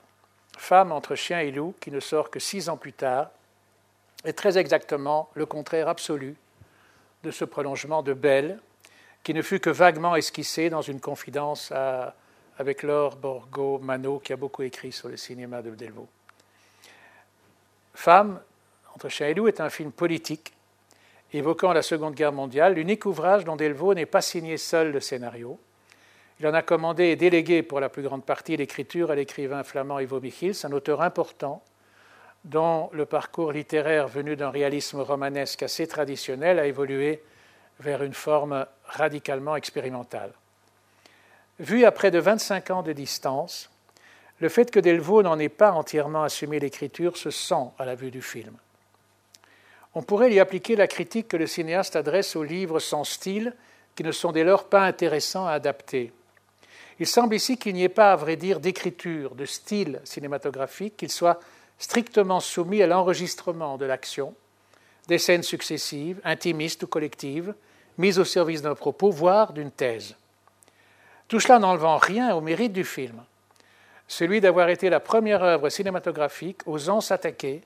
Femme 0.57 0.93
entre 0.93 1.16
chien 1.16 1.41
et 1.41 1.51
loup, 1.51 1.76
qui 1.82 1.91
ne 1.91 1.99
sort 1.99 2.30
que 2.30 2.39
six 2.39 2.70
ans 2.70 2.78
plus 2.78 2.93
tard, 2.93 3.32
est 4.24 4.38
très 4.38 4.57
exactement 4.57 5.30
le 5.34 5.45
contraire 5.45 5.89
absolu 5.89 6.38
de 7.26 7.32
ce 7.32 7.43
prolongement 7.43 8.03
de 8.03 8.13
Belle, 8.13 8.59
qui 9.23 9.34
ne 9.34 9.41
fut 9.41 9.59
que 9.59 9.71
vaguement 9.71 10.15
esquissé 10.15 10.69
dans 10.69 10.84
une 10.84 11.01
confidence 11.01 11.73
avec 12.57 12.84
Laure 12.84 13.15
Borgo 13.15 13.80
Mano, 13.80 14.19
qui 14.19 14.32
a 14.32 14.38
beaucoup 14.38 14.61
écrit 14.61 14.91
sur 14.91 15.09
le 15.09 15.17
cinéma 15.17 15.61
de 15.61 15.71
Delvaux. 15.71 16.07
Femme, 17.95 18.39
entre 18.93 19.09
chien 19.09 19.28
et 19.28 19.34
loup, 19.34 19.47
est 19.47 19.59
un 19.59 19.69
film 19.69 19.91
politique 19.91 20.53
évoquant 21.34 21.73
la 21.73 21.82
Seconde 21.82 22.13
Guerre 22.13 22.32
mondiale, 22.32 22.76
l'unique 22.76 23.05
ouvrage 23.05 23.43
dont 23.43 23.55
Delvaux 23.55 23.95
n'est 23.95 24.05
pas 24.05 24.21
signé 24.21 24.57
seul 24.57 24.91
le 24.91 24.99
scénario. 24.99 25.59
Il 26.39 26.47
en 26.47 26.53
a 26.53 26.61
commandé 26.61 27.05
et 27.05 27.15
délégué 27.15 27.63
pour 27.63 27.80
la 27.80 27.89
plus 27.89 28.03
grande 28.03 28.23
partie 28.23 28.55
l'écriture 28.55 29.09
à 29.09 29.15
l'écrivain 29.15 29.63
flamand 29.63 29.99
Ivo 29.99 30.21
Michiels, 30.21 30.55
un 30.63 30.71
auteur 30.71 31.01
important 31.01 31.63
dont 32.45 32.89
le 32.93 33.05
parcours 33.05 33.51
littéraire 33.51 34.07
venu 34.07 34.35
d'un 34.35 34.51
réalisme 34.51 35.01
romanesque 35.01 35.63
assez 35.63 35.87
traditionnel 35.87 36.59
a 36.59 36.67
évolué 36.67 37.21
vers 37.79 38.03
une 38.03 38.13
forme 38.13 38.65
radicalement 38.85 39.55
expérimentale. 39.55 40.31
Vu 41.59 41.85
à 41.85 41.91
près 41.91 42.11
de 42.11 42.19
25 42.19 42.69
ans 42.69 42.83
de 42.83 42.93
distance, 42.93 43.71
le 44.39 44.49
fait 44.49 44.69
que 44.69 44.79
Delvaux 44.79 45.23
n'en 45.23 45.39
ait 45.39 45.49
pas 45.49 45.71
entièrement 45.71 46.23
assumé 46.23 46.59
l'écriture 46.59 47.17
se 47.17 47.31
sent 47.31 47.71
à 47.79 47.85
la 47.85 47.95
vue 47.95 48.11
du 48.11 48.21
film. 48.21 48.55
On 49.95 50.03
pourrait 50.03 50.31
y 50.31 50.39
appliquer 50.39 50.75
la 50.75 50.87
critique 50.87 51.29
que 51.29 51.37
le 51.37 51.47
cinéaste 51.47 51.95
adresse 51.95 52.35
aux 52.35 52.43
livres 52.43 52.79
sans 52.79 53.05
style, 53.05 53.55
qui 53.95 54.03
ne 54.03 54.11
sont 54.11 54.33
dès 54.33 54.43
lors 54.43 54.65
pas 54.65 54.81
intéressants 54.81 55.47
à 55.47 55.53
adapter. 55.53 56.11
Il 56.99 57.07
semble 57.07 57.35
ici 57.35 57.57
qu'il 57.57 57.73
n'y 57.73 57.83
ait 57.83 57.89
pas, 57.89 58.11
à 58.11 58.15
vrai 58.15 58.35
dire, 58.35 58.59
d'écriture, 58.59 59.35
de 59.35 59.45
style 59.45 59.99
cinématographique, 60.03 60.97
qu'il 60.97 61.11
soit 61.11 61.39
strictement 61.78 62.39
soumis 62.39 62.82
à 62.82 62.88
l'enregistrement 62.88 63.78
de 63.78 63.86
l'action, 63.86 64.34
des 65.07 65.17
scènes 65.17 65.43
successives, 65.43 66.19
intimistes 66.23 66.84
ou 66.84 66.88
collectives, 66.88 67.53
mises 67.97 68.19
au 68.19 68.26
service 68.26 68.61
d'un 68.61 68.76
propos, 68.76 69.11
voire 69.11 69.53
d'une 69.53 69.71
thèse. 69.71 70.15
Tout 71.28 71.39
cela 71.39 71.59
n'enlevant 71.59 71.97
rien 71.97 72.36
au 72.36 72.41
mérite 72.41 72.73
du 72.73 72.84
film, 72.84 73.23
celui 74.07 74.41
d'avoir 74.41 74.69
été 74.69 74.89
la 74.89 74.99
première 74.99 75.43
œuvre 75.43 75.69
cinématographique 75.69 76.61
osant 76.67 77.01
s'attaquer 77.01 77.63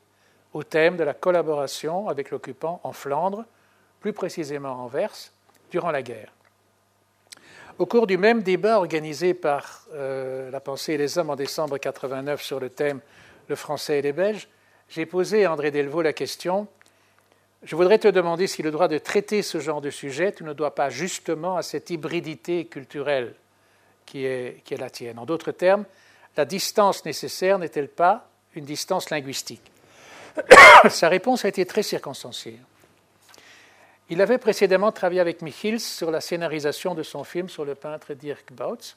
au 0.53 0.63
thème 0.63 0.97
de 0.97 1.03
la 1.03 1.13
collaboration 1.13 2.07
avec 2.07 2.31
l'occupant 2.31 2.79
en 2.83 2.93
Flandre, 2.93 3.45
plus 3.99 4.13
précisément 4.13 4.83
en 4.83 4.87
Verse, 4.87 5.33
durant 5.71 5.91
la 5.91 6.01
guerre. 6.01 6.31
Au 7.77 7.85
cours 7.85 8.07
du 8.07 8.17
même 8.17 8.41
débat 8.41 8.77
organisé 8.77 9.33
par 9.33 9.85
euh, 9.93 10.51
La 10.51 10.59
pensée 10.59 10.93
et 10.93 10.97
les 10.97 11.17
hommes 11.17 11.29
en 11.29 11.35
décembre 11.35 11.77
89 11.77 12.41
sur 12.41 12.59
le 12.59 12.69
thème 12.69 12.99
Le 13.49 13.55
français 13.55 13.97
et 13.97 14.01
les 14.03 14.13
Belges, 14.13 14.47
j'ai 14.89 15.07
posé 15.07 15.43
à 15.43 15.51
André 15.51 15.71
Delvaux 15.71 16.03
la 16.03 16.13
question 16.13 16.67
Je 17.63 17.75
voudrais 17.75 17.97
te 17.97 18.07
demander 18.07 18.45
si 18.45 18.61
le 18.61 18.69
droit 18.69 18.87
de 18.87 18.99
traiter 18.99 19.41
ce 19.41 19.59
genre 19.59 19.81
de 19.81 19.89
sujet 19.89 20.33
ne 20.41 20.53
doit 20.53 20.75
pas 20.75 20.91
justement 20.91 21.57
à 21.57 21.63
cette 21.63 21.89
hybridité 21.89 22.65
culturelle 22.65 23.33
qui 24.05 24.25
est, 24.25 24.63
la 24.77 24.91
tienne. 24.91 25.17
En 25.17 25.25
d'autres 25.25 25.51
termes, 25.51 25.85
la 26.37 26.45
distance 26.45 27.05
nécessaire 27.05 27.57
n'est-elle 27.57 27.89
pas 27.89 28.29
une 28.53 28.65
distance 28.65 29.09
linguistique? 29.09 29.71
Sa 30.89 31.09
réponse 31.09 31.43
a 31.43 31.47
été 31.47 31.65
très 31.65 31.83
circonstanciée. 31.83 32.59
Il 34.09 34.21
avait 34.21 34.37
précédemment 34.37 34.91
travaillé 34.91 35.21
avec 35.21 35.41
Michiels 35.41 35.79
sur 35.79 36.11
la 36.11 36.21
scénarisation 36.21 36.93
de 36.93 37.01
son 37.01 37.23
film 37.23 37.49
sur 37.49 37.65
le 37.65 37.73
peintre 37.73 38.13
Dirk 38.13 38.53
Bautz. 38.53 38.95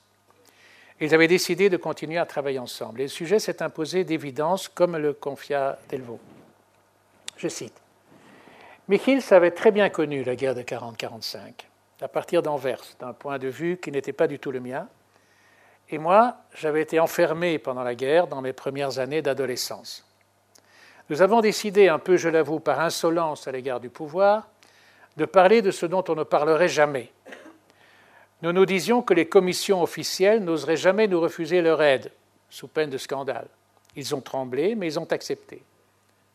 Ils 1.03 1.17
avaient 1.17 1.27
décidé 1.27 1.69
de 1.69 1.77
continuer 1.77 2.17
à 2.17 2.27
travailler 2.27 2.61
ensemble. 2.61 3.01
Et 3.01 3.05
le 3.05 3.09
sujet 3.09 3.41
s'est 3.41 3.61
imposé 3.61 4.05
d'évidence, 4.05 4.69
comme 4.69 4.97
le 4.97 5.13
confia 5.13 5.77
Delvaux. 5.89 6.21
Je 7.37 7.49
cite 7.49 7.75
Michiels 8.87 9.21
avait 9.33 9.51
très 9.51 9.73
bien 9.73 9.91
connu 9.91 10.23
la 10.23 10.37
guerre 10.37 10.55
de 10.55 10.63
40-45, 10.63 11.39
à 12.03 12.07
partir 12.07 12.41
d'Anvers, 12.41 12.83
d'un 13.01 13.13
point 13.13 13.41
de 13.41 13.49
vue 13.49 13.79
qui 13.79 13.91
n'était 13.91 14.13
pas 14.13 14.29
du 14.29 14.39
tout 14.39 14.53
le 14.53 14.61
mien. 14.61 14.87
Et 15.91 15.99
moi, 15.99 16.37
j'avais 16.55 16.83
été 16.83 17.01
enfermé 17.01 17.59
pendant 17.59 17.83
la 17.83 17.97
guerre 17.97 18.29
dans 18.29 18.41
mes 18.41 18.53
premières 18.53 19.01
années 19.01 19.23
d'adolescence. 19.23 20.07
Nous 21.11 21.21
avons 21.21 21.41
décidé, 21.41 21.89
un 21.89 21.99
peu, 21.99 22.17
je 22.17 22.29
l'avoue, 22.29 22.61
par 22.61 22.79
insolence 22.79 23.49
à 23.49 23.53
l'égard 23.53 23.81
du 23.81 23.91
pouvoir, 23.91 24.47
de 25.17 25.25
parler 25.25 25.63
de 25.63 25.73
ce 25.73 25.85
dont 25.85 26.05
on 26.09 26.15
ne 26.15 26.23
parlerait 26.23 26.69
jamais. 26.69 27.11
Nous 28.43 28.53
nous 28.53 28.67
disions 28.67 29.03
que 29.03 29.15
les 29.15 29.27
commissions 29.27 29.83
officielles 29.83 30.43
n'oseraient 30.43 30.77
jamais 30.77 31.07
nous 31.07 31.21
refuser 31.21 31.63
leur 31.63 31.81
aide, 31.83 32.11
sous 32.51 32.69
peine 32.69 32.91
de 32.91 32.99
scandale. 32.99 33.47
Ils 33.97 34.15
ont 34.15 34.21
tremblé, 34.21 34.75
mais 34.75 34.87
ils 34.87 34.99
ont 34.99 35.11
accepté. 35.11 35.63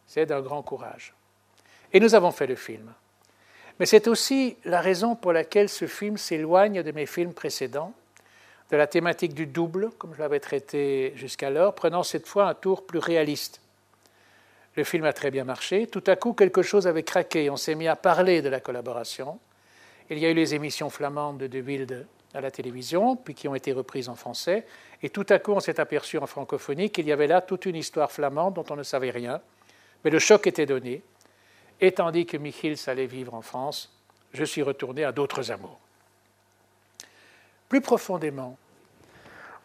C'est 0.05 0.25
d'un 0.25 0.41
grand 0.41 0.61
courage. 0.61 1.13
Et 1.91 1.99
nous 1.99 2.15
avons 2.15 2.31
fait 2.31 2.47
le 2.47 2.55
film. 2.55 2.91
Mais 3.79 3.85
c'est 3.85 4.07
aussi 4.07 4.57
la 4.63 4.81
raison 4.81 5.15
pour 5.15 5.33
laquelle 5.33 5.69
ce 5.69 5.85
film 5.85 6.17
s'éloigne 6.17 6.81
de 6.81 6.91
mes 6.91 7.05
films 7.05 7.33
précédents, 7.33 7.93
de 8.71 8.77
la 8.77 8.87
thématique 8.87 9.33
du 9.33 9.45
double, 9.45 9.91
comme 9.97 10.13
je 10.13 10.19
l'avais 10.19 10.39
traité 10.39 11.13
jusqu'alors, 11.15 11.75
prenant 11.75 12.03
cette 12.03 12.27
fois 12.27 12.47
un 12.47 12.53
tour 12.53 12.85
plus 12.85 12.99
réaliste 12.99 13.61
le 14.77 14.83
film 14.83 15.05
a 15.05 15.13
très 15.13 15.31
bien 15.31 15.43
marché. 15.43 15.87
Tout 15.87 16.03
à 16.05 16.15
coup, 16.15 16.33
quelque 16.33 16.61
chose 16.61 16.87
avait 16.87 17.03
craqué. 17.03 17.49
On 17.49 17.57
s'est 17.57 17.75
mis 17.75 17.87
à 17.87 17.95
parler 17.95 18.43
de 18.43 18.49
la 18.49 18.59
collaboration. 18.59 19.39
Il 20.09 20.19
y 20.19 20.25
a 20.25 20.29
eu 20.29 20.33
les 20.33 20.55
émissions 20.55 20.89
flamandes 20.89 21.37
de 21.37 21.47
De 21.47 21.59
Wilde 21.59 22.07
à 22.33 22.41
la 22.41 22.51
télévision, 22.51 23.15
puis 23.15 23.33
qui 23.33 23.47
ont 23.47 23.55
été 23.55 23.71
reprises 23.73 24.09
en 24.09 24.15
français. 24.15 24.65
Et 25.01 25.09
tout 25.09 25.25
à 25.29 25.39
coup, 25.39 25.53
on 25.53 25.59
s'est 25.59 25.79
aperçu 25.79 26.17
en 26.17 26.27
francophonie 26.27 26.89
qu'il 26.89 27.07
y 27.07 27.11
avait 27.11 27.27
là 27.27 27.41
toute 27.41 27.65
une 27.65 27.75
histoire 27.75 28.11
flamande 28.11 28.53
dont 28.53 28.65
on 28.69 28.75
ne 28.75 28.83
savait 28.83 29.09
rien. 29.09 29.41
Mais 30.03 30.11
le 30.11 30.19
choc 30.19 30.47
était 30.47 30.65
donné. 30.65 31.01
Et 31.81 31.91
tandis 31.91 32.25
que 32.25 32.37
Michiels 32.37 32.77
allait 32.87 33.05
vivre 33.05 33.33
en 33.33 33.41
France, 33.41 33.93
je 34.33 34.43
suis 34.43 34.61
retourné 34.61 35.03
à 35.03 35.11
d'autres 35.11 35.51
amours. 35.51 35.79
Plus 37.69 37.81
profondément, 37.81 38.57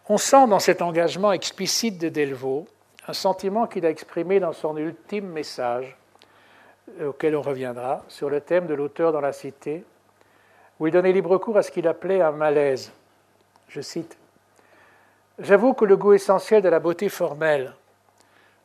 on 0.09 0.19
sent 0.19 0.49
dans 0.49 0.59
cet 0.59 0.83
engagement 0.83 1.33
explicite 1.33 1.99
de 1.99 2.09
Delvaux 2.09 2.67
un 3.07 3.13
sentiment 3.13 3.67
qu'il 3.67 3.87
a 3.87 3.91
exprimé 3.91 4.41
dans 4.41 4.53
son 4.53 4.77
ultime 4.77 5.27
message, 5.27 5.97
euh, 7.01 7.09
auquel 7.09 7.35
on 7.37 7.43
reviendra, 7.43 8.05
sur 8.09 8.31
le 8.31 8.41
thème 8.41 8.67
de 8.67 8.75
l'auteur 8.75 9.13
dans 9.13 9.21
la 9.21 9.33
cité, 9.33 9.85
où 10.83 10.89
il 10.89 10.93
donnait 10.93 11.13
libre 11.13 11.39
cours 11.39 11.59
à 11.59 11.63
ce 11.63 11.71
qu'il 11.71 11.87
appelait 11.87 12.23
un 12.23 12.33
malaise. 12.33 12.91
Je 13.69 13.81
cite 13.81 14.19
J'avoue 15.39 15.75
que 15.75 15.85
le 15.85 15.97
goût 15.97 16.13
essentiel 16.13 16.61
de 16.61 16.69
la 16.69 16.81
beauté 16.81 17.09
formelle, 17.09 17.73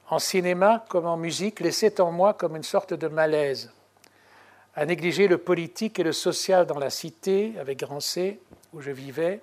en 0.09 0.17
cinéma 0.17 0.83
comme 0.89 1.05
en 1.05 1.15
musique, 1.15 1.59
laissait 1.59 2.01
en 2.01 2.11
moi 2.11 2.33
comme 2.33 2.55
une 2.55 2.63
sorte 2.63 2.95
de 2.95 3.07
malaise, 3.07 3.71
à 4.75 4.87
négliger 4.87 5.27
le 5.27 5.37
politique 5.37 5.99
et 5.99 6.03
le 6.03 6.11
social 6.11 6.65
dans 6.65 6.79
la 6.79 6.89
cité, 6.89 7.53
avec 7.59 7.81
grand 7.81 7.99
C, 7.99 8.39
où 8.73 8.81
je 8.81 8.89
vivais, 8.89 9.39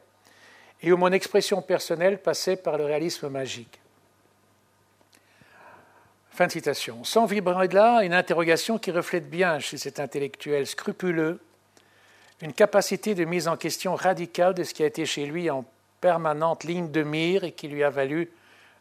et 0.82 0.92
où 0.92 0.96
mon 0.96 1.12
expression 1.12 1.62
personnelle 1.62 2.20
passait 2.20 2.56
par 2.56 2.76
le 2.76 2.86
réalisme 2.86 3.28
magique. 3.28 3.80
Fin 6.30 6.48
de 6.48 6.52
citation. 6.52 7.04
Sans 7.04 7.26
vibrer 7.26 7.68
de 7.68 7.76
là, 7.76 8.02
une 8.02 8.14
interrogation 8.14 8.78
qui 8.78 8.90
reflète 8.90 9.30
bien 9.30 9.60
chez 9.60 9.78
cet 9.78 10.00
intellectuel 10.00 10.66
scrupuleux 10.66 11.38
une 12.40 12.52
capacité 12.52 13.14
de 13.14 13.24
mise 13.24 13.48
en 13.48 13.56
question 13.56 13.94
radicale 13.94 14.54
de 14.54 14.64
ce 14.64 14.74
qui 14.74 14.82
a 14.82 14.86
été 14.86 15.06
chez 15.06 15.26
lui 15.26 15.50
en 15.50 15.64
permanente 16.00 16.64
ligne 16.64 16.90
de 16.90 17.02
mire 17.02 17.44
et 17.44 17.52
qui 17.52 17.68
lui 17.68 17.82
a 17.82 17.90
valu 17.90 18.30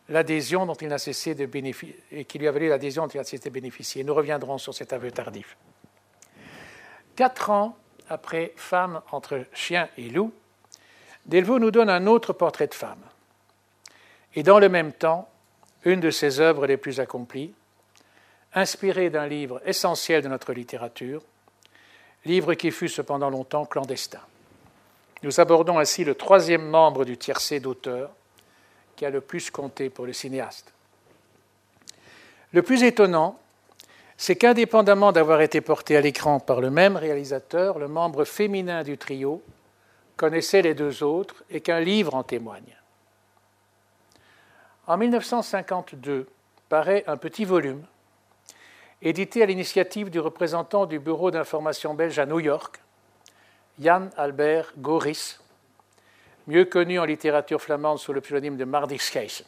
l'adhésion 0.10 0.66
dont 0.66 0.74
il 0.74 0.89
n'a 0.89 0.97
cessé 0.97 1.36
de 1.36 1.45
bénéficier 1.45 1.97
et 2.12 2.26
qui 2.26 2.39
lui 2.39 2.47
a 2.47 2.51
valu 2.51 2.68
l'adhésion 2.68 3.04
dont 3.04 3.14
il 3.14 3.20
a 3.20 3.24
cessé 3.24 3.49
de 3.49 3.54
bénéficier. 3.54 4.04
Nous 4.04 4.14
reviendrons 4.14 4.58
sur 4.58 4.74
cet 4.74 4.91
aveu 4.91 5.12
tardif. 5.12 5.56
Quatre 7.16 7.51
ans 7.51 7.78
après 8.10 8.54
Femme 8.58 9.01
entre 9.12 9.45
chien 9.54 9.88
et 9.97 10.10
loup, 10.10 10.34
Delvaux 11.26 11.60
nous 11.60 11.72
donne 11.72 11.89
un 11.89 12.06
autre 12.08 12.34
portrait 12.34 12.68
de 12.68 12.74
femme. 12.74 12.99
Et 14.36 14.43
dans 14.43 14.60
le 14.60 14.68
même 14.68 14.91
temps, 14.91 15.30
une 15.86 15.99
de 15.99 16.12
ses 16.12 16.39
œuvres 16.39 16.68
les 16.68 16.78
plus 16.78 16.99
accomplies, 16.99 17.54
inspirée 18.54 19.10
d'un 19.10 19.28
livre 19.28 19.62
essentiel 19.66 20.22
de 20.22 20.28
notre 20.28 20.54
littérature, 20.54 21.22
livre 22.26 22.53
qui 22.53 22.71
fut 22.71 22.89
cependant 22.89 23.30
longtemps 23.30 23.65
clandestin. 23.65 24.21
Nous 25.24 25.39
abordons 25.39 25.80
ainsi 25.80 26.03
le 26.03 26.15
troisième 26.15 26.67
membre 26.67 27.05
du 27.05 27.17
tiercé 27.17 27.59
d'auteurs 27.59 28.11
qui 28.95 29.05
a 29.05 29.09
le 29.09 29.21
plus 29.21 29.49
compté 29.49 29.89
pour 29.89 30.05
le 30.05 30.13
cinéaste. 30.13 30.74
Le 32.51 32.61
plus 32.61 32.84
étonnant, 32.84 33.39
c'est 34.17 34.36
qu'indépendamment 34.36 35.11
d'avoir 35.11 35.41
été 35.41 35.59
porté 35.61 35.97
à 35.97 36.01
l'écran 36.01 36.39
par 36.39 36.61
le 36.61 36.69
même 36.69 36.97
réalisateur, 36.97 37.80
le 37.80 37.88
membre 37.88 38.26
féminin 38.26 38.84
du 38.84 38.97
trio 38.97 39.41
connaissait 40.15 40.61
les 40.61 40.76
deux 40.76 41.03
autres 41.03 41.43
et 41.49 41.61
qu'un 41.61 41.80
livre 41.80 42.13
en 42.13 42.24
témoigne. 42.24 42.78
En 44.86 44.97
1952 44.97 46.28
paraît 46.69 47.03
un 47.07 47.17
petit 47.17 47.45
volume, 47.45 47.84
édité 49.04 49.43
à 49.43 49.45
l'initiative 49.45 50.10
du 50.10 50.20
représentant 50.20 50.86
du 50.86 50.97
Bureau 50.97 51.30
d'information 51.30 51.93
belge 51.93 52.18
à 52.20 52.26
New 52.26 52.39
York, 52.39 52.82
Jan 53.80 54.10
Albert 54.16 54.74
Goris, 54.78 55.41
mieux 56.47 56.66
connu 56.66 56.99
en 56.99 57.06
littérature 57.06 57.62
flamande 57.62 57.99
sous 57.99 58.14
le 58.14 58.22
pseudonyme 58.22 58.58
de 58.58 58.64
Mardixkeisen. 58.64 59.45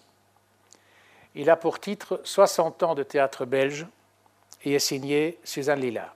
Il 1.36 1.50
a 1.50 1.56
pour 1.56 1.80
titre 1.80 2.22
60 2.24 2.84
ans 2.84 2.96
de 2.96 3.04
théâtre 3.04 3.46
belge 3.46 3.88
et 4.64 4.74
est 4.74 4.80
signé 4.80 5.40
Suzanne 5.44 5.80
Lillard. 5.80 6.16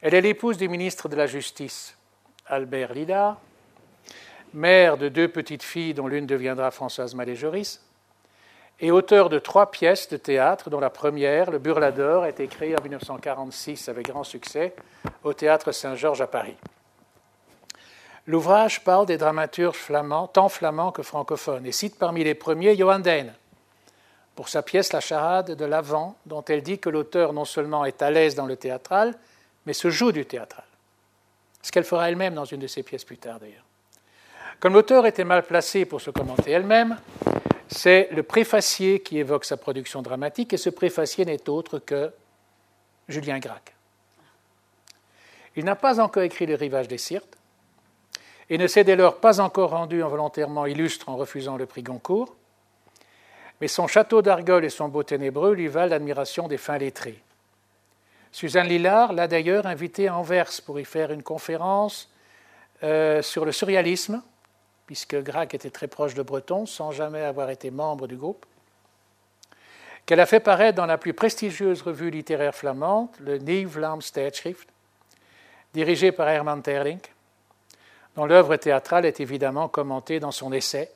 Elle 0.00 0.14
est 0.14 0.20
l'épouse 0.20 0.56
du 0.56 0.68
ministre 0.68 1.08
de 1.08 1.14
la 1.14 1.26
Justice, 1.26 1.96
Albert 2.46 2.94
Lila, 2.94 3.38
mère 4.52 4.96
de 4.96 5.08
deux 5.08 5.28
petites 5.28 5.62
filles 5.62 5.94
dont 5.94 6.08
l'une 6.08 6.26
deviendra 6.26 6.72
Françoise 6.72 7.14
Malé-Joris, 7.14 7.80
et 8.82 8.90
auteur 8.90 9.28
de 9.28 9.38
trois 9.38 9.70
pièces 9.70 10.08
de 10.08 10.16
théâtre, 10.16 10.68
dont 10.68 10.80
la 10.80 10.90
première, 10.90 11.52
Le 11.52 11.60
Burlador, 11.60 12.24
a 12.24 12.28
été 12.28 12.48
créée 12.48 12.76
en 12.76 12.82
1946 12.82 13.88
avec 13.88 14.08
grand 14.08 14.24
succès 14.24 14.74
au 15.22 15.32
théâtre 15.32 15.70
Saint-Georges 15.70 16.20
à 16.20 16.26
Paris. 16.26 16.56
L'ouvrage 18.26 18.82
parle 18.82 19.06
des 19.06 19.18
dramaturges 19.18 19.76
flamands, 19.76 20.26
tant 20.26 20.48
flamands 20.48 20.90
que 20.90 21.02
francophones, 21.02 21.64
et 21.64 21.72
cite 21.72 21.96
parmi 21.96 22.24
les 22.24 22.34
premiers 22.34 22.76
Johan 22.76 22.98
Dehn, 22.98 23.32
pour 24.34 24.48
sa 24.48 24.62
pièce 24.62 24.92
La 24.92 25.00
charade 25.00 25.52
de 25.52 25.64
l'Avent, 25.64 26.16
dont 26.26 26.44
elle 26.48 26.62
dit 26.62 26.80
que 26.80 26.90
l'auteur 26.90 27.32
non 27.32 27.44
seulement 27.44 27.84
est 27.84 28.02
à 28.02 28.10
l'aise 28.10 28.34
dans 28.34 28.46
le 28.46 28.56
théâtral, 28.56 29.14
mais 29.64 29.74
se 29.74 29.90
joue 29.90 30.10
du 30.10 30.26
théâtral. 30.26 30.64
Ce 31.62 31.70
qu'elle 31.70 31.84
fera 31.84 32.08
elle-même 32.08 32.34
dans 32.34 32.44
une 32.44 32.60
de 32.60 32.66
ses 32.66 32.82
pièces 32.82 33.04
plus 33.04 33.18
tard 33.18 33.38
d'ailleurs. 33.38 33.64
Comme 34.58 34.74
l'auteur 34.74 35.06
était 35.06 35.24
mal 35.24 35.44
placé 35.44 35.84
pour 35.84 36.00
se 36.00 36.10
commenter 36.10 36.50
elle-même, 36.50 36.96
c'est 37.72 38.08
le 38.12 38.22
préfacier 38.22 39.00
qui 39.00 39.18
évoque 39.18 39.44
sa 39.44 39.56
production 39.56 40.02
dramatique, 40.02 40.52
et 40.52 40.56
ce 40.56 40.70
préfacier 40.70 41.24
n'est 41.24 41.48
autre 41.48 41.78
que 41.78 42.12
Julien 43.08 43.38
Gracq. 43.38 43.74
Il 45.56 45.64
n'a 45.64 45.76
pas 45.76 46.00
encore 46.00 46.22
écrit 46.22 46.46
Le 46.46 46.54
rivage 46.54 46.88
des 46.88 46.98
Sirtes, 46.98 47.36
et 48.50 48.58
ne 48.58 48.66
s'est 48.66 48.84
dès 48.84 48.96
lors 48.96 49.18
pas 49.18 49.40
encore 49.40 49.70
rendu 49.70 50.02
involontairement 50.02 50.66
illustre 50.66 51.08
en 51.08 51.16
refusant 51.16 51.56
le 51.56 51.66
prix 51.66 51.82
Goncourt, 51.82 52.34
mais 53.60 53.68
son 53.68 53.86
château 53.86 54.22
d'Argol 54.22 54.64
et 54.64 54.70
son 54.70 54.88
beau 54.88 55.02
ténébreux 55.02 55.54
lui 55.54 55.68
valent 55.68 55.90
l'admiration 55.90 56.48
des 56.48 56.58
fins 56.58 56.78
lettrés. 56.78 57.22
Suzanne 58.32 58.66
Lillard 58.66 59.12
l'a 59.12 59.28
d'ailleurs 59.28 59.66
invité 59.66 60.08
à 60.08 60.16
Anvers 60.16 60.50
pour 60.66 60.80
y 60.80 60.84
faire 60.84 61.12
une 61.12 61.22
conférence 61.22 62.10
euh, 62.82 63.22
sur 63.22 63.44
le 63.44 63.52
surréalisme, 63.52 64.22
puisque 64.92 65.16
Gracq 65.16 65.54
était 65.54 65.70
très 65.70 65.88
proche 65.88 66.12
de 66.12 66.20
Breton, 66.20 66.66
sans 66.66 66.92
jamais 66.92 67.22
avoir 67.22 67.48
été 67.48 67.70
membre 67.70 68.06
du 68.06 68.14
groupe, 68.14 68.44
qu'elle 70.04 70.20
a 70.20 70.26
fait 70.26 70.38
paraître 70.38 70.76
dans 70.76 70.84
la 70.84 70.98
plus 70.98 71.14
prestigieuse 71.14 71.80
revue 71.80 72.10
littéraire 72.10 72.54
flamande, 72.54 73.08
le 73.18 73.38
Nieuw 73.38 73.70
Tijdschrift, 74.12 74.68
dirigée 75.72 76.12
par 76.12 76.28
Herman 76.28 76.60
Terling, 76.60 76.98
dont 78.16 78.26
l'œuvre 78.26 78.54
théâtrale 78.56 79.06
est 79.06 79.18
évidemment 79.20 79.66
commentée 79.66 80.20
dans 80.20 80.30
son 80.30 80.52
essai 80.52 80.90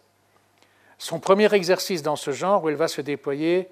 son 0.98 1.18
premier 1.18 1.54
exercice 1.54 2.02
dans 2.02 2.16
ce 2.16 2.32
genre 2.32 2.64
où 2.64 2.68
elle 2.68 2.74
va 2.74 2.88
se 2.88 3.00
déployer, 3.00 3.70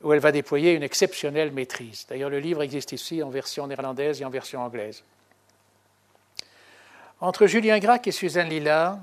où 0.00 0.12
elle 0.12 0.20
va 0.20 0.30
déployer 0.30 0.74
une 0.74 0.84
exceptionnelle 0.84 1.50
maîtrise. 1.50 2.06
D'ailleurs, 2.08 2.30
le 2.30 2.38
livre 2.38 2.62
existe 2.62 2.92
ici 2.92 3.20
en 3.20 3.30
version 3.30 3.66
néerlandaise 3.66 4.22
et 4.22 4.24
en 4.24 4.30
version 4.30 4.62
anglaise. 4.62 5.02
Entre 7.20 7.48
Julien 7.48 7.80
Gracq 7.80 8.06
et 8.06 8.12
Suzanne 8.12 8.48
Lillard, 8.48 8.98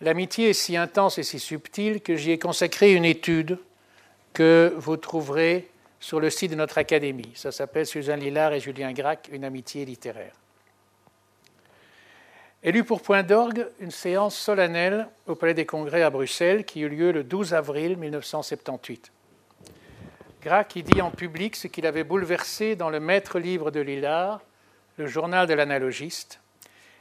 l'amitié 0.00 0.50
est 0.50 0.54
si 0.54 0.76
intense 0.76 1.18
et 1.18 1.22
si 1.22 1.38
subtile 1.38 2.00
que 2.00 2.16
j'y 2.16 2.32
ai 2.32 2.38
consacré 2.38 2.92
une 2.92 3.04
étude 3.04 3.58
que 4.32 4.74
vous 4.76 4.96
trouverez 4.96 5.68
sur 6.00 6.20
le 6.20 6.30
site 6.30 6.50
de 6.50 6.56
notre 6.56 6.78
académie. 6.78 7.32
Ça 7.34 7.52
s'appelle 7.52 7.86
Suzanne 7.86 8.20
Lillard 8.20 8.52
et 8.52 8.60
Julien 8.60 8.92
Gracq, 8.92 9.28
une 9.32 9.44
amitié 9.44 9.84
littéraire. 9.84 10.34
Elle 12.62 12.76
eut 12.76 12.84
pour 12.84 13.00
point 13.00 13.22
d'orgue 13.22 13.66
une 13.80 13.90
séance 13.90 14.36
solennelle 14.36 15.08
au 15.26 15.34
Palais 15.34 15.54
des 15.54 15.66
Congrès 15.66 16.02
à 16.02 16.10
Bruxelles 16.10 16.64
qui 16.64 16.80
eut 16.80 16.88
lieu 16.88 17.12
le 17.12 17.22
12 17.22 17.54
avril 17.54 17.96
1978. 17.96 19.12
Gracq 20.42 20.76
y 20.76 20.82
dit 20.82 21.00
en 21.00 21.10
public 21.10 21.56
ce 21.56 21.66
qu'il 21.66 21.86
avait 21.86 22.04
bouleversé 22.04 22.76
dans 22.76 22.90
le 22.90 23.00
maître 23.00 23.38
livre 23.38 23.70
de 23.70 23.80
Lillard, 23.80 24.40
le 24.96 25.06
journal 25.06 25.46
de 25.46 25.54
l'analogiste, 25.54 26.40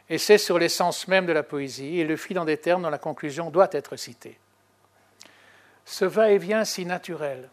et 0.10 0.18
c'est 0.18 0.38
sur 0.38 0.60
l'essence 0.60 1.08
même 1.08 1.26
de 1.26 1.34
la 1.34 1.44
poésie, 1.44 2.00
et 2.00 2.04
le 2.04 2.16
fit 2.16 2.34
dans 2.34 2.46
des 2.46 2.58
termes 2.58 2.84
dont 2.84 2.90
la 2.90 2.98
conclusion 2.98 3.50
doit 3.50 3.70
être 3.72 3.96
citée. 3.96 4.38
Ce 5.86 6.06
va-et-vient 6.06 6.66
si 6.66 6.86
naturel, 6.86 7.50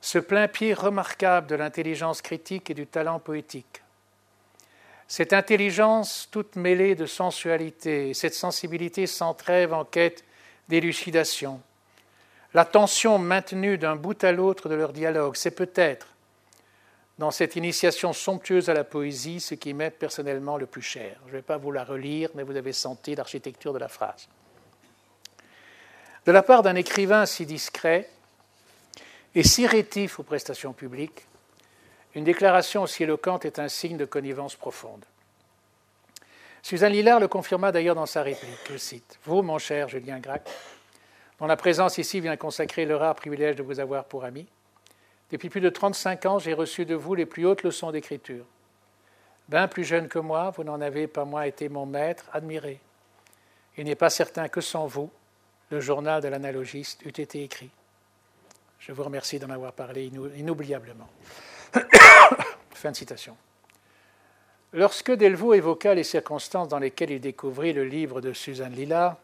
ce 0.00 0.18
plein 0.18 0.48
pied 0.48 0.74
remarquable 0.74 1.46
de 1.46 1.54
l'intelligence 1.54 2.22
critique 2.22 2.70
et 2.70 2.74
du 2.74 2.86
talent 2.86 3.18
poétique, 3.18 3.82
cette 5.06 5.32
intelligence 5.32 6.28
toute 6.30 6.56
mêlée 6.56 6.94
de 6.94 7.06
sensualité, 7.06 8.14
cette 8.14 8.34
sensibilité 8.34 9.06
sans 9.06 9.34
trêve 9.34 9.72
en 9.72 9.84
quête 9.84 10.24
d'élucidation, 10.68 11.60
la 12.54 12.64
tension 12.64 13.18
maintenue 13.18 13.78
d'un 13.78 13.96
bout 13.96 14.22
à 14.22 14.30
l'autre 14.30 14.68
de 14.68 14.76
leur 14.76 14.92
dialogue, 14.92 15.34
c'est 15.36 15.50
peut-être, 15.50 16.13
dans 17.18 17.30
cette 17.30 17.56
initiation 17.56 18.12
somptueuse 18.12 18.68
à 18.68 18.74
la 18.74 18.84
poésie, 18.84 19.40
ce 19.40 19.54
qui 19.54 19.72
m'est 19.72 19.90
personnellement 19.90 20.56
le 20.56 20.66
plus 20.66 20.82
cher. 20.82 21.16
Je 21.26 21.32
ne 21.32 21.36
vais 21.36 21.42
pas 21.42 21.56
vous 21.56 21.70
la 21.70 21.84
relire, 21.84 22.30
mais 22.34 22.42
vous 22.42 22.56
avez 22.56 22.72
senti 22.72 23.14
l'architecture 23.14 23.72
de 23.72 23.78
la 23.78 23.88
phrase. 23.88 24.28
De 26.26 26.32
la 26.32 26.42
part 26.42 26.62
d'un 26.62 26.74
écrivain 26.74 27.26
si 27.26 27.46
discret 27.46 28.08
et 29.34 29.42
si 29.42 29.66
rétif 29.66 30.18
aux 30.18 30.22
prestations 30.22 30.72
publiques, 30.72 31.26
une 32.14 32.24
déclaration 32.24 32.82
aussi 32.82 33.02
éloquente 33.02 33.44
est 33.44 33.58
un 33.58 33.68
signe 33.68 33.96
de 33.96 34.04
connivence 34.04 34.54
profonde. 34.54 35.04
Suzanne 36.62 36.92
Lillard 36.92 37.20
le 37.20 37.28
confirma 37.28 37.72
d'ailleurs 37.72 37.96
dans 37.96 38.06
sa 38.06 38.22
réplique, 38.22 38.70
je 38.70 38.76
cite 38.76 39.18
Vous, 39.24 39.42
mon 39.42 39.58
cher 39.58 39.88
Julien 39.88 40.18
Gracq, 40.18 40.48
dont 41.38 41.46
la 41.46 41.56
présence 41.56 41.98
ici 41.98 42.20
vient 42.20 42.36
consacrer 42.36 42.86
le 42.86 42.96
rare 42.96 43.16
privilège 43.16 43.56
de 43.56 43.62
vous 43.62 43.80
avoir 43.80 44.04
pour 44.04 44.24
ami, 44.24 44.46
depuis 45.30 45.48
plus 45.48 45.60
de 45.60 45.68
35 45.68 46.26
ans, 46.26 46.38
j'ai 46.38 46.54
reçu 46.54 46.84
de 46.84 46.94
vous 46.94 47.14
les 47.14 47.26
plus 47.26 47.46
hautes 47.46 47.62
leçons 47.62 47.90
d'écriture. 47.90 48.44
Bien 49.48 49.68
plus 49.68 49.84
jeune 49.84 50.08
que 50.08 50.18
moi, 50.18 50.50
vous 50.50 50.64
n'en 50.64 50.80
avez 50.80 51.06
pas 51.06 51.24
moins 51.24 51.42
été 51.42 51.68
mon 51.68 51.86
maître, 51.86 52.26
admiré. 52.32 52.80
Il 53.76 53.84
n'est 53.84 53.94
pas 53.94 54.10
certain 54.10 54.48
que 54.48 54.60
sans 54.60 54.86
vous, 54.86 55.10
le 55.70 55.80
journal 55.80 56.22
de 56.22 56.28
l'analogiste 56.28 57.02
eût 57.04 57.08
été 57.08 57.42
écrit. 57.42 57.70
Je 58.78 58.92
vous 58.92 59.02
remercie 59.02 59.38
d'en 59.38 59.50
avoir 59.50 59.72
parlé 59.72 60.10
inoubliablement. 60.36 61.08
fin 62.74 62.90
de 62.90 62.96
citation. 62.96 63.36
Lorsque 64.72 65.12
Delvaux 65.12 65.54
évoqua 65.54 65.94
les 65.94 66.04
circonstances 66.04 66.68
dans 66.68 66.78
lesquelles 66.78 67.10
il 67.10 67.20
découvrit 67.20 67.72
le 67.72 67.84
livre 67.84 68.20
de 68.20 68.32
Suzanne 68.32 68.74
Lila, 68.74 69.18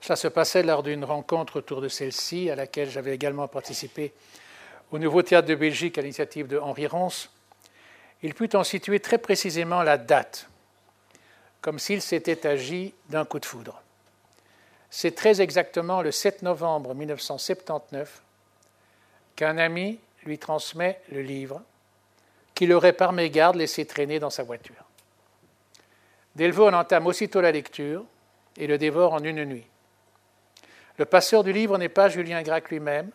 cela 0.00 0.16
se 0.16 0.28
passait 0.28 0.62
lors 0.64 0.82
d'une 0.82 1.04
rencontre 1.04 1.58
autour 1.58 1.80
de 1.80 1.88
celle-ci, 1.88 2.50
à 2.50 2.56
laquelle 2.56 2.90
j'avais 2.90 3.14
également 3.14 3.46
participé 3.48 4.12
au 4.92 4.98
Nouveau 4.98 5.22
Théâtre 5.22 5.48
de 5.48 5.54
Belgique 5.54 5.96
à 5.96 6.02
l'initiative 6.02 6.46
de 6.46 6.58
Henri 6.58 6.86
Ronce. 6.86 7.30
Il 8.22 8.34
put 8.34 8.54
en 8.54 8.62
situer 8.62 9.00
très 9.00 9.18
précisément 9.18 9.82
la 9.82 9.96
date, 9.96 10.48
comme 11.62 11.78
s'il 11.78 12.02
s'était 12.02 12.46
agi 12.46 12.94
d'un 13.08 13.24
coup 13.24 13.40
de 13.40 13.46
foudre. 13.46 13.82
C'est 14.90 15.14
très 15.14 15.40
exactement 15.40 16.02
le 16.02 16.12
7 16.12 16.42
novembre 16.42 16.94
1979 16.94 18.22
qu'un 19.34 19.56
ami 19.56 19.98
lui 20.24 20.38
transmet 20.38 21.00
le 21.10 21.22
livre 21.22 21.62
qu'il 22.54 22.72
aurait 22.74 22.92
par 22.92 23.14
mégarde 23.14 23.56
laissé 23.56 23.86
traîner 23.86 24.18
dans 24.18 24.28
sa 24.28 24.42
voiture. 24.42 24.84
Delvaux 26.36 26.68
en 26.68 26.74
entame 26.74 27.06
aussitôt 27.06 27.40
la 27.40 27.50
lecture 27.50 28.04
et 28.58 28.66
le 28.66 28.76
dévore 28.76 29.14
en 29.14 29.24
une 29.24 29.44
nuit. 29.46 29.66
Le 30.98 31.06
passeur 31.06 31.42
du 31.42 31.52
livre 31.54 31.78
n'est 31.78 31.88
pas 31.88 32.10
Julien 32.10 32.42
Gracq 32.42 32.68
lui-même, 32.68 33.10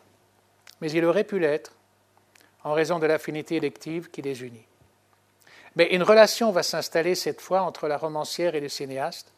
mais 0.82 0.91
il 0.91 1.05
aurait 1.05 1.24
pu 1.24 1.39
l'être 1.39 1.72
en 2.63 2.74
raison 2.74 2.99
de 2.99 3.05
l'affinité 3.05 3.55
élective 3.55 4.09
qui 4.09 4.22
les 4.22 4.43
unit. 4.43 4.65
Mais 5.76 5.93
une 5.93 6.03
relation 6.03 6.51
va 6.51 6.63
s'installer 6.63 7.15
cette 7.15 7.39
fois 7.39 7.61
entre 7.61 7.88
la 7.88 7.97
romancière 7.97 8.55
et 8.55 8.59
le 8.59 8.70
cinéaste, 8.70 9.32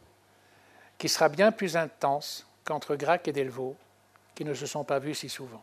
qui 0.97 1.09
sera 1.09 1.29
bien 1.29 1.51
plus 1.51 1.77
intense 1.77 2.47
qu'entre 2.63 2.95
Gracq 2.95 3.27
et 3.27 3.33
Delvaux, 3.33 3.75
qui 4.35 4.45
ne 4.45 4.53
se 4.53 4.65
sont 4.65 4.83
pas 4.83 4.99
vus 4.99 5.15
si 5.15 5.29
souvent. 5.29 5.61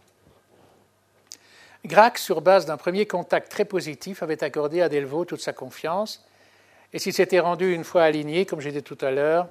Gracq, 1.85 2.19
sur 2.19 2.41
base 2.41 2.67
d'un 2.67 2.77
premier 2.77 3.07
contact 3.07 3.51
très 3.51 3.65
positif, 3.65 4.23
avait 4.23 4.43
accordé 4.43 4.83
à 4.83 4.89
Delvaux 4.89 5.25
toute 5.25 5.41
sa 5.41 5.53
confiance, 5.53 6.25
et 6.93 6.99
s'il 6.99 7.13
s'était 7.13 7.41
rendu 7.41 7.73
une 7.73 7.85
fois 7.85 8.03
aligné, 8.03 8.45
comme 8.45 8.61
j'ai 8.61 8.73
dit 8.73 8.83
tout 8.83 8.99
à 9.01 9.11
l'heure, 9.11 9.49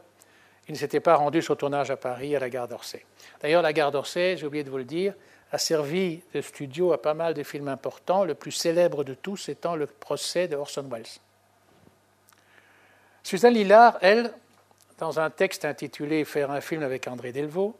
il 0.67 0.73
ne 0.73 0.77
s'était 0.77 0.99
pas 0.99 1.15
rendu 1.15 1.41
sur 1.41 1.55
tournage 1.57 1.91
à 1.91 1.97
Paris, 1.97 2.35
à 2.35 2.39
la 2.39 2.49
gare 2.49 2.67
d'Orsay. 2.67 3.05
D'ailleurs, 3.41 3.61
la 3.61 3.73
gare 3.73 3.91
d'Orsay, 3.91 4.35
j'ai 4.37 4.47
oublié 4.47 4.63
de 4.63 4.69
vous 4.69 4.77
le 4.77 4.83
dire, 4.83 5.13
a 5.55 5.57
servi 5.57 6.21
de 6.33 6.41
studio 6.41 6.91
à 6.91 7.01
pas 7.01 7.13
mal 7.13 7.33
de 7.33 7.41
films 7.41 7.69
importants, 7.69 8.25
le 8.25 8.35
plus 8.35 8.51
célèbre 8.51 9.05
de 9.05 9.13
tous 9.13 9.47
étant 9.47 9.77
le 9.77 9.85
procès 9.87 10.49
de 10.49 10.57
Orson 10.57 10.85
Welles. 10.91 11.05
Suzanne 13.23 13.53
Lillard, 13.53 13.97
elle, 14.01 14.33
dans 14.97 15.17
un 15.17 15.29
texte 15.29 15.63
intitulé 15.63 16.25
Faire 16.25 16.51
un 16.51 16.59
film 16.59 16.83
avec 16.83 17.07
André 17.07 17.31
Delvaux, 17.31 17.77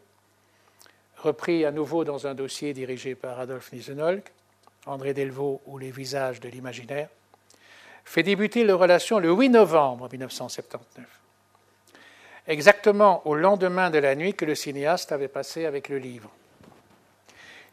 repris 1.18 1.66
à 1.66 1.70
nouveau 1.70 2.04
dans 2.04 2.26
un 2.26 2.34
dossier 2.34 2.72
dirigé 2.72 3.14
par 3.14 3.38
Adolphe 3.40 3.70
Nisenolk, 3.72 4.32
André 4.86 5.12
Delvaux 5.12 5.60
ou 5.66 5.76
Les 5.76 5.90
visages 5.90 6.40
de 6.40 6.48
l'imaginaire, 6.48 7.10
fait 8.06 8.22
débuter 8.22 8.64
leur 8.64 8.78
relation 8.78 9.18
le 9.18 9.30
8 9.30 9.50
novembre 9.50 10.08
1979, 10.10 11.04
exactement 12.46 13.20
au 13.26 13.34
lendemain 13.34 13.90
de 13.90 13.98
la 13.98 14.14
nuit 14.14 14.32
que 14.32 14.46
le 14.46 14.54
cinéaste 14.54 15.12
avait 15.12 15.28
passé 15.28 15.66
avec 15.66 15.90
le 15.90 15.98
livre. 15.98 16.30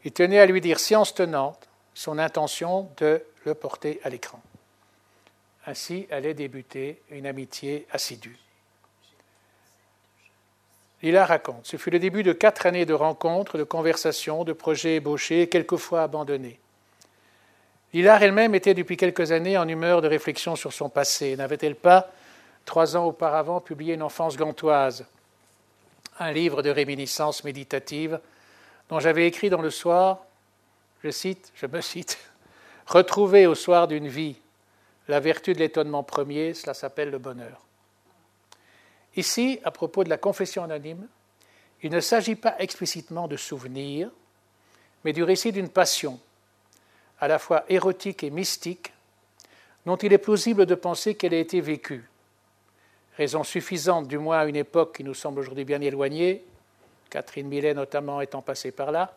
Il 0.04 0.12
tenait 0.12 0.38
à 0.38 0.46
lui 0.46 0.60
dire 0.60 0.78
science 0.78 1.14
tenante 1.14 1.68
son 1.94 2.18
intention 2.18 2.88
de 2.98 3.22
le 3.44 3.54
porter 3.54 4.00
à 4.04 4.10
l'écran. 4.10 4.40
Ainsi 5.66 6.06
allait 6.10 6.34
débuter 6.34 7.00
une 7.10 7.26
amitié 7.26 7.86
assidue. 7.90 8.38
Lila 11.02 11.24
raconte 11.24 11.66
Ce 11.66 11.76
fut 11.76 11.90
le 11.90 11.98
début 11.98 12.22
de 12.22 12.32
quatre 12.32 12.66
années 12.66 12.86
de 12.86 12.94
rencontres, 12.94 13.58
de 13.58 13.64
conversations, 13.64 14.44
de 14.44 14.52
projets 14.52 14.96
ébauchés, 14.96 15.48
quelquefois 15.48 16.02
abandonnés. 16.02 16.58
Lila 17.92 18.18
elle-même 18.20 18.54
était 18.54 18.74
depuis 18.74 18.96
quelques 18.96 19.32
années 19.32 19.56
en 19.56 19.68
humeur 19.68 20.02
de 20.02 20.08
réflexion 20.08 20.56
sur 20.56 20.72
son 20.72 20.88
passé. 20.88 21.36
N'avait-elle 21.36 21.76
pas, 21.76 22.10
trois 22.64 22.96
ans 22.96 23.04
auparavant, 23.04 23.60
publié 23.60 23.94
Une 23.94 24.02
enfance 24.02 24.36
gantoise, 24.36 25.06
un 26.18 26.32
livre 26.32 26.62
de 26.62 26.70
réminiscences 26.70 27.44
méditatives 27.44 28.18
dont 28.88 29.00
j'avais 29.00 29.26
écrit 29.26 29.50
dans 29.50 29.62
le 29.62 29.70
soir, 29.70 30.24
je 31.02 31.10
cite, 31.10 31.52
je 31.54 31.66
me 31.66 31.80
cite, 31.80 32.18
Retrouver 32.86 33.46
au 33.46 33.54
soir 33.54 33.88
d'une 33.88 34.08
vie 34.08 34.36
la 35.08 35.20
vertu 35.20 35.52
de 35.52 35.58
l'étonnement 35.58 36.02
premier, 36.02 36.54
cela 36.54 36.74
s'appelle 36.74 37.10
le 37.10 37.18
bonheur. 37.18 37.60
Ici, 39.16 39.60
à 39.64 39.70
propos 39.70 40.04
de 40.04 40.08
la 40.08 40.16
confession 40.16 40.64
anonyme, 40.64 41.06
il 41.82 41.90
ne 41.90 42.00
s'agit 42.00 42.34
pas 42.34 42.56
explicitement 42.58 43.28
de 43.28 43.36
souvenirs, 43.36 44.10
mais 45.04 45.12
du 45.12 45.22
récit 45.22 45.52
d'une 45.52 45.68
passion, 45.68 46.18
à 47.20 47.28
la 47.28 47.38
fois 47.38 47.64
érotique 47.68 48.24
et 48.24 48.30
mystique, 48.30 48.92
dont 49.84 49.96
il 49.96 50.12
est 50.12 50.18
plausible 50.18 50.64
de 50.64 50.74
penser 50.74 51.14
qu'elle 51.14 51.34
a 51.34 51.38
été 51.38 51.60
vécue. 51.60 52.08
Raison 53.18 53.44
suffisante, 53.44 54.08
du 54.08 54.18
moins 54.18 54.38
à 54.38 54.46
une 54.46 54.56
époque 54.56 54.96
qui 54.96 55.04
nous 55.04 55.14
semble 55.14 55.40
aujourd'hui 55.40 55.64
bien 55.64 55.80
éloignée, 55.80 56.44
Catherine 57.14 57.46
Millet 57.46 57.74
notamment 57.74 58.20
étant 58.20 58.42
passée 58.42 58.72
par 58.72 58.90
là, 58.90 59.14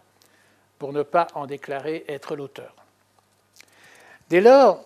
pour 0.78 0.94
ne 0.94 1.02
pas 1.02 1.26
en 1.34 1.48
déclarer 1.48 2.06
être 2.08 2.36
l'auteur. 2.36 2.76
Dès 4.30 4.40
lors, 4.40 4.86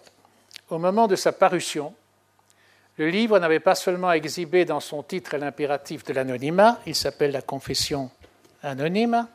au 0.70 0.78
moment 0.78 1.09
de 1.09 1.18
sa 1.18 1.34
parution, 1.34 1.93
le 2.95 3.09
livre 3.09 3.38
n'avait 3.38 3.59
pas 3.59 3.76
seulement 3.76 4.14
exhibé 4.14 4.64
dans 4.64 4.80
son 4.80 5.03
titre 5.03 5.36
l'impératif 5.36 6.05
de 6.05 6.14
l'anonymat, 6.14 6.80
il 6.86 6.95
s'appelle 6.95 7.32
La 7.32 7.41
Confession 7.41 8.09
anonyme, 8.64 9.28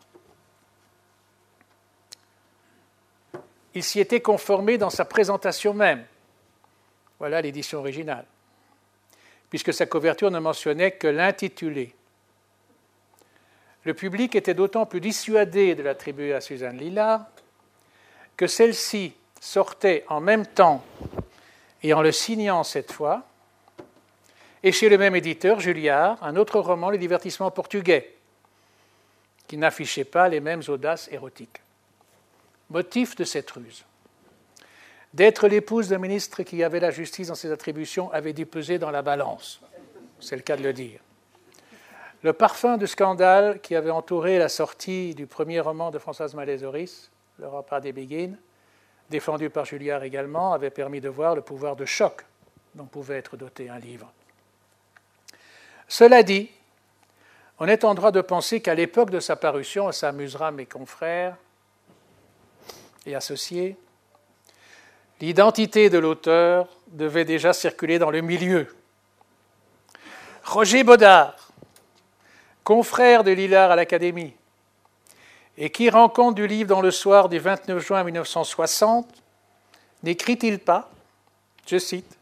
il 3.74 3.84
s'y 3.84 4.00
était 4.00 4.22
conformé 4.22 4.78
dans 4.78 4.88
sa 4.88 5.04
présentation 5.04 5.74
même. 5.74 6.06
Voilà 7.18 7.42
l'édition 7.42 7.80
originale, 7.80 8.24
puisque 9.50 9.74
sa 9.74 9.84
couverture 9.84 10.30
ne 10.30 10.38
mentionnait 10.38 10.92
que 10.92 11.08
l'intitulé. 11.08 11.95
Le 13.87 13.95
public 13.95 14.34
était 14.34 14.53
d'autant 14.53 14.84
plus 14.84 15.01
dissuadé 15.01 15.76
de 15.76 15.82
l'attribuer 15.84 16.34
à 16.34 16.41
Suzanne 16.41 16.76
Lillard 16.76 17.24
que 18.37 18.49
celle-ci 18.49 19.12
sortait 19.41 20.05
en 20.09 20.20
même 20.20 20.45
temps 20.45 20.84
et 21.84 21.95
en 21.95 22.03
le 22.03 22.11
signant 22.11 22.64
cette 22.64 22.91
fois, 22.91 23.22
et 24.64 24.72
chez 24.72 24.89
le 24.89 24.99
même 24.99 25.14
éditeur, 25.14 25.61
Julliard, 25.61 26.18
un 26.20 26.34
autre 26.34 26.59
roman, 26.59 26.91
Le 26.91 26.99
divertissement 26.99 27.53
portugais, 27.53 28.16
qui 29.47 29.57
n'affichait 29.57 30.03
pas 30.03 30.28
les 30.28 30.41
mêmes 30.41 30.62
audaces 30.66 31.09
érotiques. 31.12 31.61
Motif 32.70 33.14
de 33.14 33.22
cette 33.22 33.53
ruse. 33.53 33.84
D'être 35.14 35.47
l'épouse 35.47 35.91
d'un 35.91 35.99
ministre 35.99 36.43
qui 36.43 36.64
avait 36.64 36.80
la 36.80 36.91
justice 36.91 37.28
dans 37.28 37.37
ses 37.37 37.53
attributions 37.53 38.11
avait 38.11 38.32
dû 38.32 38.47
peser 38.47 38.80
dans 38.80 38.91
la 38.91 39.03
balance. 39.03 39.61
C'est 40.18 40.34
le 40.34 40.43
cas 40.43 40.57
de 40.57 40.64
le 40.64 40.72
dire. 40.72 40.99
Le 42.26 42.32
parfum 42.32 42.76
de 42.76 42.86
scandale 42.86 43.60
qui 43.60 43.76
avait 43.76 43.92
entouré 43.92 44.36
la 44.36 44.48
sortie 44.48 45.14
du 45.14 45.28
premier 45.28 45.60
roman 45.60 45.92
de 45.92 45.98
Françoise 46.00 46.34
Malaisoris, 46.34 47.12
Le 47.38 47.46
repas 47.46 47.78
des 47.78 47.92
Béguines, 47.92 48.36
défendu 49.10 49.48
par 49.48 49.64
Julliard 49.64 50.02
également, 50.02 50.52
avait 50.52 50.70
permis 50.70 51.00
de 51.00 51.08
voir 51.08 51.36
le 51.36 51.42
pouvoir 51.42 51.76
de 51.76 51.84
choc 51.84 52.26
dont 52.74 52.86
pouvait 52.86 53.18
être 53.18 53.36
doté 53.36 53.68
un 53.68 53.78
livre. 53.78 54.12
Cela 55.86 56.24
dit, 56.24 56.50
on 57.60 57.68
est 57.68 57.84
en 57.84 57.94
droit 57.94 58.10
de 58.10 58.22
penser 58.22 58.60
qu'à 58.60 58.74
l'époque 58.74 59.10
de 59.10 59.20
sa 59.20 59.36
parution, 59.36 59.92
ça 59.92 60.08
amusera 60.08 60.50
mes 60.50 60.66
confrères 60.66 61.36
et 63.06 63.14
associés, 63.14 63.76
l'identité 65.20 65.90
de 65.90 65.98
l'auteur 65.98 66.66
devait 66.88 67.24
déjà 67.24 67.52
circuler 67.52 68.00
dans 68.00 68.10
le 68.10 68.20
milieu. 68.20 68.66
Roger 70.42 70.82
Baudard, 70.82 71.45
confrère 72.66 73.22
de 73.22 73.30
Lillard 73.30 73.70
à 73.70 73.76
l'Académie, 73.76 74.34
et 75.56 75.70
qui 75.70 75.88
rend 75.88 76.08
compte 76.08 76.34
du 76.34 76.48
livre 76.48 76.68
dans 76.68 76.80
le 76.80 76.90
soir 76.90 77.28
du 77.28 77.38
29 77.38 77.78
juin 77.78 78.02
1960, 78.02 79.06
n'écrit-il 80.02 80.58
pas, 80.58 80.90
je 81.64 81.78
cite, 81.78 82.18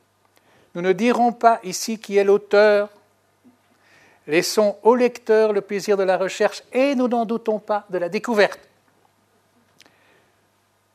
Nous 0.74 0.82
ne 0.82 0.92
dirons 0.92 1.32
pas 1.32 1.60
ici 1.64 1.98
qui 1.98 2.18
est 2.18 2.24
l'auteur, 2.24 2.90
laissons 4.26 4.76
au 4.82 4.94
lecteur 4.94 5.54
le 5.54 5.62
plaisir 5.62 5.96
de 5.96 6.02
la 6.02 6.18
recherche 6.18 6.62
et 6.74 6.94
nous 6.94 7.08
n'en 7.08 7.24
doutons 7.24 7.58
pas 7.58 7.86
de 7.88 7.96
la 7.96 8.10
découverte. 8.10 8.60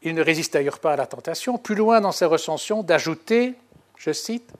Il 0.04 0.14
ne 0.14 0.24
résiste 0.24 0.54
d'ailleurs 0.54 0.78
pas 0.78 0.94
à 0.94 0.96
la 0.96 1.08
tentation, 1.08 1.58
plus 1.58 1.76
loin 1.76 2.02
dans 2.02 2.12
ses 2.12 2.26
recensions, 2.26 2.84
d'ajouter, 2.84 3.56
je 3.98 4.14
cite, 4.14 4.52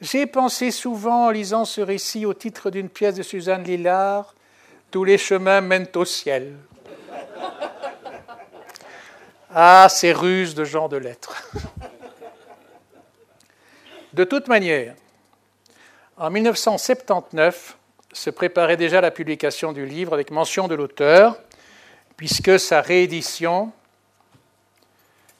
J'ai 0.00 0.26
pensé 0.26 0.70
souvent 0.70 1.26
en 1.26 1.30
lisant 1.30 1.64
ce 1.64 1.80
récit 1.80 2.24
au 2.24 2.32
titre 2.32 2.70
d'une 2.70 2.88
pièce 2.88 3.16
de 3.16 3.22
Suzanne 3.22 3.64
Lillard, 3.64 4.34
Tous 4.90 5.02
les 5.04 5.18
chemins 5.18 5.60
mènent 5.60 5.88
au 5.96 6.04
ciel. 6.04 6.54
Ah, 9.50 9.88
ces 9.90 10.12
ruses 10.12 10.54
de 10.54 10.64
gens 10.64 10.88
de 10.88 10.96
lettres. 10.96 11.50
De 14.12 14.24
toute 14.24 14.46
manière, 14.46 14.94
en 16.16 16.30
1979 16.30 17.76
se 18.12 18.30
préparait 18.30 18.76
déjà 18.76 19.00
la 19.00 19.10
publication 19.10 19.72
du 19.72 19.84
livre 19.84 20.12
avec 20.12 20.30
mention 20.30 20.68
de 20.68 20.74
l'auteur, 20.74 21.38
puisque 22.16 22.58
sa 22.58 22.80
réédition, 22.80 23.72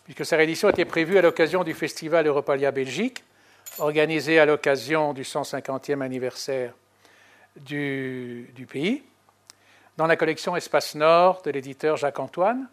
puisque 0.05 0.27
sa 0.27 0.37
réédition 0.37 0.69
était 0.69 0.85
prévue 0.85 1.19
à 1.19 1.23
l'occasion 1.23 1.65
du 1.65 1.75
Festival 1.75 2.27
Europalia 2.27 2.71
Belgique, 2.71 3.25
organisé 3.79 4.39
à 4.39 4.47
l'occasion 4.47 5.13
du 5.13 5.23
150e 5.23 6.01
anniversaire 6.01 6.75
du, 7.57 8.67
pays, 8.71 9.03
dans 9.97 10.07
la 10.07 10.17
collection 10.17 10.57
Espace 10.57 10.95
Nord 10.95 11.43
de 11.43 11.51
l'éditeur 11.51 11.97
Jacques 11.97 12.21
Antoine, 12.21 12.69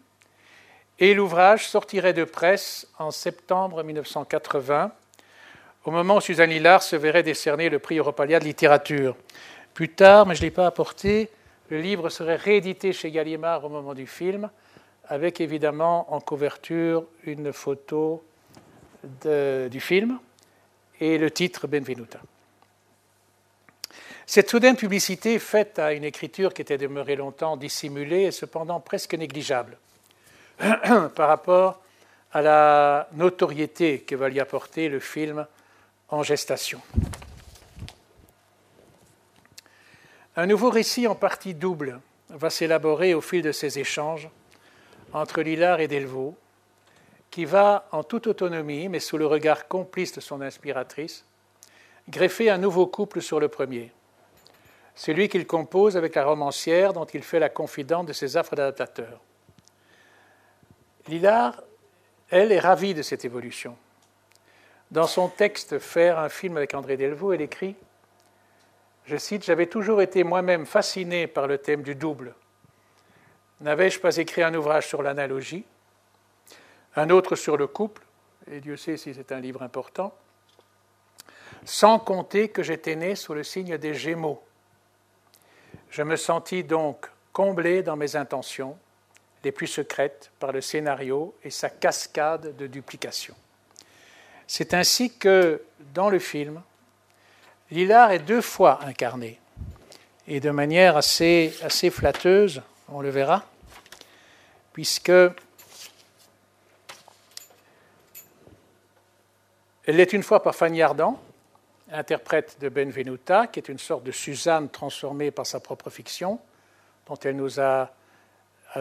et 0.98 1.14
l'ouvrage 1.14 1.66
sortirait 1.66 2.12
de 2.12 2.24
presse 2.24 2.88
en 2.98 3.10
septembre 3.10 3.82
1980, 3.82 4.92
au 5.84 5.90
moment 5.90 6.16
où 6.16 6.20
Suzanne 6.20 6.50
Lillard 6.50 6.82
se 6.82 6.96
verrait 6.96 7.22
décerner 7.22 7.68
le 7.68 7.78
prix 7.78 7.98
Europalia 7.98 8.40
de 8.40 8.44
littérature. 8.44 9.16
Plus 9.74 9.90
tard, 9.90 10.26
mais 10.26 10.34
je 10.34 10.40
ne 10.40 10.46
l'ai 10.46 10.50
pas 10.50 10.66
apporté, 10.66 11.30
le 11.68 11.80
livre 11.80 12.08
serait 12.08 12.36
réédité 12.36 12.92
chez 12.92 13.10
Gallimard 13.10 13.64
au 13.64 13.68
moment 13.68 13.94
du 13.94 14.06
film, 14.06 14.50
avec 15.08 15.40
évidemment 15.40 16.12
en 16.12 16.20
couverture 16.20 17.04
une 17.24 17.52
photo 17.52 18.24
du 19.24 19.80
film 19.80 20.18
et 21.00 21.18
le 21.18 21.30
titre 21.30 21.66
Benvenuta. 21.66 22.20
Cette 24.26 24.50
soudaine 24.50 24.76
publicité 24.76 25.38
faite 25.38 25.78
à 25.78 25.92
une 25.92 26.02
écriture 26.02 26.52
qui 26.52 26.62
était 26.62 26.78
demeurée 26.78 27.14
longtemps 27.14 27.56
dissimulée 27.56 28.22
et 28.22 28.32
cependant 28.32 28.80
presque 28.80 29.14
négligeable 29.14 29.78
par 30.58 31.28
rapport 31.28 31.80
à 32.32 32.42
la 32.42 33.08
notoriété 33.12 34.00
que 34.00 34.16
va 34.16 34.28
lui 34.28 34.40
apporter 34.40 34.88
le 34.88 34.98
film 34.98 35.46
en 36.08 36.22
gestation. 36.22 36.80
Un 40.36 40.46
nouveau 40.46 40.70
récit 40.70 41.06
en 41.06 41.14
partie 41.14 41.54
double 41.54 42.00
va 42.28 42.50
s'élaborer 42.50 43.14
au 43.14 43.20
fil 43.20 43.42
de 43.42 43.52
ces 43.52 43.78
échanges 43.78 44.28
entre 45.12 45.40
Lillard 45.40 45.80
et 45.80 45.88
Delvaux, 45.88 46.36
qui 47.36 47.44
va, 47.44 47.86
en 47.92 48.02
toute 48.02 48.28
autonomie, 48.28 48.88
mais 48.88 48.98
sous 48.98 49.18
le 49.18 49.26
regard 49.26 49.68
complice 49.68 50.10
de 50.14 50.22
son 50.22 50.40
inspiratrice, 50.40 51.26
greffer 52.08 52.48
un 52.48 52.56
nouveau 52.56 52.86
couple 52.86 53.20
sur 53.20 53.40
le 53.40 53.48
premier, 53.48 53.92
celui 54.94 55.28
qu'il 55.28 55.46
compose 55.46 55.98
avec 55.98 56.14
la 56.14 56.24
romancière 56.24 56.94
dont 56.94 57.04
il 57.04 57.22
fait 57.22 57.38
la 57.38 57.50
confidente 57.50 58.06
de 58.06 58.14
ses 58.14 58.38
affres 58.38 58.56
d'adaptateur. 58.56 59.20
Lillard, 61.08 61.62
elle, 62.30 62.52
est 62.52 62.58
ravie 62.58 62.94
de 62.94 63.02
cette 63.02 63.26
évolution. 63.26 63.76
Dans 64.90 65.06
son 65.06 65.28
texte 65.28 65.78
Faire 65.78 66.18
un 66.18 66.30
film 66.30 66.56
avec 66.56 66.72
André 66.72 66.96
Delvaux, 66.96 67.34
elle 67.34 67.42
écrit 67.42 67.76
Je 69.04 69.18
cite 69.18 69.44
J'avais 69.44 69.66
toujours 69.66 70.00
été 70.00 70.24
moi-même 70.24 70.64
fasciné 70.64 71.26
par 71.26 71.46
le 71.46 71.58
thème 71.58 71.82
du 71.82 71.96
double. 71.96 72.34
N'avais-je 73.60 74.00
pas 74.00 74.16
écrit 74.16 74.42
un 74.42 74.54
ouvrage 74.54 74.86
sur 74.88 75.02
l'analogie, 75.02 75.66
un 76.96 77.10
autre 77.10 77.36
sur 77.36 77.56
le 77.56 77.66
couple, 77.66 78.02
et 78.50 78.60
Dieu 78.60 78.76
sait 78.76 78.96
si 78.96 79.14
c'est 79.14 79.32
un 79.32 79.40
livre 79.40 79.62
important, 79.62 80.14
sans 81.64 81.98
compter 81.98 82.48
que 82.48 82.62
j'étais 82.62 82.96
né 82.96 83.14
sous 83.14 83.34
le 83.34 83.44
signe 83.44 83.76
des 83.76 83.94
Gémeaux. 83.94 84.42
Je 85.90 86.02
me 86.02 86.16
sentis 86.16 86.64
donc 86.64 87.10
comblé 87.32 87.82
dans 87.82 87.96
mes 87.96 88.16
intentions 88.16 88.78
les 89.44 89.52
plus 89.52 89.66
secrètes 89.66 90.30
par 90.38 90.52
le 90.52 90.60
scénario 90.60 91.34
et 91.44 91.50
sa 91.50 91.70
cascade 91.70 92.56
de 92.56 92.66
duplication. 92.66 93.34
C'est 94.46 94.74
ainsi 94.74 95.16
que, 95.16 95.62
dans 95.92 96.08
le 96.08 96.18
film, 96.18 96.62
Lillard 97.70 98.12
est 98.12 98.20
deux 98.20 98.40
fois 98.40 98.80
incarné, 98.84 99.40
et 100.28 100.40
de 100.40 100.50
manière 100.50 100.96
assez, 100.96 101.54
assez 101.62 101.90
flatteuse, 101.90 102.62
on 102.88 103.00
le 103.00 103.10
verra, 103.10 103.44
puisque 104.72 105.12
elle 109.86 109.96
l'est 109.96 110.12
une 110.12 110.22
fois 110.22 110.42
par 110.42 110.54
Fanny 110.54 110.82
Ardant, 110.82 111.20
interprète 111.92 112.58
de 112.60 112.68
Benvenuta, 112.68 113.46
qui 113.46 113.60
est 113.60 113.68
une 113.68 113.78
sorte 113.78 114.02
de 114.02 114.10
Suzanne 114.10 114.68
transformée 114.68 115.30
par 115.30 115.46
sa 115.46 115.60
propre 115.60 115.90
fiction, 115.90 116.40
dont 117.06 117.16
elle 117.22 117.36
nous 117.36 117.60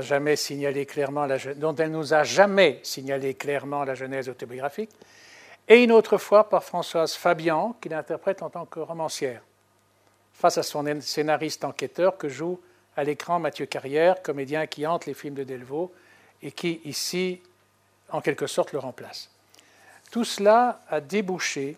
jamais 0.01 0.35
signalé 0.35 0.87
dont 1.57 1.75
elle 1.75 1.91
nous 1.91 2.13
a 2.13 2.23
jamais 2.23 2.79
signalé 2.83 3.35
clairement 3.35 3.83
la 3.83 3.93
genèse 3.93 4.29
autobiographique, 4.29 4.89
et 5.67 5.83
une 5.83 5.91
autre 5.91 6.17
fois 6.17 6.49
par 6.49 6.63
Françoise 6.63 7.13
Fabian, 7.13 7.75
qui 7.81 7.89
l'interprète 7.89 8.41
en 8.41 8.49
tant 8.49 8.65
que 8.65 8.79
romancière, 8.79 9.41
face 10.33 10.57
à 10.57 10.63
son 10.63 11.01
scénariste 11.01 11.63
enquêteur 11.63 12.17
que 12.17 12.29
joue 12.29 12.59
à 12.97 13.03
l'écran 13.03 13.39
Mathieu 13.39 13.65
Carrière, 13.65 14.21
comédien 14.21 14.67
qui 14.67 14.85
hante 14.85 15.05
les 15.05 15.13
films 15.13 15.35
de 15.35 15.43
Delvaux 15.43 15.93
et 16.41 16.51
qui, 16.51 16.81
ici, 16.83 17.41
en 18.09 18.21
quelque 18.21 18.47
sorte, 18.47 18.71
le 18.73 18.79
remplace. 18.79 19.29
Tout 20.15 20.23
cela 20.23 20.79
a 20.87 21.01
débouché 21.01 21.75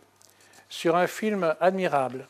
sur 0.69 0.95
un 0.95 1.07
film 1.07 1.55
admirable, 1.59 2.27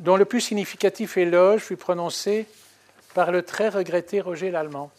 dont 0.00 0.16
le 0.16 0.24
plus 0.24 0.40
significatif 0.40 1.16
éloge 1.16 1.60
fut 1.60 1.76
prononcé 1.76 2.48
par 3.14 3.30
le 3.30 3.44
très 3.44 3.68
regretté 3.68 4.20
Roger 4.20 4.50
Lallemand, 4.50 4.90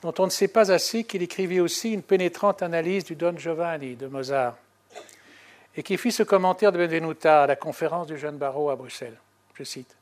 dont 0.00 0.14
on 0.18 0.24
ne 0.24 0.30
sait 0.30 0.48
pas 0.48 0.72
assez 0.72 1.04
qu'il 1.04 1.22
écrivit 1.22 1.60
aussi 1.60 1.92
une 1.92 2.02
pénétrante 2.02 2.62
analyse 2.62 3.04
du 3.04 3.14
Don 3.14 3.36
Giovanni 3.36 3.94
de 3.94 4.06
Mozart, 4.06 4.56
et 5.76 5.82
qui 5.82 5.98
fit 5.98 6.10
ce 6.10 6.22
commentaire 6.22 6.72
de 6.72 6.78
Benvenuta 6.78 7.42
à 7.42 7.46
la 7.46 7.56
conférence 7.56 8.06
du 8.06 8.16
jeune 8.16 8.38
barreau 8.38 8.70
à 8.70 8.76
Bruxelles. 8.76 9.18
Je 9.52 9.64
cite 9.64 9.94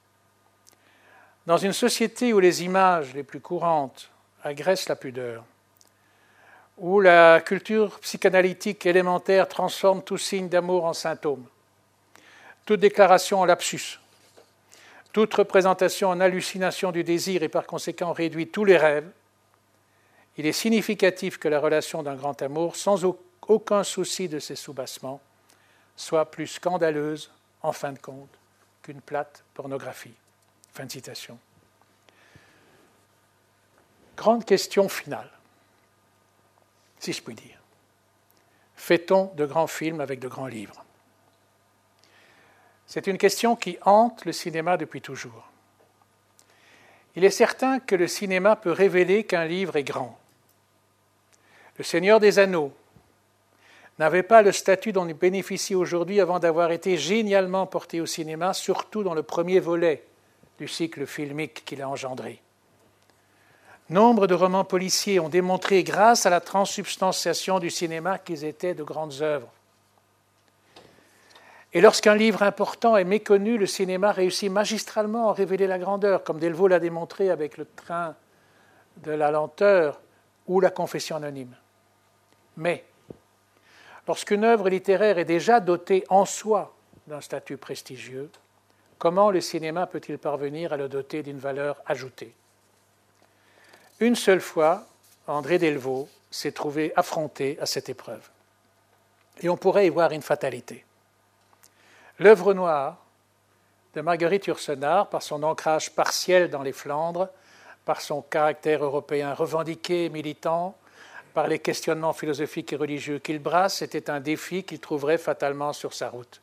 Dans 1.44 1.58
une 1.58 1.72
société 1.72 2.32
où 2.32 2.38
les 2.38 2.62
images 2.62 3.14
les 3.14 3.24
plus 3.24 3.40
courantes 3.40 4.12
agressent 4.44 4.88
la 4.88 4.94
pudeur, 4.94 5.42
où 6.76 7.00
la 7.00 7.40
culture 7.40 7.98
psychanalytique 8.00 8.84
élémentaire 8.84 9.48
transforme 9.48 10.02
tout 10.02 10.18
signe 10.18 10.48
d'amour 10.48 10.84
en 10.84 10.92
symptôme, 10.92 11.44
toute 12.64 12.80
déclaration 12.80 13.40
en 13.40 13.44
lapsus, 13.44 13.98
toute 15.12 15.32
représentation 15.32 16.10
en 16.10 16.20
hallucination 16.20 16.92
du 16.92 17.02
désir 17.02 17.42
et 17.42 17.48
par 17.48 17.66
conséquent 17.66 18.12
réduit 18.12 18.48
tous 18.48 18.64
les 18.64 18.76
rêves, 18.76 19.08
il 20.36 20.44
est 20.44 20.52
significatif 20.52 21.38
que 21.38 21.48
la 21.48 21.58
relation 21.58 22.02
d'un 22.02 22.14
grand 22.14 22.40
amour, 22.42 22.76
sans 22.76 23.04
aucun 23.48 23.82
souci 23.82 24.28
de 24.28 24.38
ses 24.38 24.56
soubassements, 24.56 25.22
soit 25.96 26.30
plus 26.30 26.46
scandaleuse, 26.46 27.30
en 27.62 27.72
fin 27.72 27.92
de 27.92 27.98
compte, 27.98 28.28
qu'une 28.82 29.00
plate 29.00 29.44
pornographie. 29.54 30.12
Fin 30.74 30.84
de 30.84 30.90
citation. 30.90 31.38
Grande 34.14 34.44
question 34.44 34.90
finale 34.90 35.30
si 36.98 37.12
je 37.12 37.22
puis 37.22 37.34
dire. 37.34 37.58
Fait-on 38.74 39.32
de 39.34 39.46
grands 39.46 39.66
films 39.66 40.00
avec 40.00 40.20
de 40.20 40.28
grands 40.28 40.46
livres? 40.46 40.84
C'est 42.86 43.06
une 43.06 43.18
question 43.18 43.56
qui 43.56 43.78
hante 43.84 44.24
le 44.24 44.32
cinéma 44.32 44.76
depuis 44.76 45.00
toujours. 45.00 45.50
Il 47.16 47.24
est 47.24 47.30
certain 47.30 47.80
que 47.80 47.96
le 47.96 48.06
cinéma 48.06 48.56
peut 48.56 48.70
révéler 48.70 49.24
qu'un 49.24 49.46
livre 49.46 49.76
est 49.76 49.84
grand. 49.84 50.18
Le 51.78 51.84
Seigneur 51.84 52.20
des 52.20 52.38
Anneaux 52.38 52.72
n'avait 53.98 54.22
pas 54.22 54.42
le 54.42 54.52
statut 54.52 54.92
dont 54.92 55.08
il 55.08 55.14
bénéficie 55.14 55.74
aujourd'hui 55.74 56.20
avant 56.20 56.38
d'avoir 56.38 56.70
été 56.70 56.96
génialement 56.96 57.66
porté 57.66 58.00
au 58.00 58.06
cinéma, 58.06 58.52
surtout 58.52 59.02
dans 59.02 59.14
le 59.14 59.22
premier 59.22 59.58
volet 59.58 60.04
du 60.58 60.68
cycle 60.68 61.06
filmique 61.06 61.64
qu'il 61.64 61.82
a 61.82 61.88
engendré. 61.88 62.40
Nombre 63.88 64.26
de 64.26 64.34
romans 64.34 64.64
policiers 64.64 65.20
ont 65.20 65.28
démontré, 65.28 65.84
grâce 65.84 66.26
à 66.26 66.30
la 66.30 66.40
transsubstantiation 66.40 67.60
du 67.60 67.70
cinéma, 67.70 68.18
qu'ils 68.18 68.44
étaient 68.44 68.74
de 68.74 68.82
grandes 68.82 69.22
œuvres. 69.22 69.48
Et 71.72 71.80
lorsqu'un 71.80 72.16
livre 72.16 72.42
important 72.42 72.96
est 72.96 73.04
méconnu, 73.04 73.58
le 73.58 73.66
cinéma 73.66 74.10
réussit 74.10 74.50
magistralement 74.50 75.30
à 75.30 75.34
révéler 75.34 75.68
la 75.68 75.78
grandeur, 75.78 76.24
comme 76.24 76.40
Delvaux 76.40 76.68
l'a 76.68 76.80
démontré 76.80 77.30
avec 77.30 77.58
le 77.58 77.64
train 77.64 78.16
de 79.04 79.12
la 79.12 79.30
lenteur 79.30 80.00
ou 80.48 80.58
la 80.60 80.70
confession 80.70 81.16
anonyme. 81.16 81.54
Mais 82.56 82.84
lorsqu'une 84.08 84.44
œuvre 84.44 84.68
littéraire 84.68 85.18
est 85.18 85.24
déjà 85.24 85.60
dotée 85.60 86.04
en 86.08 86.24
soi 86.24 86.74
d'un 87.06 87.20
statut 87.20 87.56
prestigieux, 87.56 88.30
comment 88.98 89.30
le 89.30 89.40
cinéma 89.40 89.86
peut-il 89.86 90.18
parvenir 90.18 90.72
à 90.72 90.76
le 90.76 90.88
doter 90.88 91.22
d'une 91.22 91.38
valeur 91.38 91.82
ajoutée? 91.86 92.34
Une 94.00 94.16
seule 94.16 94.40
fois, 94.40 94.86
André 95.26 95.58
Delvaux 95.58 96.08
s'est 96.30 96.52
trouvé 96.52 96.92
affronté 96.96 97.58
à 97.60 97.66
cette 97.66 97.88
épreuve. 97.88 98.28
Et 99.42 99.48
on 99.48 99.56
pourrait 99.56 99.86
y 99.86 99.90
voir 99.90 100.12
une 100.12 100.22
fatalité. 100.22 100.84
L'œuvre 102.18 102.54
noire 102.54 102.98
de 103.94 104.00
Marguerite 104.00 104.46
Yourcenar, 104.46 105.08
par 105.08 105.22
son 105.22 105.42
ancrage 105.42 105.94
partiel 105.94 106.50
dans 106.50 106.62
les 106.62 106.72
Flandres, 106.72 107.28
par 107.84 108.00
son 108.00 108.20
caractère 108.22 108.84
européen 108.84 109.32
revendiqué 109.32 110.08
militant, 110.10 110.76
par 111.32 111.48
les 111.48 111.58
questionnements 111.58 112.12
philosophiques 112.12 112.72
et 112.72 112.76
religieux 112.76 113.18
qu'il 113.18 113.38
brasse, 113.38 113.82
était 113.82 114.10
un 114.10 114.20
défi 114.20 114.64
qu'il 114.64 114.80
trouverait 114.80 115.18
fatalement 115.18 115.72
sur 115.72 115.92
sa 115.94 116.08
route. 116.08 116.40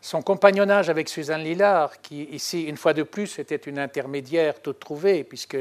Son 0.00 0.22
compagnonnage 0.22 0.88
avec 0.88 1.08
Suzanne 1.08 1.42
Lillard, 1.42 2.00
qui 2.00 2.24
ici, 2.24 2.64
une 2.64 2.76
fois 2.76 2.92
de 2.92 3.02
plus, 3.02 3.38
était 3.38 3.56
une 3.56 3.78
intermédiaire 3.78 4.60
toute 4.60 4.78
trouvée, 4.78 5.24
puisque 5.24 5.56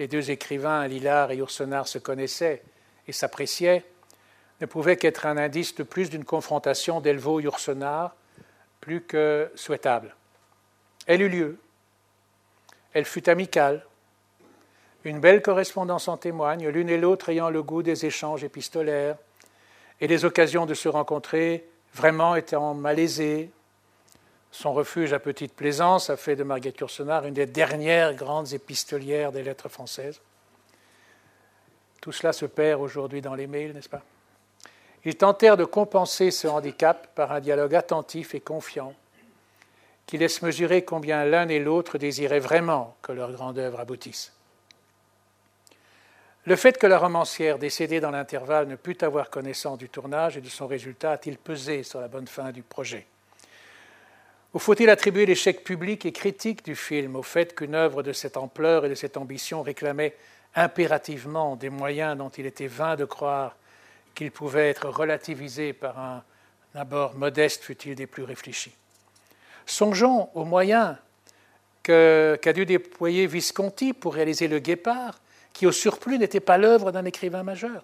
les 0.00 0.08
deux 0.08 0.30
écrivains, 0.30 0.88
Lillard 0.88 1.30
et 1.30 1.36
Yourcenar, 1.36 1.86
se 1.86 1.98
connaissaient 1.98 2.62
et 3.06 3.12
s'appréciaient, 3.12 3.84
ne 4.62 4.66
pouvait 4.66 4.96
qu'être 4.96 5.26
un 5.26 5.36
indice 5.36 5.74
de 5.74 5.82
plus 5.82 6.08
d'une 6.08 6.24
confrontation 6.24 7.02
d'Elvaux-Yourcenar 7.02 8.16
plus 8.80 9.02
que 9.02 9.52
souhaitable. 9.54 10.16
Elle 11.06 11.20
eut 11.20 11.28
lieu. 11.28 11.58
Elle 12.94 13.04
fut 13.04 13.28
amicale. 13.28 13.84
Une 15.04 15.20
belle 15.20 15.42
correspondance 15.42 16.08
en 16.08 16.16
témoigne, 16.16 16.66
l'une 16.68 16.88
et 16.88 16.96
l'autre 16.96 17.28
ayant 17.28 17.50
le 17.50 17.62
goût 17.62 17.82
des 17.82 18.06
échanges 18.06 18.42
épistolaires, 18.42 19.18
et 20.00 20.06
les 20.06 20.24
occasions 20.24 20.64
de 20.64 20.72
se 20.72 20.88
rencontrer 20.88 21.68
vraiment 21.92 22.36
étant 22.36 22.72
malaisées, 22.72 23.50
son 24.50 24.72
refuge 24.72 25.12
à 25.12 25.18
petite 25.18 25.54
plaisance 25.54 26.10
a 26.10 26.16
fait 26.16 26.36
de 26.36 26.42
Marguerite 26.42 26.80
Yourcenar 26.80 27.26
une 27.26 27.34
des 27.34 27.46
dernières 27.46 28.14
grandes 28.14 28.52
épistolières 28.52 29.32
des 29.32 29.42
lettres 29.42 29.68
françaises. 29.68 30.20
Tout 32.00 32.12
cela 32.12 32.32
se 32.32 32.46
perd 32.46 32.80
aujourd'hui 32.80 33.20
dans 33.20 33.34
les 33.34 33.46
mails, 33.46 33.74
n'est-ce 33.74 33.88
pas? 33.88 34.02
Ils 35.04 35.16
tentèrent 35.16 35.56
de 35.56 35.64
compenser 35.64 36.30
ce 36.30 36.46
handicap 36.46 37.14
par 37.14 37.32
un 37.32 37.40
dialogue 37.40 37.74
attentif 37.74 38.34
et 38.34 38.40
confiant 38.40 38.94
qui 40.06 40.18
laisse 40.18 40.42
mesurer 40.42 40.84
combien 40.84 41.24
l'un 41.24 41.48
et 41.48 41.60
l'autre 41.60 41.96
désiraient 41.96 42.40
vraiment 42.40 42.96
que 43.00 43.12
leur 43.12 43.30
grande 43.30 43.58
œuvre 43.58 43.78
aboutisse. 43.78 44.32
Le 46.46 46.56
fait 46.56 46.78
que 46.78 46.86
la 46.86 46.98
romancière 46.98 47.58
décédée 47.58 48.00
dans 48.00 48.10
l'intervalle 48.10 48.66
ne 48.66 48.74
pût 48.74 49.04
avoir 49.04 49.30
connaissance 49.30 49.78
du 49.78 49.88
tournage 49.88 50.36
et 50.36 50.40
de 50.40 50.48
son 50.48 50.66
résultat 50.66 51.12
a-t-il 51.12 51.38
pesé 51.38 51.84
sur 51.84 52.00
la 52.00 52.08
bonne 52.08 52.26
fin 52.26 52.50
du 52.50 52.62
projet? 52.62 53.06
Ou 54.52 54.58
faut-il 54.58 54.90
attribuer 54.90 55.26
l'échec 55.26 55.62
public 55.62 56.04
et 56.06 56.12
critique 56.12 56.64
du 56.64 56.74
film 56.74 57.16
au 57.16 57.22
fait 57.22 57.54
qu'une 57.54 57.74
œuvre 57.74 58.02
de 58.02 58.12
cette 58.12 58.36
ampleur 58.36 58.84
et 58.84 58.88
de 58.88 58.94
cette 58.94 59.16
ambition 59.16 59.62
réclamait 59.62 60.16
impérativement 60.54 61.56
des 61.56 61.70
moyens 61.70 62.16
dont 62.16 62.30
il 62.30 62.46
était 62.46 62.66
vain 62.66 62.96
de 62.96 63.04
croire 63.04 63.56
qu'ils 64.14 64.32
pouvaient 64.32 64.70
être 64.70 64.88
relativisés 64.88 65.72
par 65.72 65.98
un 65.98 66.24
abord 66.74 67.14
modeste, 67.14 67.62
fut-il 67.62 67.94
des 67.94 68.06
plus 68.06 68.24
réfléchis 68.24 68.74
Songeons 69.66 70.30
aux 70.34 70.44
moyens 70.44 70.96
qu'a 71.82 72.52
dû 72.52 72.66
déployer 72.66 73.26
Visconti 73.26 73.92
pour 73.92 74.14
réaliser 74.14 74.48
Le 74.48 74.58
Guépard, 74.58 75.20
qui 75.52 75.66
au 75.66 75.72
surplus 75.72 76.18
n'était 76.18 76.40
pas 76.40 76.58
l'œuvre 76.58 76.92
d'un 76.92 77.04
écrivain 77.04 77.42
majeur. 77.42 77.82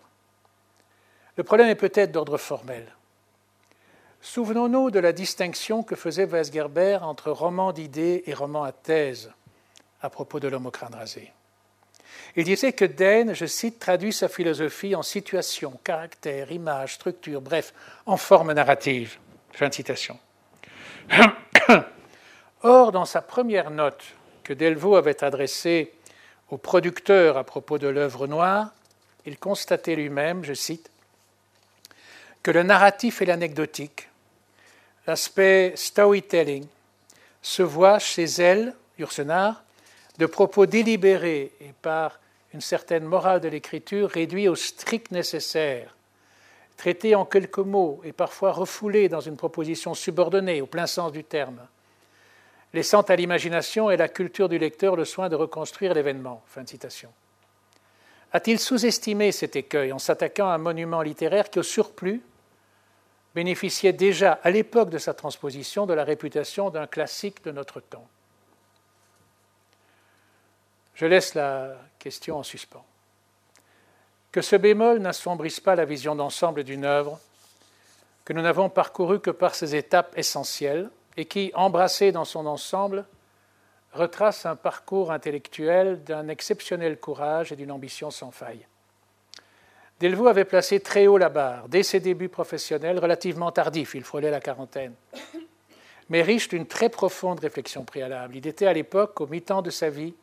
Le 1.36 1.44
problème 1.44 1.68
est 1.68 1.76
peut-être 1.76 2.12
d'ordre 2.12 2.38
formel. 2.38 2.86
Souvenons-nous 4.26 4.90
de 4.90 4.98
la 4.98 5.12
distinction 5.12 5.84
que 5.84 5.94
faisait 5.94 6.26
Weisgerber 6.26 6.98
entre 7.02 7.30
roman 7.30 7.72
d'idées 7.72 8.24
et 8.26 8.34
roman 8.34 8.64
à 8.64 8.72
thèse 8.72 9.30
à 10.02 10.10
propos 10.10 10.40
de 10.40 10.48
l'homme 10.48 10.66
au 10.66 10.72
rasé. 10.92 11.32
Il 12.34 12.42
disait 12.42 12.72
que 12.72 12.84
Dane, 12.84 13.34
je 13.34 13.46
cite, 13.46 13.78
traduit 13.78 14.12
sa 14.12 14.28
philosophie 14.28 14.96
en 14.96 15.04
situation, 15.04 15.78
caractère, 15.84 16.50
image, 16.50 16.94
structure, 16.94 17.40
bref, 17.40 17.72
en 18.04 18.16
forme 18.16 18.52
narrative. 18.52 19.16
Fin 19.52 19.68
de 19.68 19.74
citation. 19.74 20.18
Or, 22.62 22.90
dans 22.90 23.06
sa 23.06 23.22
première 23.22 23.70
note 23.70 24.02
que 24.42 24.52
Delvaux 24.52 24.96
avait 24.96 25.22
adressée 25.22 25.94
au 26.50 26.58
producteur 26.58 27.36
à 27.36 27.44
propos 27.44 27.78
de 27.78 27.86
l'œuvre 27.86 28.26
noire, 28.26 28.74
il 29.24 29.38
constatait 29.38 29.94
lui-même, 29.94 30.42
je 30.42 30.52
cite, 30.52 30.90
que 32.42 32.50
le 32.50 32.64
narratif 32.64 33.22
et 33.22 33.24
l'anecdotique, 33.24 34.08
l'aspect 35.06 35.72
storytelling, 35.76 36.66
se 37.42 37.62
voit 37.62 37.98
chez 37.98 38.24
elle, 38.24 38.74
Ursenard, 38.98 39.62
de 40.18 40.26
propos 40.26 40.66
délibérés 40.66 41.52
et 41.60 41.72
par 41.80 42.18
une 42.52 42.60
certaine 42.60 43.04
morale 43.04 43.40
de 43.40 43.48
l'écriture 43.48 44.10
réduits 44.10 44.48
au 44.48 44.54
strict 44.54 45.10
nécessaire, 45.10 45.94
traités 46.76 47.14
en 47.14 47.24
quelques 47.24 47.58
mots 47.58 48.00
et 48.04 48.12
parfois 48.12 48.52
refoulés 48.52 49.08
dans 49.08 49.20
une 49.20 49.36
proposition 49.36 49.94
subordonnée 49.94 50.60
au 50.60 50.66
plein 50.66 50.86
sens 50.86 51.12
du 51.12 51.22
terme, 51.22 51.60
laissant 52.72 53.02
à 53.02 53.16
l'imagination 53.16 53.90
et 53.90 53.96
la 53.96 54.08
culture 54.08 54.48
du 54.48 54.58
lecteur 54.58 54.96
le 54.96 55.04
soin 55.04 55.28
de 55.28 55.36
reconstruire 55.36 55.94
l'événement. 55.94 56.42
A-t-il 58.32 58.58
sous-estimé 58.58 59.32
cet 59.32 59.54
écueil 59.54 59.92
en 59.92 59.98
s'attaquant 59.98 60.48
à 60.48 60.54
un 60.54 60.58
monument 60.58 61.02
littéraire 61.02 61.48
qui, 61.48 61.58
au 61.58 61.62
surplus, 61.62 62.22
bénéficiait 63.36 63.92
déjà, 63.92 64.40
à 64.42 64.50
l'époque 64.50 64.88
de 64.88 64.96
sa 64.96 65.12
transposition, 65.12 65.84
de 65.84 65.92
la 65.92 66.04
réputation 66.04 66.70
d'un 66.70 66.86
classique 66.86 67.44
de 67.44 67.52
notre 67.52 67.80
temps 67.80 68.08
Je 70.94 71.04
laisse 71.04 71.34
la 71.34 71.76
question 71.98 72.38
en 72.38 72.42
suspens. 72.42 72.84
Que 74.32 74.40
ce 74.40 74.56
bémol 74.56 75.00
n'assombrisse 75.00 75.60
pas 75.60 75.74
la 75.74 75.84
vision 75.84 76.16
d'ensemble 76.16 76.64
d'une 76.64 76.86
œuvre 76.86 77.20
que 78.24 78.32
nous 78.32 78.40
n'avons 78.40 78.70
parcourue 78.70 79.20
que 79.20 79.30
par 79.30 79.54
ses 79.54 79.76
étapes 79.76 80.16
essentielles 80.16 80.90
et 81.18 81.26
qui, 81.26 81.52
embrassée 81.54 82.12
dans 82.12 82.24
son 82.24 82.46
ensemble, 82.46 83.04
retrace 83.92 84.46
un 84.46 84.56
parcours 84.56 85.12
intellectuel 85.12 86.02
d'un 86.04 86.28
exceptionnel 86.28 86.98
courage 86.98 87.52
et 87.52 87.56
d'une 87.56 87.70
ambition 87.70 88.10
sans 88.10 88.30
faille. 88.30 88.66
Delvaux 89.98 90.26
avait 90.26 90.44
placé 90.44 90.80
très 90.80 91.06
haut 91.06 91.16
la 91.16 91.30
barre, 91.30 91.68
dès 91.68 91.82
ses 91.82 92.00
débuts 92.00 92.28
professionnels, 92.28 92.98
relativement 92.98 93.50
tardifs, 93.50 93.94
il 93.94 94.04
frôlait 94.04 94.30
la 94.30 94.40
quarantaine, 94.40 94.94
mais 96.10 96.22
riche 96.22 96.48
d'une 96.48 96.66
très 96.66 96.90
profonde 96.90 97.40
réflexion 97.40 97.84
préalable. 97.84 98.36
Il 98.36 98.46
était 98.46 98.66
à 98.66 98.74
l'époque, 98.74 99.20
au 99.22 99.26
mi-temps 99.26 99.62
de 99.62 99.70
sa 99.70 99.88
vie, 99.88 100.14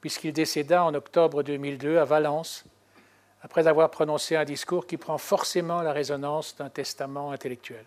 puisqu'il 0.00 0.32
décéda 0.32 0.84
en 0.84 0.94
octobre 0.94 1.42
2002 1.42 1.98
à 1.98 2.04
Valence, 2.04 2.64
après 3.42 3.66
avoir 3.66 3.90
prononcé 3.90 4.36
un 4.36 4.44
discours 4.44 4.86
qui 4.86 4.96
prend 4.96 5.18
forcément 5.18 5.82
la 5.82 5.92
résonance 5.92 6.56
d'un 6.56 6.70
testament 6.70 7.30
intellectuel. 7.30 7.84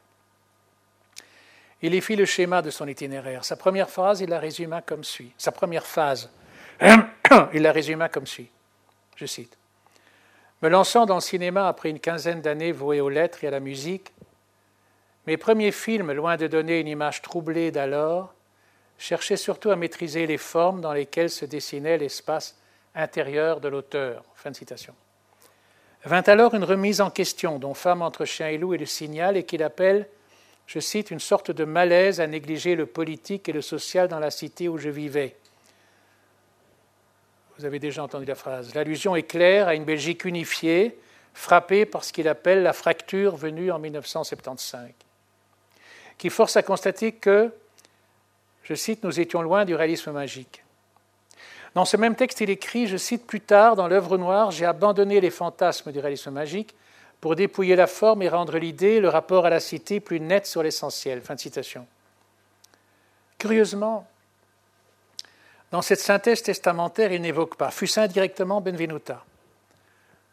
Il 1.81 1.95
y 1.95 2.01
fit 2.01 2.15
le 2.15 2.25
schéma 2.25 2.61
de 2.61 2.69
son 2.69 2.87
itinéraire. 2.87 3.43
Sa 3.43 3.55
première 3.55 3.89
phrase, 3.89 4.21
il 4.21 4.29
la 4.29 4.39
résuma 4.39 4.81
comme 4.81 5.03
suit. 5.03 5.33
Sa 5.37 5.51
première 5.51 5.87
phase, 5.87 6.29
il 7.53 7.61
la 7.63 7.71
résuma 7.71 8.07
comme 8.07 8.27
suit. 8.27 8.49
Je 9.15 9.25
cite. 9.25 9.57
Me 10.61 10.69
lançant 10.69 11.05
dans 11.05 11.15
le 11.15 11.21
cinéma 11.21 11.67
après 11.67 11.89
une 11.89 11.99
quinzaine 11.99 12.41
d'années 12.41 12.71
vouées 12.71 13.01
aux 13.01 13.09
lettres 13.09 13.43
et 13.43 13.47
à 13.47 13.51
la 13.51 13.59
musique, 13.59 14.13
mes 15.27 15.37
premiers 15.37 15.71
films, 15.71 16.11
loin 16.11 16.37
de 16.37 16.47
donner 16.47 16.79
une 16.79 16.87
image 16.87 17.21
troublée 17.21 17.71
d'alors, 17.71 18.33
cherchaient 18.97 19.37
surtout 19.37 19.71
à 19.71 19.75
maîtriser 19.75 20.27
les 20.27 20.37
formes 20.37 20.81
dans 20.81 20.93
lesquelles 20.93 21.29
se 21.29 21.45
dessinait 21.45 21.97
l'espace 21.97 22.57
intérieur 22.93 23.59
de 23.59 23.67
l'auteur. 23.69 24.23
Vint 26.05 26.23
alors 26.23 26.55
une 26.55 26.63
remise 26.63 27.01
en 27.01 27.09
question 27.09 27.59
dont 27.59 27.73
Femme 27.73 28.01
entre 28.01 28.25
chien 28.25 28.47
et 28.49 28.57
loup 28.57 28.73
est 28.73 28.79
le 28.79 28.85
signal 28.85 29.37
et 29.37 29.43
qu'il 29.43 29.63
appelle 29.63 30.07
je 30.67 30.79
cite, 30.79 31.11
une 31.11 31.19
sorte 31.19 31.51
de 31.51 31.65
malaise 31.65 32.21
à 32.21 32.27
négliger 32.27 32.75
le 32.75 32.85
politique 32.85 33.49
et 33.49 33.51
le 33.51 33.61
social 33.61 34.07
dans 34.07 34.19
la 34.19 34.31
cité 34.31 34.69
où 34.69 34.77
je 34.77 34.87
vivais. 34.87 35.35
Vous 37.61 37.67
avez 37.67 37.77
déjà 37.77 38.01
entendu 38.01 38.25
la 38.25 38.33
phrase. 38.33 38.73
L'allusion 38.73 39.15
est 39.15 39.21
claire 39.21 39.67
à 39.67 39.75
une 39.75 39.83
Belgique 39.83 40.25
unifiée, 40.25 40.97
frappée 41.35 41.85
par 41.85 42.03
ce 42.03 42.11
qu'il 42.11 42.27
appelle 42.27 42.63
la 42.63 42.73
fracture 42.73 43.35
venue 43.35 43.71
en 43.71 43.77
1975, 43.77 44.89
qui 46.17 46.31
force 46.31 46.57
à 46.57 46.63
constater 46.63 47.11
que, 47.11 47.53
je 48.63 48.73
cite, 48.73 49.03
nous 49.03 49.19
étions 49.19 49.43
loin 49.43 49.63
du 49.63 49.75
réalisme 49.75 50.11
magique. 50.11 50.63
Dans 51.75 51.85
ce 51.85 51.97
même 51.97 52.15
texte, 52.15 52.41
il 52.41 52.49
écrit, 52.49 52.87
je 52.87 52.97
cite, 52.97 53.27
plus 53.27 53.41
tard, 53.41 53.75
dans 53.75 53.87
l'œuvre 53.87 54.17
noire, 54.17 54.49
j'ai 54.49 54.65
abandonné 54.65 55.21
les 55.21 55.29
fantasmes 55.29 55.91
du 55.91 55.99
réalisme 55.99 56.31
magique 56.31 56.73
pour 57.19 57.35
dépouiller 57.35 57.75
la 57.75 57.85
forme 57.85 58.23
et 58.23 58.29
rendre 58.29 58.57
l'idée, 58.57 58.99
le 58.99 59.09
rapport 59.09 59.45
à 59.45 59.51
la 59.51 59.59
cité 59.59 59.99
plus 59.99 60.19
net 60.19 60.47
sur 60.47 60.63
l'essentiel. 60.63 61.21
Fin 61.21 61.35
de 61.35 61.39
citation. 61.39 61.85
Curieusement, 63.37 64.07
dans 65.71 65.81
cette 65.81 65.99
synthèse 65.99 66.43
testamentaire, 66.43 67.11
il 67.11 67.21
n'évoque 67.21 67.55
pas, 67.55 67.71
fût-ce 67.71 67.99
indirectement, 67.99 68.61
Benvenuta, 68.61 69.23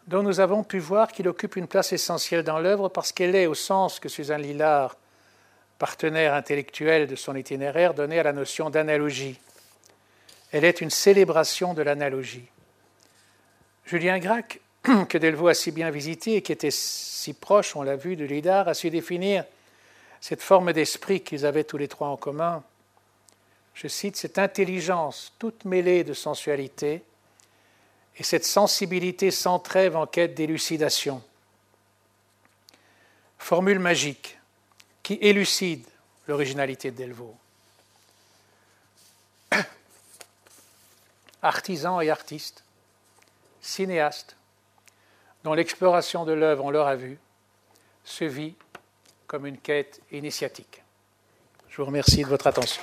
dont 0.08 0.22
nous 0.22 0.40
avons 0.40 0.64
pu 0.64 0.78
voir 0.78 1.12
qu'il 1.12 1.28
occupe 1.28 1.56
une 1.56 1.68
place 1.68 1.92
essentielle 1.92 2.42
dans 2.42 2.58
l'œuvre 2.58 2.88
parce 2.88 3.12
qu'elle 3.12 3.36
est, 3.36 3.46
au 3.46 3.54
sens 3.54 4.00
que 4.00 4.08
Suzanne 4.08 4.42
Lillard, 4.42 4.96
partenaire 5.78 6.34
intellectuel 6.34 7.06
de 7.06 7.14
son 7.14 7.36
itinéraire, 7.36 7.94
donnait 7.94 8.18
à 8.18 8.24
la 8.24 8.32
notion 8.32 8.68
d'analogie. 8.68 9.38
Elle 10.50 10.64
est 10.64 10.80
une 10.80 10.90
célébration 10.90 11.72
de 11.74 11.82
l'analogie. 11.82 12.48
Julien 13.84 14.18
Gracq 14.18 14.60
que 15.08 15.18
Delvaux 15.18 15.48
a 15.48 15.54
si 15.54 15.70
bien 15.70 15.90
visité 15.90 16.36
et 16.36 16.42
qui 16.42 16.52
était 16.52 16.70
si 16.70 17.32
proche, 17.32 17.76
on 17.76 17.82
l'a 17.82 17.96
vu, 17.96 18.16
de 18.16 18.24
Lidar, 18.24 18.68
a 18.68 18.74
su 18.74 18.90
définir 18.90 19.44
cette 20.20 20.42
forme 20.42 20.72
d'esprit 20.72 21.20
qu'ils 21.20 21.46
avaient 21.46 21.64
tous 21.64 21.78
les 21.78 21.88
trois 21.88 22.08
en 22.08 22.16
commun. 22.16 22.62
Je 23.78 23.86
cite, 23.86 24.16
cette 24.16 24.38
intelligence 24.38 25.32
toute 25.38 25.64
mêlée 25.64 26.02
de 26.02 26.12
sensualité 26.12 27.04
et 28.16 28.24
cette 28.24 28.44
sensibilité 28.44 29.30
sans 29.30 29.60
trêve 29.60 29.94
en 29.94 30.04
quête 30.04 30.34
d'élucidation. 30.34 31.22
Formule 33.38 33.78
magique 33.78 34.36
qui 35.04 35.14
élucide 35.20 35.86
l'originalité 36.26 36.90
de 36.90 36.96
Delvaux. 36.96 37.36
Artisan 41.42 42.00
et 42.00 42.10
artiste, 42.10 42.64
cinéaste, 43.60 44.34
dont 45.44 45.54
l'exploration 45.54 46.24
de 46.24 46.32
l'œuvre, 46.32 46.64
on 46.64 46.70
l'aura 46.70 46.96
vu, 46.96 47.16
se 48.02 48.24
vit 48.24 48.56
comme 49.28 49.46
une 49.46 49.58
quête 49.58 50.00
initiatique. 50.10 50.82
Je 51.68 51.76
vous 51.76 51.86
remercie 51.86 52.24
de 52.24 52.28
votre 52.28 52.48
attention. 52.48 52.82